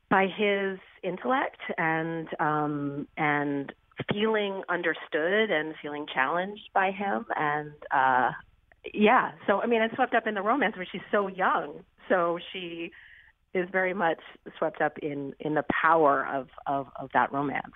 by 0.10 0.28
his 0.28 0.80
intellect 1.04 1.60
and 1.78 2.28
um, 2.40 3.08
and 3.18 3.74
feeling 4.12 4.62
understood 4.70 5.52
and 5.52 5.74
feeling 5.82 6.06
challenged 6.14 6.70
by 6.74 6.92
him 6.92 7.26
and 7.36 7.72
uh 7.92 8.32
yeah 8.94 9.32
so 9.48 9.62
i 9.62 9.66
mean 9.66 9.82
it's 9.82 9.96
swept 9.96 10.14
up 10.14 10.28
in 10.28 10.34
the 10.34 10.42
romance 10.42 10.76
where 10.76 10.88
she's 10.92 11.02
so 11.12 11.28
young 11.28 11.80
so 12.10 12.38
she 12.52 12.92
is 13.54 13.68
very 13.72 13.94
much 13.94 14.20
swept 14.58 14.82
up 14.82 14.98
in 15.00 15.34
in 15.40 15.54
the 15.54 15.64
power 15.82 16.28
of 16.28 16.50
of, 16.68 16.88
of 17.00 17.10
that 17.14 17.32
romance 17.32 17.74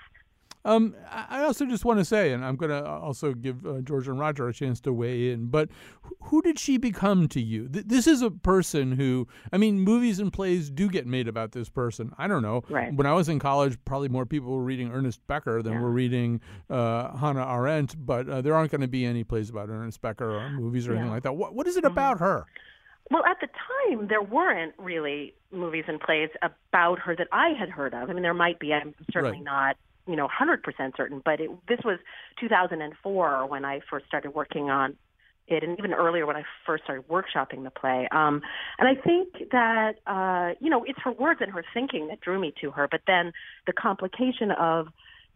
Um, 0.66 0.94
I 1.10 1.44
also 1.44 1.66
just 1.66 1.86
want 1.86 2.00
to 2.00 2.06
say, 2.06 2.34
and 2.34 2.44
I'm 2.44 2.58
going 2.58 2.70
to 2.70 2.86
also 2.86 3.34
give 3.34 3.66
uh, 3.66 3.80
George 3.80 4.10
and 4.10 4.20
Roger 4.20 4.48
a 4.50 4.54
chance 4.54 4.82
to 4.82 4.92
weigh 4.94 5.32
in, 5.32 5.48
but 5.48 5.70
who 6.24 6.42
did 6.42 6.60
she 6.60 6.78
become 6.78 7.30
to 7.30 7.42
you? 7.42 7.70
Th- 7.70 7.86
this 7.86 8.08
is 8.08 8.22
a 8.22 8.30
person 8.30 8.92
who, 8.92 9.26
I 9.54 9.58
mean, 9.58 9.80
movies 9.80 10.20
and 10.20 10.34
plays 10.34 10.70
do 10.70 10.90
get 10.90 11.08
made 11.08 11.30
about 11.30 11.54
this 11.54 11.70
person. 11.70 12.12
I 12.18 12.28
don't 12.28 12.42
know. 12.42 12.64
Right. 12.70 12.94
When 12.94 13.08
I 13.08 13.14
was 13.14 13.30
in 13.30 13.40
college, 13.40 13.78
probably 13.86 14.10
more 14.10 14.26
people 14.26 14.52
were 14.52 14.64
reading 14.64 14.92
Ernest 14.92 15.22
Becker 15.28 15.62
than 15.64 15.74
Yeah. 15.74 15.82
were 15.82 15.92
reading 15.92 16.42
uh, 16.70 17.16
Hannah 17.18 17.46
Arendt, 17.48 17.96
but 18.06 18.28
uh, 18.30 18.42
there 18.42 18.54
aren't 18.54 18.72
going 18.72 18.82
to 18.82 18.88
be 18.90 19.06
any 19.06 19.24
plays 19.24 19.50
about 19.50 19.70
Ernest 19.70 20.02
Becker 20.02 20.30
or 20.30 20.50
movies 20.50 20.90
or 20.90 20.92
anything 20.92 21.10
like 21.10 21.24
that. 21.24 21.34
What, 21.38 21.56
what 21.56 21.68
is 21.68 21.78
it 21.78 21.86
Mhm. 21.86 21.92
about 21.92 22.20
her? 22.20 22.46
Well, 23.12 23.24
at 23.26 23.38
the 23.40 23.48
time, 23.48 24.08
there 24.08 24.22
weren't 24.22 24.76
really 24.78 25.34
movies 25.52 25.86
and 25.88 26.00
plays 26.02 26.30
about 26.44 27.00
her 27.00 27.16
that 27.16 27.28
I 27.32 27.54
had 27.58 27.70
heard 27.70 27.94
of. 27.96 28.10
I 28.10 28.14
mean, 28.14 28.22
there 28.24 28.36
might 28.36 28.60
be. 28.60 28.72
I'm 28.74 28.94
certainly 29.12 29.38
Right. 29.38 29.44
not, 29.46 29.78
you 30.08 30.16
know, 30.16 30.28
100% 30.28 30.98
certain. 30.98 31.22
But 31.24 31.40
it, 31.40 31.50
this 31.68 31.80
was 31.84 32.00
2004 32.40 33.48
when 33.48 33.66
I 33.66 33.82
first 33.90 34.06
started 34.08 34.32
working 34.32 34.70
on 34.70 34.96
it, 35.48 35.64
and 35.64 35.78
even 35.80 35.94
earlier 35.94 36.26
when 36.26 36.36
I 36.36 36.44
first 36.66 36.84
started 36.84 37.08
workshopping 37.08 37.64
the 37.64 37.72
play. 37.72 38.08
Um, 38.12 38.42
and 38.78 38.88
I 38.88 39.02
think 39.02 39.50
that, 39.52 39.96
uh, 40.06 40.54
you 40.60 40.70
know, 40.70 40.84
it's 40.86 41.00
her 41.04 41.12
words 41.12 41.42
and 41.42 41.52
her 41.52 41.64
thinking 41.74 42.08
that 42.08 42.22
drew 42.22 42.40
me 42.40 42.54
to 42.62 42.72
her. 42.72 42.88
But 42.90 43.02
then 43.08 43.32
the 43.66 43.74
complication 43.74 44.52
of 44.52 44.88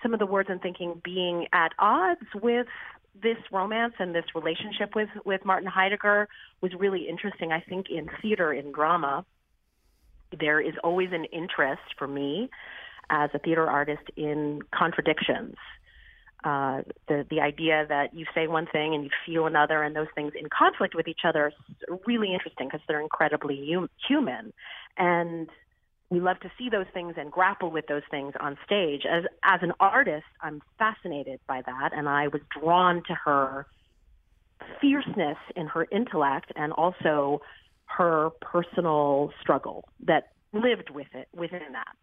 some 0.01 0.13
of 0.13 0.19
the 0.19 0.25
words 0.25 0.49
and 0.51 0.61
thinking 0.61 1.01
being 1.03 1.47
at 1.53 1.71
odds 1.79 2.21
with 2.35 2.67
this 3.21 3.37
romance 3.51 3.93
and 3.99 4.13
this 4.13 4.25
relationship 4.35 4.95
with 4.95 5.09
with 5.23 5.45
Martin 5.45 5.69
Heidegger 5.69 6.27
was 6.61 6.71
really 6.77 7.07
interesting. 7.07 7.51
I 7.51 7.61
think 7.61 7.87
in 7.89 8.09
theater, 8.21 8.51
in 8.51 8.71
drama, 8.71 9.23
there 10.39 10.59
is 10.59 10.73
always 10.83 11.09
an 11.11 11.25
interest 11.25 11.81
for 11.97 12.07
me 12.07 12.49
as 13.09 13.29
a 13.33 13.39
theater 13.39 13.69
artist 13.69 14.03
in 14.15 14.61
contradictions. 14.73 15.55
Uh, 16.43 16.81
the 17.07 17.25
the 17.29 17.39
idea 17.39 17.85
that 17.87 18.13
you 18.13 18.25
say 18.35 18.47
one 18.47 18.65
thing 18.65 18.93
and 18.93 19.03
you 19.05 19.09
feel 19.25 19.45
another, 19.45 19.81
and 19.81 19.95
those 19.95 20.07
things 20.13 20.33
in 20.37 20.49
conflict 20.49 20.93
with 20.93 21.07
each 21.07 21.21
other, 21.23 21.47
is 21.47 21.99
really 22.05 22.33
interesting 22.33 22.67
because 22.67 22.81
they're 22.87 22.99
incredibly 22.99 23.71
hum- 23.73 23.89
human, 24.07 24.51
and 24.97 25.49
we 26.09 26.19
love 26.19 26.39
to 26.41 26.51
see 26.57 26.69
those 26.69 26.85
things 26.93 27.15
and 27.17 27.31
grapple 27.31 27.71
with 27.71 27.87
those 27.87 28.03
things 28.11 28.33
on 28.41 28.57
stage. 28.65 29.03
As 29.09 29.23
as 29.43 29.61
an 29.61 29.71
artist, 29.79 30.25
I'm 30.41 30.61
fascinated 30.77 31.39
by 31.47 31.61
that, 31.65 31.91
and 31.93 32.09
I 32.09 32.27
was 32.27 32.41
drawn 32.59 33.03
to 33.07 33.13
her 33.25 33.65
fierceness 34.81 35.37
in 35.55 35.67
her 35.67 35.87
intellect 35.91 36.51
and 36.55 36.73
also 36.73 37.41
her 37.85 38.31
personal 38.41 39.31
struggle 39.41 39.85
that 40.05 40.29
lived 40.51 40.89
with 40.89 41.07
it 41.13 41.27
within 41.33 41.71
that. 41.71 41.95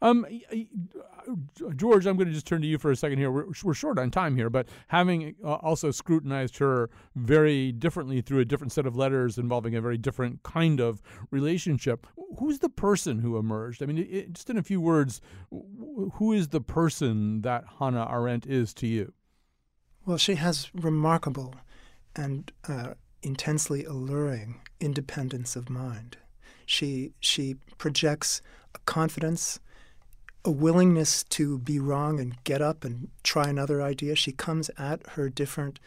Um, 0.00 0.26
uh, 0.52 1.34
George, 1.74 2.06
I'm 2.06 2.16
going 2.16 2.28
to 2.28 2.32
just 2.32 2.46
turn 2.46 2.62
to 2.62 2.66
you 2.68 2.78
for 2.78 2.90
a 2.90 2.96
second 2.96 3.18
here. 3.18 3.30
We're, 3.30 3.46
we're 3.64 3.74
short 3.74 3.98
on 3.98 4.10
time 4.10 4.36
here, 4.36 4.48
but 4.48 4.68
having 4.88 5.34
uh, 5.44 5.54
also 5.54 5.90
scrutinized 5.90 6.58
her 6.58 6.90
very 7.16 7.72
differently 7.72 8.20
through 8.20 8.40
a 8.40 8.44
different 8.44 8.72
set 8.72 8.86
of 8.86 8.96
letters 8.96 9.38
involving 9.38 9.74
a 9.74 9.80
very 9.80 9.98
different 9.98 10.42
kind 10.42 10.80
of 10.80 11.02
relationship, 11.30 12.06
who's 12.38 12.60
the 12.60 12.68
person 12.68 13.18
who 13.18 13.36
emerged? 13.36 13.82
I 13.82 13.86
mean, 13.86 13.98
it, 13.98 14.32
just 14.32 14.50
in 14.50 14.56
a 14.56 14.62
few 14.62 14.80
words, 14.80 15.20
who 15.50 16.32
is 16.32 16.48
the 16.48 16.60
person 16.60 17.42
that 17.42 17.64
Hannah 17.78 18.08
Arendt 18.10 18.46
is 18.46 18.72
to 18.74 18.86
you? 18.86 19.12
Well, 20.06 20.18
she 20.18 20.36
has 20.36 20.70
remarkable 20.74 21.54
and 22.16 22.50
uh, 22.66 22.94
intensely 23.22 23.84
alluring 23.84 24.60
independence 24.80 25.56
of 25.56 25.68
mind. 25.68 26.16
She 26.66 27.12
she 27.20 27.56
projects 27.78 28.40
a 28.74 28.78
confidence, 28.80 29.60
a 30.48 30.50
willingness 30.50 31.24
to 31.24 31.58
be 31.58 31.78
wrong 31.78 32.18
and 32.18 32.42
get 32.44 32.62
up 32.62 32.82
and 32.82 33.08
try 33.22 33.48
another 33.48 33.82
idea. 33.82 34.16
She 34.16 34.32
comes 34.32 34.70
at 34.78 35.06
her 35.10 35.28
different 35.28 35.78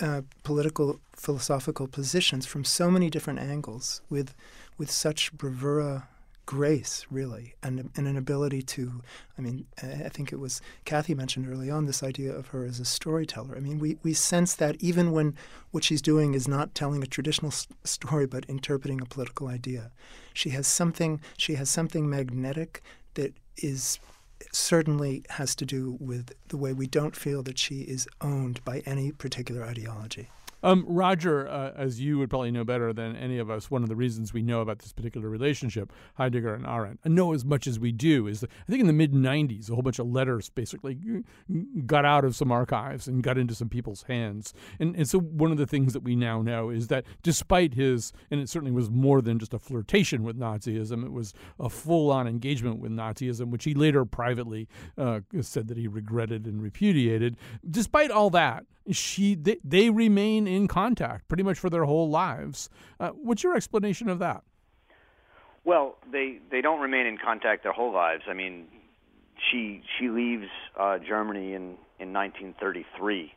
uh, 0.00 0.22
political 0.42 1.00
philosophical 1.14 1.86
positions 1.86 2.46
from 2.46 2.64
so 2.64 2.90
many 2.90 3.10
different 3.10 3.38
angles 3.38 4.00
with 4.08 4.34
with 4.78 4.90
such 4.90 5.30
bravura 5.34 6.08
grace 6.46 7.06
really 7.10 7.54
and, 7.62 7.90
and 7.94 8.08
an 8.08 8.16
ability 8.16 8.62
to 8.62 9.02
i 9.38 9.42
mean 9.42 9.66
i 9.82 10.08
think 10.08 10.32
it 10.32 10.40
was 10.40 10.62
kathy 10.86 11.14
mentioned 11.14 11.46
early 11.46 11.70
on 11.70 11.84
this 11.84 12.02
idea 12.02 12.32
of 12.32 12.48
her 12.48 12.64
as 12.64 12.80
a 12.80 12.84
storyteller 12.84 13.54
i 13.56 13.60
mean 13.60 13.78
we, 13.78 13.98
we 14.02 14.14
sense 14.14 14.54
that 14.54 14.74
even 14.80 15.12
when 15.12 15.36
what 15.70 15.84
she's 15.84 16.02
doing 16.02 16.32
is 16.34 16.48
not 16.48 16.74
telling 16.74 17.02
a 17.02 17.06
traditional 17.06 17.52
s- 17.52 17.68
story 17.84 18.26
but 18.26 18.46
interpreting 18.46 19.00
a 19.00 19.04
political 19.04 19.46
idea 19.46 19.92
she 20.32 20.50
has 20.50 20.66
something 20.66 21.20
she 21.36 21.54
has 21.54 21.68
something 21.68 22.08
magnetic 22.08 22.82
that 23.14 23.34
is 23.62 23.98
certainly 24.52 25.22
has 25.30 25.54
to 25.54 25.66
do 25.66 25.96
with 26.00 26.32
the 26.48 26.56
way 26.56 26.72
we 26.72 26.86
don't 26.86 27.14
feel 27.14 27.42
that 27.42 27.58
she 27.58 27.82
is 27.82 28.08
owned 28.20 28.64
by 28.64 28.80
any 28.86 29.12
particular 29.12 29.64
ideology 29.64 30.28
Um, 30.62 30.84
Roger, 30.86 31.48
uh, 31.48 31.72
as 31.76 32.00
you 32.00 32.18
would 32.18 32.30
probably 32.30 32.50
know 32.50 32.64
better 32.64 32.92
than 32.92 33.16
any 33.16 33.38
of 33.38 33.50
us, 33.50 33.70
one 33.70 33.82
of 33.82 33.88
the 33.88 33.96
reasons 33.96 34.32
we 34.32 34.42
know 34.42 34.60
about 34.60 34.80
this 34.80 34.92
particular 34.92 35.28
relationship, 35.28 35.92
Heidegger 36.14 36.54
and 36.54 36.66
Arendt, 36.66 37.00
and 37.04 37.14
know 37.14 37.32
as 37.32 37.44
much 37.44 37.66
as 37.66 37.78
we 37.78 37.92
do, 37.92 38.26
is 38.26 38.40
that 38.40 38.50
I 38.50 38.70
think 38.70 38.80
in 38.80 38.86
the 38.86 38.92
mid 38.92 39.12
90s, 39.12 39.70
a 39.70 39.74
whole 39.74 39.82
bunch 39.82 39.98
of 39.98 40.06
letters 40.06 40.50
basically 40.50 40.98
got 41.86 42.04
out 42.04 42.24
of 42.24 42.36
some 42.36 42.52
archives 42.52 43.08
and 43.08 43.22
got 43.22 43.38
into 43.38 43.54
some 43.54 43.68
people's 43.68 44.02
hands. 44.04 44.52
And, 44.78 44.94
and 44.96 45.08
so 45.08 45.18
one 45.18 45.50
of 45.50 45.58
the 45.58 45.66
things 45.66 45.92
that 45.92 46.02
we 46.02 46.16
now 46.16 46.42
know 46.42 46.70
is 46.70 46.88
that 46.88 47.04
despite 47.22 47.74
his, 47.74 48.12
and 48.30 48.40
it 48.40 48.48
certainly 48.48 48.72
was 48.72 48.90
more 48.90 49.22
than 49.22 49.38
just 49.38 49.54
a 49.54 49.58
flirtation 49.58 50.22
with 50.22 50.38
Nazism, 50.38 51.04
it 51.04 51.12
was 51.12 51.32
a 51.58 51.68
full 51.68 52.10
on 52.10 52.26
engagement 52.26 52.80
with 52.80 52.92
Nazism, 52.92 53.50
which 53.50 53.64
he 53.64 53.74
later 53.74 54.04
privately 54.04 54.68
uh, 54.98 55.20
said 55.40 55.68
that 55.68 55.76
he 55.76 55.88
regretted 55.88 56.46
and 56.46 56.62
repudiated. 56.62 57.36
Despite 57.68 58.10
all 58.10 58.30
that, 58.30 58.64
she 58.92 59.34
they, 59.34 59.58
they 59.64 59.90
remain 59.90 60.46
in 60.46 60.68
contact 60.68 61.28
pretty 61.28 61.42
much 61.42 61.58
for 61.58 61.70
their 61.70 61.84
whole 61.84 62.08
lives. 62.08 62.68
Uh, 62.98 63.10
what's 63.10 63.42
your 63.42 63.56
explanation 63.56 64.08
of 64.08 64.18
that? 64.18 64.42
Well, 65.64 65.96
they 66.10 66.38
they 66.50 66.60
don't 66.60 66.80
remain 66.80 67.06
in 67.06 67.18
contact 67.18 67.62
their 67.62 67.72
whole 67.72 67.92
lives. 67.92 68.22
I 68.28 68.34
mean, 68.34 68.66
she 69.50 69.82
she 69.98 70.08
leaves 70.08 70.46
uh, 70.78 70.98
Germany 70.98 71.54
in 71.54 71.76
in 71.98 72.12
1933, 72.12 73.32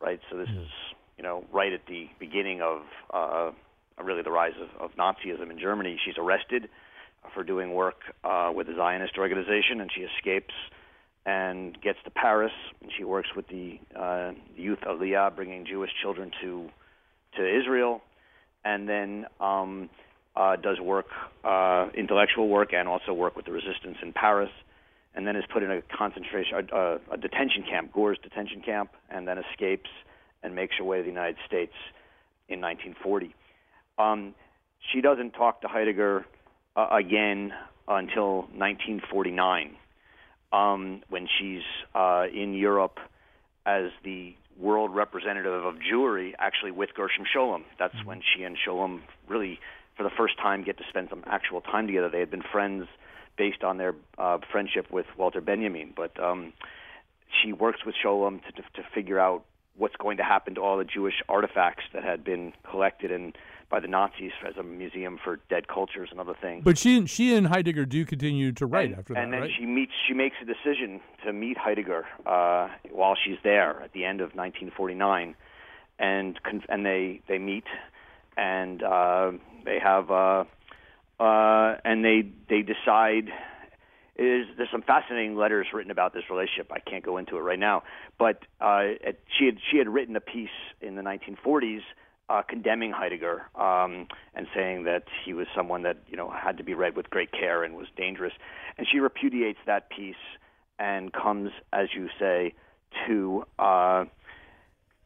right? 0.00 0.20
So 0.30 0.36
this 0.36 0.48
is 0.48 0.68
you 1.16 1.22
know 1.22 1.44
right 1.52 1.72
at 1.72 1.86
the 1.86 2.08
beginning 2.18 2.60
of 2.60 2.82
uh, 3.12 3.50
really 4.02 4.22
the 4.22 4.30
rise 4.30 4.54
of, 4.60 4.90
of 4.90 4.96
Nazism 4.96 5.50
in 5.50 5.58
Germany. 5.58 5.98
She's 6.04 6.18
arrested 6.18 6.68
for 7.34 7.44
doing 7.44 7.74
work 7.74 8.00
uh, 8.24 8.50
with 8.54 8.68
a 8.68 8.74
Zionist 8.74 9.18
organization, 9.18 9.80
and 9.80 9.90
she 9.94 10.02
escapes 10.02 10.54
and 11.26 11.80
gets 11.80 11.98
to 12.04 12.10
Paris. 12.10 12.52
And 12.80 12.90
she 12.96 13.04
works 13.04 13.28
with 13.34 13.46
the 13.48 13.78
uh, 13.98 14.32
youth 14.56 14.80
Aliyah, 14.86 15.34
bringing 15.34 15.66
Jewish 15.66 15.90
children 16.02 16.30
to 16.42 16.68
to 17.36 17.58
Israel, 17.60 18.02
and 18.64 18.88
then. 18.88 19.26
Um, 19.40 19.90
uh, 20.36 20.56
does 20.56 20.78
work, 20.80 21.06
uh, 21.44 21.88
intellectual 21.94 22.48
work, 22.48 22.72
and 22.72 22.88
also 22.88 23.12
work 23.12 23.36
with 23.36 23.44
the 23.46 23.52
resistance 23.52 23.96
in 24.02 24.12
Paris, 24.12 24.50
and 25.14 25.26
then 25.26 25.36
is 25.36 25.44
put 25.52 25.62
in 25.62 25.70
a 25.70 25.82
concentration, 25.96 26.68
uh, 26.72 26.98
a 27.10 27.16
detention 27.16 27.64
camp, 27.68 27.92
Gurs 27.92 28.16
detention 28.22 28.62
camp, 28.62 28.90
and 29.10 29.26
then 29.26 29.38
escapes 29.38 29.90
and 30.42 30.54
makes 30.54 30.76
her 30.78 30.84
way 30.84 30.98
to 30.98 31.02
the 31.02 31.08
United 31.08 31.36
States 31.46 31.74
in 32.48 32.60
1940. 32.60 33.34
Um, 33.98 34.34
she 34.92 35.00
doesn't 35.00 35.32
talk 35.32 35.60
to 35.62 35.68
Heidegger 35.68 36.24
uh, 36.76 36.88
again 36.90 37.52
until 37.88 38.42
1949, 38.54 39.76
um, 40.52 41.02
when 41.08 41.28
she's 41.38 41.62
uh, 41.94 42.24
in 42.32 42.54
Europe 42.54 42.98
as 43.66 43.90
the 44.04 44.34
world 44.58 44.94
representative 44.94 45.64
of 45.64 45.76
Jewry, 45.76 46.34
actually 46.38 46.70
with 46.70 46.90
Gershom 46.94 47.24
Scholem. 47.24 47.64
That's 47.78 47.94
when 48.04 48.20
she 48.20 48.42
and 48.42 48.56
Scholem 48.56 49.00
really 49.28 49.58
for 49.96 50.02
the 50.02 50.10
first 50.10 50.38
time 50.38 50.64
get 50.64 50.78
to 50.78 50.84
spend 50.88 51.08
some 51.10 51.24
actual 51.26 51.60
time 51.60 51.86
together. 51.86 52.08
They 52.08 52.20
had 52.20 52.30
been 52.30 52.42
friends 52.42 52.86
based 53.36 53.64
on 53.64 53.78
their 53.78 53.94
uh, 54.18 54.38
friendship 54.50 54.90
with 54.90 55.06
Walter 55.16 55.40
Benjamin, 55.40 55.92
but 55.96 56.18
um, 56.22 56.52
she 57.42 57.52
works 57.52 57.84
with 57.86 57.94
Scholem 58.04 58.44
to, 58.44 58.52
to, 58.52 58.62
to 58.62 58.82
figure 58.94 59.18
out 59.18 59.44
what's 59.80 59.96
going 59.96 60.18
to 60.18 60.22
happen 60.22 60.54
to 60.54 60.60
all 60.60 60.76
the 60.76 60.84
Jewish 60.84 61.22
artifacts 61.28 61.84
that 61.94 62.04
had 62.04 62.22
been 62.22 62.52
collected 62.70 63.10
and 63.10 63.36
by 63.70 63.80
the 63.80 63.86
Nazis 63.86 64.32
as 64.46 64.56
a 64.56 64.62
museum 64.62 65.18
for 65.22 65.38
dead 65.48 65.68
cultures 65.68 66.08
and 66.10 66.20
other 66.20 66.34
things. 66.40 66.64
But 66.64 66.76
she 66.76 67.06
she 67.06 67.34
and 67.34 67.46
Heidegger 67.46 67.86
do 67.86 68.04
continue 68.04 68.52
to 68.52 68.66
write 68.66 68.90
and, 68.90 68.98
after 68.98 69.14
that, 69.14 69.22
and 69.22 69.32
then 69.32 69.40
right? 69.42 69.50
she 69.56 69.64
meets. 69.64 69.92
She 70.06 70.12
makes 70.12 70.36
a 70.42 70.44
decision 70.44 71.00
to 71.24 71.32
meet 71.32 71.56
Heidegger 71.56 72.04
uh, 72.26 72.68
while 72.90 73.16
she's 73.24 73.38
there 73.42 73.80
at 73.82 73.92
the 73.92 74.04
end 74.04 74.20
of 74.20 74.34
1949, 74.34 75.34
and 75.98 76.38
and 76.68 76.84
they 76.84 77.22
they 77.28 77.38
meet, 77.38 77.64
and 78.36 78.82
uh, 78.82 79.32
they 79.64 79.78
have 79.78 80.10
uh, 80.10 80.44
uh, 81.20 81.76
and 81.84 82.04
they 82.04 82.28
they 82.48 82.62
decide. 82.62 83.30
Is, 84.22 84.46
there's 84.58 84.68
some 84.70 84.82
fascinating 84.82 85.34
letters 85.34 85.68
written 85.72 85.90
about 85.90 86.12
this 86.12 86.24
relationship. 86.28 86.70
I 86.70 86.78
can't 86.78 87.02
go 87.02 87.16
into 87.16 87.38
it 87.38 87.40
right 87.40 87.58
now, 87.58 87.84
but 88.18 88.44
uh, 88.60 88.82
it, 89.00 89.20
she 89.38 89.46
had 89.46 89.56
she 89.70 89.78
had 89.78 89.88
written 89.88 90.14
a 90.14 90.20
piece 90.20 90.50
in 90.82 90.94
the 90.94 91.00
1940s 91.00 91.80
uh, 92.28 92.42
condemning 92.42 92.92
Heidegger 92.92 93.42
um, 93.56 94.06
and 94.34 94.46
saying 94.54 94.84
that 94.84 95.04
he 95.24 95.32
was 95.32 95.46
someone 95.56 95.82
that 95.82 95.98
you 96.06 96.16
know 96.18 96.30
had 96.30 96.58
to 96.58 96.62
be 96.62 96.74
read 96.74 96.96
with 96.96 97.08
great 97.08 97.32
care 97.32 97.64
and 97.64 97.74
was 97.74 97.88
dangerous. 97.96 98.34
And 98.78 98.86
she 98.86 99.00
repudiates 99.00 99.58
that 99.66 99.88
piece 99.90 100.14
and 100.78 101.12
comes, 101.12 101.50
as 101.72 101.88
you 101.94 102.08
say, 102.18 102.54
to 103.06 103.44
uh, 103.58 104.04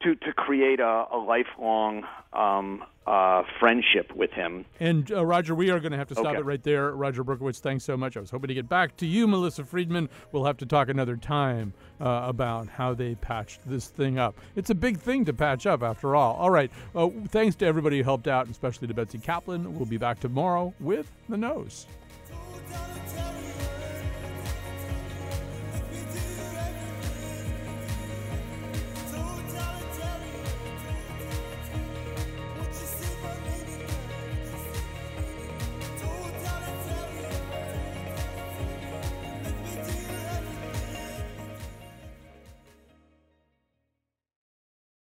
to 0.03 0.15
to 0.17 0.33
create 0.33 0.81
a, 0.81 1.07
a 1.13 1.17
lifelong 1.17 2.05
um, 2.33 2.83
uh, 3.07 3.43
friendship 3.61 4.15
with 4.15 4.31
him. 4.33 4.65
And 4.81 5.11
uh, 5.13 5.25
Roger, 5.25 5.55
we 5.55 5.71
are 5.71 5.79
going 5.79 5.93
to 5.93 5.99
have 5.99 6.09
to 6.09 6.15
stop 6.15 6.27
Okay. 6.29 6.39
it 6.39 6.45
right 6.45 6.63
there. 6.63 6.93
Roger 6.93 7.23
Berkowitz, 7.23 7.61
thanks 7.61 7.85
so 7.85 7.97
much. 7.97 8.17
I 8.17 8.21
was 8.21 8.31
hoping 8.31 8.49
to 8.49 8.55
get 8.55 8.69
back 8.69 8.97
to 8.99 9.07
you, 9.07 9.27
Melissa 9.27 9.65
Friedman. 9.65 10.09
We'll 10.33 10.45
have 10.47 10.57
to 10.59 10.67
talk 10.67 10.89
another 10.89 11.17
time 11.17 11.75
uh, 12.01 12.23
about 12.27 12.69
how 12.69 12.95
they 12.95 13.15
patched 13.15 13.61
this 13.67 13.89
thing 13.89 14.19
up. 14.19 14.37
It's 14.57 14.71
a 14.71 14.75
big 14.75 14.99
thing 14.99 15.25
to 15.27 15.33
patch 15.35 15.67
up, 15.67 15.83
after 15.83 16.17
all. 16.17 16.35
All 16.37 16.51
right. 16.51 16.71
Uh, 16.95 17.11
thanks 17.29 17.57
to 17.57 17.67
everybody 17.67 17.99
who 17.99 18.05
helped 18.05 18.27
out, 18.27 18.49
especially 18.49 18.89
to 18.89 18.95
Betsy 18.95 19.19
Kaplan. 19.19 19.75
We'll 19.77 19.87
be 19.87 19.99
back 19.99 20.19
tomorrow 20.21 20.73
with 20.81 21.11
the 21.29 21.37
nose. 21.37 21.87